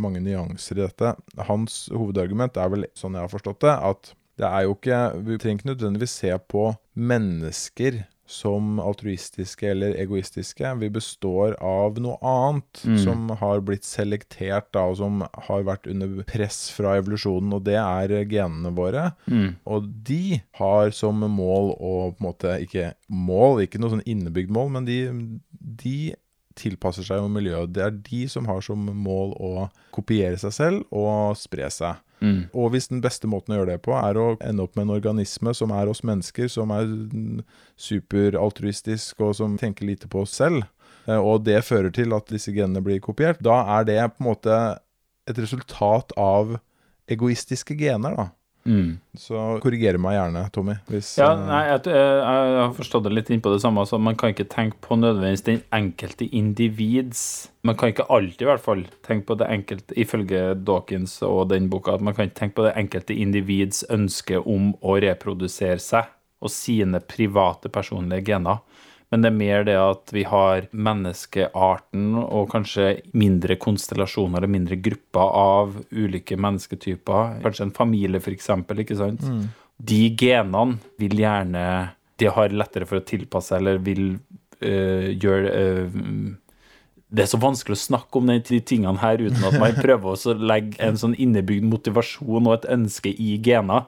mange 0.00 0.22
nyanser 0.24 0.78
i 0.80 0.86
dette 0.86 1.10
Hans 1.44 1.90
hovedargument 1.92 2.56
er 2.56 2.70
vel, 2.72 2.86
sånn 2.96 3.12
jeg 3.12 3.20
har 3.20 3.28
forstått 3.28 3.60
det, 3.60 3.74
at 3.76 4.14
det 4.40 4.48
er 4.48 4.64
jo 4.66 4.74
ikke 4.74 4.98
Vi 5.24 5.38
trenger 5.38 5.60
ikke 5.62 5.70
nødvendigvis 5.74 6.18
se 6.22 6.32
på 6.50 6.72
mennesker 6.96 8.04
som 8.26 8.78
altruistiske 8.80 9.66
eller 9.68 9.98
egoistiske. 10.00 10.70
Vi 10.80 10.88
består 10.88 11.58
av 11.60 11.98
noe 12.00 12.16
annet 12.24 12.80
Mm. 12.86 12.96
som 13.02 13.28
har 13.36 13.60
blitt 13.60 13.84
selektert, 13.84 14.70
da, 14.72 14.86
og 14.88 14.96
som 14.96 15.20
har 15.20 15.62
vært 15.62 15.86
under 15.86 16.24
press 16.24 16.70
fra 16.72 16.94
evolusjonen, 16.96 17.52
og 17.52 17.64
det 17.64 17.76
er 17.76 18.24
genene 18.24 18.72
våre. 18.74 19.12
Mm. 19.28 19.56
Og 19.66 19.90
de 20.08 20.40
har 20.54 20.90
som 20.90 21.20
mål 21.20 21.74
å 21.76 22.14
på 22.16 22.24
en 22.24 22.26
måte 22.30 22.56
Ikke 22.64 22.94
mål, 23.10 23.60
ikke 23.66 23.78
noe 23.78 23.90
sånn 23.90 24.06
innebygd 24.08 24.50
mål, 24.50 24.70
men 24.70 24.84
de, 24.88 25.40
de 25.60 26.14
tilpasser 26.56 27.04
seg 27.04 27.18
jo 27.20 27.28
miljøet. 27.28 27.72
Det 27.74 27.82
er 27.84 27.90
de 27.90 28.26
som 28.28 28.46
har 28.46 28.60
som 28.62 28.78
mål 28.78 29.36
å 29.36 29.68
kopiere 29.92 30.38
seg 30.38 30.52
selv 30.52 30.84
og 30.90 31.36
spre 31.36 31.68
seg. 31.70 32.00
Mm. 32.24 32.38
Og 32.56 32.72
hvis 32.72 32.88
den 32.88 33.02
beste 33.04 33.28
måten 33.28 33.52
å 33.52 33.58
gjøre 33.60 33.74
det 33.74 33.82
på, 33.84 33.92
er 33.98 34.16
å 34.16 34.28
ende 34.40 34.64
opp 34.64 34.78
med 34.78 34.86
en 34.86 34.94
organisme 34.96 35.52
som 35.56 35.74
er 35.76 35.90
oss 35.90 36.00
mennesker, 36.06 36.48
som 36.52 36.72
er 36.72 36.88
superaltruistisk 37.80 39.20
og 39.24 39.34
som 39.40 39.58
tenker 39.60 39.88
lite 39.88 40.08
på 40.10 40.24
oss 40.24 40.36
selv, 40.40 40.64
eh, 41.04 41.18
og 41.18 41.44
det 41.48 41.60
fører 41.68 41.92
til 41.94 42.16
at 42.16 42.32
disse 42.32 42.54
genene 42.54 42.82
blir 42.84 43.02
kopiert, 43.04 43.42
da 43.44 43.60
er 43.78 43.90
det 43.90 44.00
på 44.14 44.24
en 44.24 44.30
måte 44.30 44.62
et 45.28 45.40
resultat 45.40 46.14
av 46.20 46.56
egoistiske 47.10 47.76
gener, 47.76 48.16
da. 48.16 48.30
Mm. 48.64 48.96
Så 49.20 49.40
korriger 49.60 49.98
meg 50.00 50.16
gjerne, 50.16 50.42
Tommy. 50.52 50.74
Hvis, 50.88 51.10
Ja, 51.20 51.32
eh, 51.34 51.42
nei, 51.44 51.60
jeg, 51.68 51.82
jeg 51.92 52.54
har 52.62 52.72
forstått 52.76 53.04
det 53.04 53.12
litt 53.12 53.32
inn 53.34 53.42
på 53.44 53.52
det 53.52 53.60
samme. 53.60 53.84
Altså, 53.84 54.00
man 54.00 54.16
kan 54.16 54.32
ikke 54.32 54.48
tenke 54.48 54.80
på 54.84 54.96
nødvendigvis 54.96 55.44
den 55.44 55.60
enkelte 55.74 56.28
individs 56.32 57.50
Man 57.64 57.76
kan 57.80 57.92
ikke 57.92 58.08
alltid, 58.12 58.42
i 58.44 58.48
hvert 58.48 58.64
fall, 58.64 58.82
tenke 59.06 59.30
på 59.30 59.38
det 59.40 59.46
enkelte, 59.48 59.96
ifølge 59.96 60.40
Dawkins 60.68 61.16
og 61.24 61.48
den 61.52 61.70
boka, 61.72 61.94
at 61.96 62.04
man 62.04 62.16
kan 62.16 62.28
ikke 62.28 62.40
tenke 62.40 62.58
på 62.58 62.66
det 62.66 62.74
enkelte 62.76 63.16
individs 63.16 63.84
ønske 63.88 64.40
om 64.40 64.74
å 64.84 64.98
reprodusere 65.00 65.80
seg 65.80 66.10
og 66.44 66.52
sine 66.52 67.00
private, 67.00 67.70
personlige 67.72 68.26
gener. 68.28 68.60
Men 69.14 69.22
det 69.22 69.30
er 69.30 69.36
mer 69.38 69.60
det 69.62 69.74
at 69.78 70.10
vi 70.10 70.24
har 70.26 70.64
menneskearten 70.74 72.16
og 72.18 72.48
kanskje 72.50 72.96
mindre 73.14 73.54
konstellasjoner 73.62 74.40
eller 74.40 74.50
mindre 74.50 74.78
grupper 74.82 75.36
av 75.38 75.76
ulike 75.94 76.34
mennesketyper. 76.34 77.36
Kanskje 77.44 77.68
en 77.68 77.76
familie, 77.76 78.18
for 78.24 78.34
eksempel, 78.34 78.82
ikke 78.82 78.98
sant? 78.98 79.22
De 79.78 80.00
genene 80.18 80.80
vil 80.98 81.14
gjerne 81.22 81.66
De 82.18 82.30
har 82.30 82.52
lettere 82.54 82.86
for 82.86 82.98
å 82.98 83.06
tilpasse 83.06 83.54
eller 83.54 83.78
vil 83.82 84.16
øh, 84.62 85.08
gjøre 85.18 85.54
øh, 85.60 85.96
det 87.14 87.24
er 87.24 87.30
så 87.30 87.38
vanskelig 87.38 87.76
å 87.76 87.84
snakke 87.84 88.18
om 88.18 88.30
de 88.30 88.60
tingene 88.66 88.98
her 88.98 89.22
uten 89.22 89.46
at 89.46 89.58
man 89.60 89.78
prøver 89.84 90.14
å 90.14 90.34
legge 90.34 90.80
en 90.82 90.98
sånn 90.98 91.14
innebygd 91.14 91.66
motivasjon 91.70 92.48
og 92.48 92.56
et 92.56 92.68
ønske 92.74 93.12
i 93.14 93.36
gener. 93.44 93.86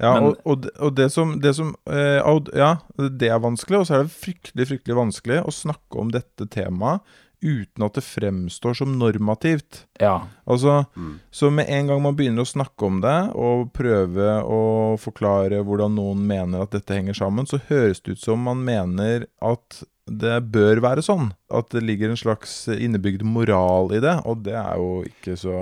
Ja, 0.00 0.12
Men- 0.14 0.28
og, 0.28 0.36
og, 0.46 0.60
det- 0.62 0.74
og 0.78 0.92
det 0.96 1.08
som, 1.12 1.40
det 1.42 1.54
som 1.56 1.74
eh, 1.90 2.20
Ja, 2.54 2.76
det 2.96 3.28
er 3.28 3.38
vanskelig, 3.42 3.78
og 3.80 3.86
så 3.88 3.94
er 3.98 4.02
det 4.04 4.12
fryktelig, 4.14 4.68
fryktelig 4.68 4.94
vanskelig 4.96 5.40
å 5.44 5.50
snakke 5.54 5.98
om 5.98 6.12
dette 6.14 6.46
temaet 6.46 7.00
uten 7.40 7.84
at 7.86 7.98
det 7.98 8.04
fremstår 8.06 8.74
som 8.80 8.96
normativt. 8.98 9.84
Ja. 10.00 10.28
Altså, 10.44 10.84
Mm. 10.96 11.18
Så 11.30 11.50
med 11.50 11.66
en 11.68 11.86
gang 11.86 12.02
man 12.02 12.16
begynner 12.16 12.42
å 12.42 12.48
snakke 12.48 12.86
om 12.86 13.00
det, 13.00 13.30
og 13.34 13.72
prøve 13.72 14.42
å 14.42 14.96
forklare 14.98 15.62
hvordan 15.62 15.94
noen 15.94 16.24
mener 16.26 16.62
at 16.62 16.72
dette 16.74 16.94
henger 16.94 17.14
sammen, 17.14 17.46
så 17.46 17.60
høres 17.68 18.00
det 18.00 18.16
ut 18.16 18.24
som 18.24 18.42
man 18.42 18.64
mener 18.64 19.26
at 19.40 19.82
det 20.08 20.38
bør 20.52 20.80
være 20.82 21.02
sånn. 21.04 21.30
At 21.52 21.70
det 21.72 21.82
ligger 21.84 22.12
en 22.12 22.20
slags 22.20 22.52
innebygd 22.72 23.24
moral 23.28 23.92
i 23.96 24.00
det, 24.00 24.14
og 24.28 24.42
det 24.46 24.56
er 24.56 24.80
jo 24.80 25.02
ikke 25.08 25.36
så 25.38 25.58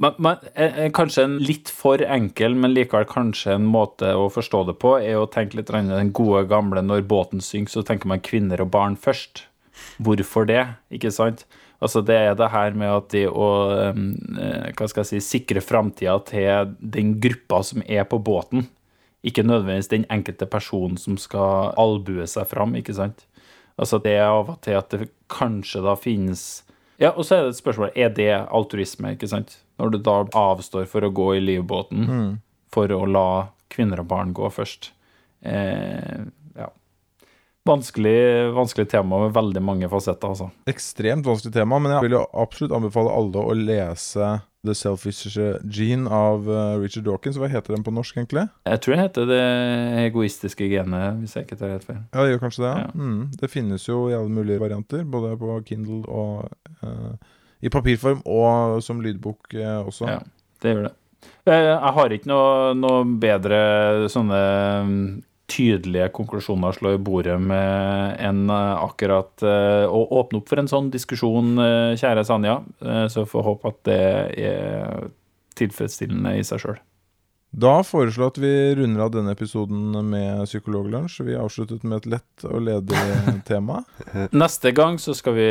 Men, 0.00 0.16
men 0.18 0.40
eh, 0.54 0.86
eh, 0.86 0.90
kanskje 0.96 1.26
en 1.26 1.36
litt 1.44 1.70
for 1.72 2.02
enkel, 2.04 2.56
men 2.56 2.74
likevel 2.76 3.06
kanskje 3.08 3.56
en 3.56 3.68
måte 3.68 4.12
å 4.16 4.28
forstå 4.32 4.64
det 4.70 4.78
på, 4.82 4.96
er 5.00 5.20
å 5.20 5.28
tenke 5.30 5.60
litt 5.60 5.70
den 5.70 6.12
gode 6.16 6.46
gamle 6.50 6.82
når 6.84 7.06
båten 7.08 7.44
synker, 7.44 7.78
så 7.78 7.86
tenker 7.86 8.10
man 8.10 8.24
kvinner 8.24 8.64
og 8.64 8.72
barn 8.74 8.96
først. 9.00 9.46
Hvorfor 10.00 10.46
det, 10.48 10.62
ikke 10.90 11.12
sant? 11.14 11.46
Altså 11.80 12.02
Det 12.04 12.16
er 12.16 12.34
det 12.36 12.50
her 12.52 12.74
med 12.76 12.90
at 12.92 13.08
de 13.14 13.24
å 13.28 13.48
eh, 13.88 14.72
hva 14.76 14.88
skal 14.88 15.02
jeg 15.04 15.08
si, 15.08 15.20
sikre 15.38 15.62
framtida 15.64 16.18
til 16.28 16.74
den 16.80 17.14
gruppa 17.20 17.62
som 17.64 17.84
er 17.86 18.04
på 18.04 18.20
båten, 18.20 18.68
ikke 19.24 19.44
nødvendigvis 19.44 19.92
den 19.92 20.06
enkelte 20.12 20.48
personen 20.48 20.96
som 21.00 21.16
skal 21.20 21.72
albue 21.80 22.26
seg 22.28 22.48
fram, 22.48 22.76
ikke 22.76 22.96
sant? 22.96 23.24
Altså 23.80 24.00
det 24.02 24.18
er 24.18 24.28
av 24.28 24.52
og 24.52 24.60
til 24.64 24.76
at 24.76 24.92
det 24.92 25.08
kanskje 25.32 25.80
da 25.84 25.96
finnes 25.96 26.64
Ja, 27.00 27.14
og 27.14 27.24
så 27.24 27.38
er 27.38 27.46
det 27.46 27.54
et 27.54 27.62
spørsmål 27.62 27.94
er 27.96 28.12
det 28.12 28.32
altruisme, 28.52 29.14
ikke 29.16 29.28
sant? 29.28 29.56
Når 29.80 29.94
du 29.94 29.98
da 30.04 30.18
avstår 30.36 30.84
for 30.88 31.04
å 31.04 31.12
gå 31.16 31.30
i 31.38 31.40
livbåten 31.40 32.04
for 32.74 32.92
å 32.92 33.06
la 33.08 33.28
kvinner 33.72 34.02
og 34.02 34.10
barn 34.10 34.34
gå 34.36 34.50
først. 34.52 34.90
Eh. 35.40 36.26
Vanskelig, 37.68 38.52
vanskelig 38.56 38.86
tema 38.88 39.18
med 39.26 39.34
veldig 39.36 39.60
mange 39.62 39.88
fasetter, 39.92 40.30
altså. 40.32 40.46
ekstremt 40.70 41.26
vanskelig 41.28 41.52
tema, 41.52 41.76
men 41.78 41.92
jeg 41.92 42.06
vil 42.06 42.14
jo 42.16 42.22
absolutt 42.40 42.72
anbefale 42.72 43.12
alle 43.12 43.42
å 43.42 43.52
lese 43.56 44.30
The 44.64 44.74
Selfish 44.76 45.36
Gene 45.72 46.08
av 46.12 46.48
eh, 46.48 46.78
Richard 46.80 47.04
Dawkins. 47.04 47.36
Hva 47.40 47.48
heter 47.52 47.76
den 47.76 47.84
på 47.84 47.92
norsk, 47.92 48.16
egentlig? 48.16 48.46
Jeg 48.68 48.80
tror 48.80 48.96
det 48.96 49.02
heter 49.02 49.28
det 49.28 49.44
egoistiske 50.06 50.68
genet, 50.72 51.20
hvis 51.20 51.36
jeg 51.36 51.46
ikke 51.46 51.60
tar 51.60 51.74
helt 51.76 51.84
feil. 51.88 52.00
Ja, 52.12 52.24
det 52.24 52.32
gjør 52.34 52.42
kanskje 52.46 52.64
det. 52.64 52.72
Ja. 52.72 52.88
Ja. 52.88 53.04
Mm. 53.12 53.22
Det 53.44 53.52
finnes 53.52 53.86
jo 53.88 54.00
i 54.08 54.16
alle 54.16 54.32
mulige 54.40 54.60
varianter, 54.64 55.04
både 55.04 55.36
på 55.40 55.60
Kindle 55.68 56.00
og 56.08 56.48
eh, 56.80 57.12
i 57.60 57.72
papirform, 57.72 58.22
og 58.24 58.80
som 58.84 59.04
lydbok 59.04 59.52
eh, 59.60 59.80
også. 59.84 60.08
Ja, 60.08 60.20
det 60.64 60.74
gjør 60.74 60.86
det. 60.88 60.94
Eh, 61.44 61.64
Jeg 61.68 61.94
har 62.00 62.16
ikke 62.16 62.32
noe, 62.32 62.70
noe 62.76 63.02
bedre 63.20 63.58
sånne 64.12 64.38
mm, 64.88 65.02
tydelige 65.50 66.10
konklusjoner 66.16 66.70
å 66.70 66.76
slå 66.76 66.94
i 66.96 67.00
bordet 67.02 67.36
med 67.42 68.20
enn 68.22 68.44
eh, 68.50 68.84
akkurat 68.84 69.44
eh, 69.46 69.86
å 69.86 70.04
åpne 70.20 70.40
opp 70.40 70.50
for 70.50 70.62
en 70.62 70.70
sånn 70.70 70.92
diskusjon, 70.92 71.56
eh, 71.62 71.96
kjære 72.00 72.26
Sanja. 72.26 72.60
Så 73.12 73.26
får 73.28 73.46
håpe 73.46 73.72
at 73.72 73.82
det 73.88 74.04
er 74.46 75.10
tilfredsstillende 75.58 76.38
i 76.38 76.46
seg 76.46 76.62
sjøl. 76.62 76.78
Da 77.50 77.80
foreslår 77.82 78.28
jeg 78.28 78.30
at 78.30 78.38
vi 78.44 78.52
runder 78.78 79.02
av 79.02 79.10
denne 79.10 79.32
episoden 79.34 79.96
med 80.06 80.44
Psykologlunsj. 80.46 81.16
Vi 81.26 81.34
avsluttet 81.34 81.82
med 81.82 81.98
et 81.98 82.06
lett 82.14 82.44
og 82.46 82.62
ledig 82.62 83.00
tema. 83.50 83.80
Neste 84.30 84.70
gang 84.76 85.00
så 85.02 85.16
skal 85.18 85.34
vi 85.34 85.48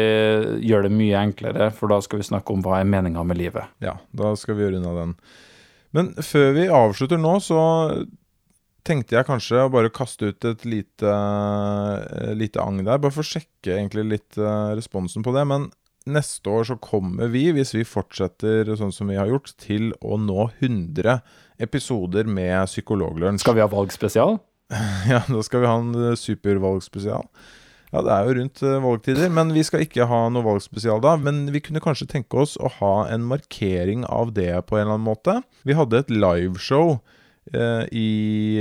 gjøre 0.63 0.87
det 0.87 0.95
mye 0.95 1.25
enklere, 1.27 1.67
for 1.75 1.91
da 1.91 1.99
skal 2.05 2.21
vi 2.21 2.29
snakke 2.29 2.55
om 2.55 2.63
hva 2.63 2.79
er 2.79 2.87
meninga 2.87 3.25
med 3.27 3.41
livet. 3.41 3.67
Ja, 3.83 3.97
da 4.15 4.31
skal 4.39 4.55
vi 4.55 4.65
gjøre 4.65 4.79
unna 4.79 4.95
den. 5.01 5.13
Men 5.95 6.13
før 6.21 6.53
vi 6.55 6.69
avslutter 6.71 7.19
nå, 7.19 7.35
så 7.43 7.59
tenkte 8.89 9.17
jeg 9.17 9.27
kanskje 9.27 9.65
å 9.65 9.71
bare 9.73 9.91
kaste 9.93 10.31
ut 10.31 10.47
et 10.49 10.65
lite, 10.67 11.09
eh, 11.09 12.31
lite 12.37 12.61
agn 12.63 12.81
der. 12.83 12.97
Bare 13.01 13.13
for 13.13 13.25
å 13.25 13.29
sjekke 13.29 13.75
egentlig 13.75 14.07
litt 14.15 14.39
eh, 14.39 14.73
responsen 14.77 15.25
på 15.25 15.33
det. 15.35 15.45
Men 15.49 15.69
neste 16.09 16.49
år 16.49 16.65
så 16.71 16.79
kommer 16.81 17.29
vi, 17.33 17.49
hvis 17.53 17.75
vi 17.75 17.85
fortsetter 17.85 18.71
sånn 18.79 18.93
som 18.95 19.11
vi 19.11 19.19
har 19.19 19.29
gjort, 19.29 19.53
til 19.61 19.91
å 20.01 20.17
nå 20.17 20.49
100 20.57 21.19
episoder 21.61 22.29
med 22.29 22.65
Psykologlunsj. 22.71 23.43
Skal 23.45 23.59
vi 23.59 23.65
ha 23.65 23.71
valgspesial? 23.71 24.39
Ja, 25.09 25.23
da 25.25 25.39
skal 25.41 25.63
vi 25.63 25.69
ha 25.69 25.79
en 25.81 25.95
eh, 25.97 26.17
supervalgspesial. 26.19 27.25
Ja, 27.89 28.03
det 28.05 28.13
er 28.13 28.27
jo 28.27 28.33
rundt 28.37 28.59
valgtider, 28.61 29.31
men 29.33 29.49
vi 29.49 29.63
skal 29.65 29.81
ikke 29.81 30.05
ha 30.05 30.27
noe 30.29 30.45
valgspesial 30.45 30.99
da. 31.01 31.15
Men 31.17 31.47
vi 31.49 31.61
kunne 31.65 31.81
kanskje 31.81 32.05
tenke 32.11 32.37
oss 32.37 32.53
å 32.61 32.69
ha 32.75 32.91
en 33.09 33.23
markering 33.25 34.03
av 34.05 34.35
det 34.35 34.51
på 34.69 34.77
en 34.77 34.83
eller 34.83 34.99
annen 34.99 35.07
måte. 35.07 35.39
Vi 35.65 35.73
hadde 35.73 36.03
et 36.03 36.13
liveshow 36.13 36.99
i 37.55 38.09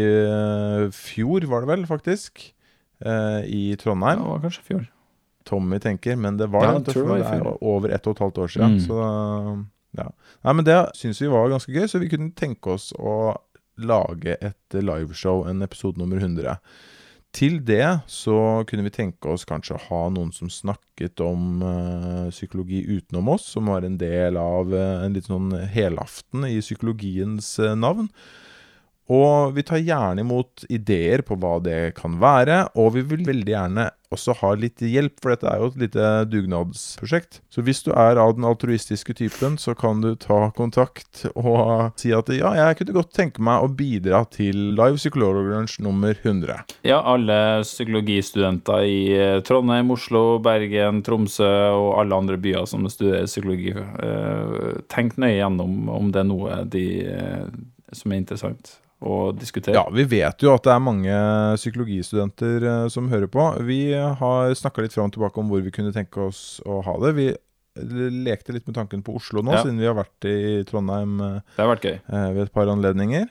eh, 0.01 0.85
fjor, 0.95 1.45
var 1.51 1.65
det 1.65 1.73
vel, 1.73 1.87
faktisk. 1.87 2.55
Eh, 3.05 3.43
I 3.45 3.77
Det 3.77 3.87
var 3.87 4.41
kanskje 4.43 4.63
fjor. 4.65 4.87
Tommy 5.45 5.79
tenker, 5.79 6.17
men 6.17 6.37
det 6.37 6.47
var 6.53 6.65
Ja, 6.65 6.79
det. 6.79 6.93
tror 6.93 7.03
det 7.03 7.09
var 7.09 7.19
det 7.19 7.41
er 7.41 7.65
over 7.65 7.89
ett 7.89 8.07
og 8.07 8.17
et 8.17 8.19
halvt 8.19 8.39
år 8.39 8.49
siden. 8.49 8.77
Mm. 8.77 8.81
Så 8.85 9.67
ja. 9.97 10.11
Nei, 10.45 10.53
men 10.53 10.65
det 10.65 10.79
syns 10.95 11.23
vi 11.23 11.31
var 11.33 11.49
ganske 11.49 11.73
gøy, 11.73 11.87
så 11.89 11.99
vi 11.99 12.11
kunne 12.13 12.35
tenke 12.37 12.75
oss 12.77 12.93
å 12.99 13.39
lage 13.79 14.37
et 14.43 14.75
liveshow, 14.75 15.47
en 15.49 15.63
episode 15.63 15.99
nummer 15.99 16.19
100. 16.19 16.59
Til 17.33 17.59
det 17.65 18.01
så 18.09 18.65
kunne 18.69 18.87
vi 18.87 18.91
tenke 18.95 19.29
oss 19.29 19.45
kanskje 19.49 19.77
å 19.77 19.83
ha 19.89 20.03
noen 20.13 20.33
som 20.33 20.49
snakket 20.51 21.21
om 21.21 21.63
uh, 21.63 22.29
psykologi 22.33 22.81
utenom 22.89 23.29
oss, 23.35 23.45
som 23.53 23.69
var 23.69 23.85
en 23.85 23.99
del 24.01 24.39
av 24.41 24.73
uh, 24.73 25.05
en 25.05 25.17
litt 25.17 25.29
sånn 25.29 25.53
helaften 25.75 26.47
i 26.49 26.57
psykologiens 26.65 27.59
uh, 27.61 27.75
navn. 27.77 28.09
Og 29.09 29.55
vi 29.57 29.65
tar 29.65 29.81
gjerne 29.81 30.21
imot 30.21 30.67
ideer 30.69 31.23
på 31.25 31.39
hva 31.41 31.57
det 31.65 31.95
kan 31.97 32.19
være, 32.21 32.67
og 32.77 32.93
vi 32.99 33.07
vil 33.09 33.25
veldig 33.25 33.55
gjerne 33.55 33.87
også 34.13 34.35
ha 34.41 34.51
litt 34.57 34.81
hjelp, 34.85 35.19
for 35.21 35.33
dette 35.33 35.49
er 35.49 35.61
jo 35.61 35.69
et 35.69 35.79
lite 35.83 36.09
dugnadsprosjekt. 36.33 37.41
Så 37.53 37.65
hvis 37.65 37.83
du 37.85 37.91
er 37.93 38.21
av 38.21 38.35
den 38.37 38.47
altruistiske 38.49 39.17
typen, 39.17 39.59
så 39.61 39.75
kan 39.77 40.01
du 40.05 40.15
ta 40.21 40.49
kontakt 40.57 41.27
og 41.35 41.93
si 42.01 42.13
at 42.17 42.33
ja, 42.33 42.55
jeg 42.57 42.79
kunne 42.81 42.97
godt 42.97 43.13
tenke 43.17 43.45
meg 43.45 43.65
å 43.65 43.71
bidra 43.73 44.23
til 44.33 44.73
Live 44.79 45.01
Psykologlunsj 45.01 45.79
nummer 45.85 46.17
100. 46.17 46.77
Ja, 46.89 47.03
alle 47.05 47.39
psykologistudenter 47.65 48.89
i 48.89 48.99
eh, 49.17 49.37
Trondheim, 49.45 49.93
Oslo, 49.93 50.25
Bergen, 50.45 51.03
Tromsø 51.05 51.49
og 51.77 51.91
alle 52.01 52.21
andre 52.25 52.41
byer 52.41 52.69
som 52.69 52.89
studerer 52.89 53.29
psykologi. 53.29 53.73
eh, 53.77 54.83
Tenk 54.89 55.17
nøye 55.21 55.37
gjennom 55.39 55.89
om 55.93 56.13
det 56.13 56.25
er 56.25 56.29
noe 56.29 56.61
de, 56.69 56.87
eh, 57.13 57.49
som 57.93 58.13
er 58.13 58.25
interessant 58.25 58.79
å 59.01 59.33
diskutere. 59.37 59.75
Ja, 59.79 59.85
vi 59.95 60.05
vet 60.11 60.43
jo 60.43 60.55
at 60.55 60.65
det 60.67 60.73
er 60.75 60.81
mange 60.83 61.19
psykologistudenter 61.59 62.65
eh, 62.67 62.89
som 62.93 63.09
hører 63.13 63.31
på. 63.31 63.45
Vi 63.67 63.93
har 63.95 64.55
snakka 64.59 64.83
litt 64.85 64.95
fram 64.97 65.11
og 65.11 65.15
tilbake 65.17 65.39
om 65.43 65.51
hvor 65.53 65.63
vi 65.65 65.71
kunne 65.75 65.93
tenke 65.95 66.27
oss 66.29 66.61
å 66.67 66.81
ha 66.87 66.97
det. 67.05 67.15
Vi 67.19 67.29
lekte 68.27 68.53
litt 68.57 68.67
med 68.67 68.75
tanken 68.75 69.05
på 69.07 69.15
Oslo 69.21 69.43
nå, 69.45 69.53
Ja. 69.55 69.63
siden 69.63 69.79
vi 69.79 69.87
har 69.87 69.95
vært 69.95 70.27
i 70.27 70.65
Trondheim 70.67 71.21
eh, 71.21 71.41
Det 71.57 71.63
har 71.65 71.77
vært 71.77 71.87
gøy. 71.87 71.99
eh, 72.09 72.31
ved 72.35 72.43
et 72.49 72.53
par 72.53 72.67
anledninger. 72.67 73.29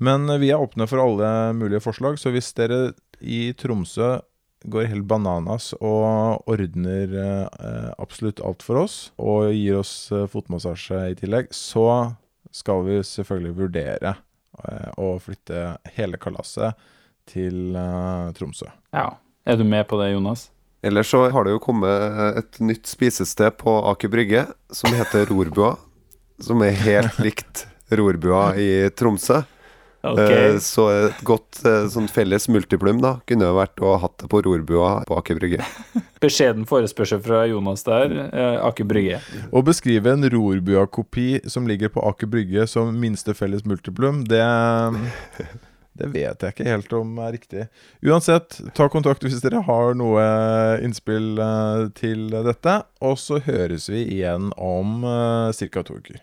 Men 0.00 0.26
vi 0.40 0.50
er 0.50 0.60
åpne 0.60 0.86
for 0.88 1.00
alle 1.02 1.52
mulige 1.56 1.80
forslag, 1.84 2.16
så 2.20 2.30
hvis 2.32 2.52
dere 2.56 2.92
i 3.20 3.52
Tromsø 3.52 4.20
går 4.68 4.86
helt 4.92 5.06
bananas 5.08 5.72
og 5.80 6.42
ordner 6.48 7.12
eh, 7.16 7.90
absolutt 8.00 8.40
alt 8.44 8.62
for 8.64 8.76
oss, 8.84 9.10
og 9.18 9.52
gir 9.52 9.78
oss 9.80 10.10
eh, 10.12 10.26
fotmassasje 10.28 11.10
i 11.12 11.14
tillegg, 11.20 11.48
så 11.52 12.14
skal 12.52 12.82
vi 12.84 12.98
selvfølgelig 13.00 13.56
vurdere 13.56 14.14
å 15.00 15.12
flytte 15.22 15.76
hele 15.96 16.18
kalaset 16.20 16.78
til 17.30 17.76
eh, 17.76 18.30
Tromsø. 18.36 18.70
Ja. 18.94 19.12
Er 19.48 19.56
du 19.56 19.64
med 19.64 19.86
på 19.88 19.96
det, 20.00 20.10
Jonas? 20.12 20.50
Ellers 20.84 21.10
så 21.12 21.22
har 21.32 21.44
det 21.44 21.54
jo 21.54 21.62
kommet 21.62 22.36
et 22.40 22.58
nytt 22.64 22.88
spisested 22.88 23.56
på 23.60 23.72
Aker 23.90 24.10
Brygge 24.12 24.46
som 24.72 24.92
heter 24.96 25.26
Rorbua. 25.28 25.74
Som 26.40 26.62
er 26.64 26.76
helt 26.84 27.18
likt 27.26 27.66
Rorbua 27.92 28.54
i 28.60 28.88
Tromsø. 28.96 29.42
Eh, 30.02 30.56
Så 30.64 30.86
et 30.90 31.18
godt 31.28 31.60
eh, 31.68 31.86
sånn 31.92 32.06
felles 32.08 32.46
multiplum 32.48 33.02
da 33.02 33.18
kunne 33.28 33.44
jo 33.50 33.56
vært 33.58 33.82
å 33.84 33.90
ha 33.94 33.98
hatt 34.06 34.16
det 34.22 34.30
på 34.32 34.40
Rorbua 34.46 34.92
på 35.08 35.18
Aker 35.20 35.36
Brygge. 35.40 35.64
Beskjeden 36.24 36.64
forespørsel 36.68 37.20
fra 37.24 37.42
Jonas 37.50 37.84
der. 37.84 38.14
eh, 38.32 38.56
Aker 38.64 38.88
Brygge. 38.88 39.20
Å 39.52 39.62
beskrive 39.64 40.14
en 40.14 40.24
Rorbua-kopi 40.32 41.42
som 41.52 41.68
ligger 41.68 41.92
på 41.92 42.04
Aker 42.08 42.30
Brygge 42.32 42.64
som 42.70 42.94
minste 43.00 43.34
felles 43.36 43.66
multiplum, 43.68 44.24
det 44.28 44.40
Det 46.00 46.06
vet 46.14 46.40
jeg 46.46 46.54
ikke 46.54 46.64
helt 46.64 46.92
om 46.96 47.18
er 47.20 47.32
riktig. 47.34 47.64
Uansett, 48.06 48.56
ta 48.72 48.86
kontakt 48.88 49.20
hvis 49.26 49.42
dere 49.44 49.60
har 49.66 49.92
noe 49.98 50.22
innspill 50.80 51.36
til 51.98 52.30
dette. 52.32 52.78
Og 53.04 53.18
så 53.20 53.42
høres 53.44 53.90
vi 53.92 54.06
igjen 54.16 54.48
om 54.56 55.02
ca. 55.04 55.82
to 55.84 55.98
uker. 56.00 56.22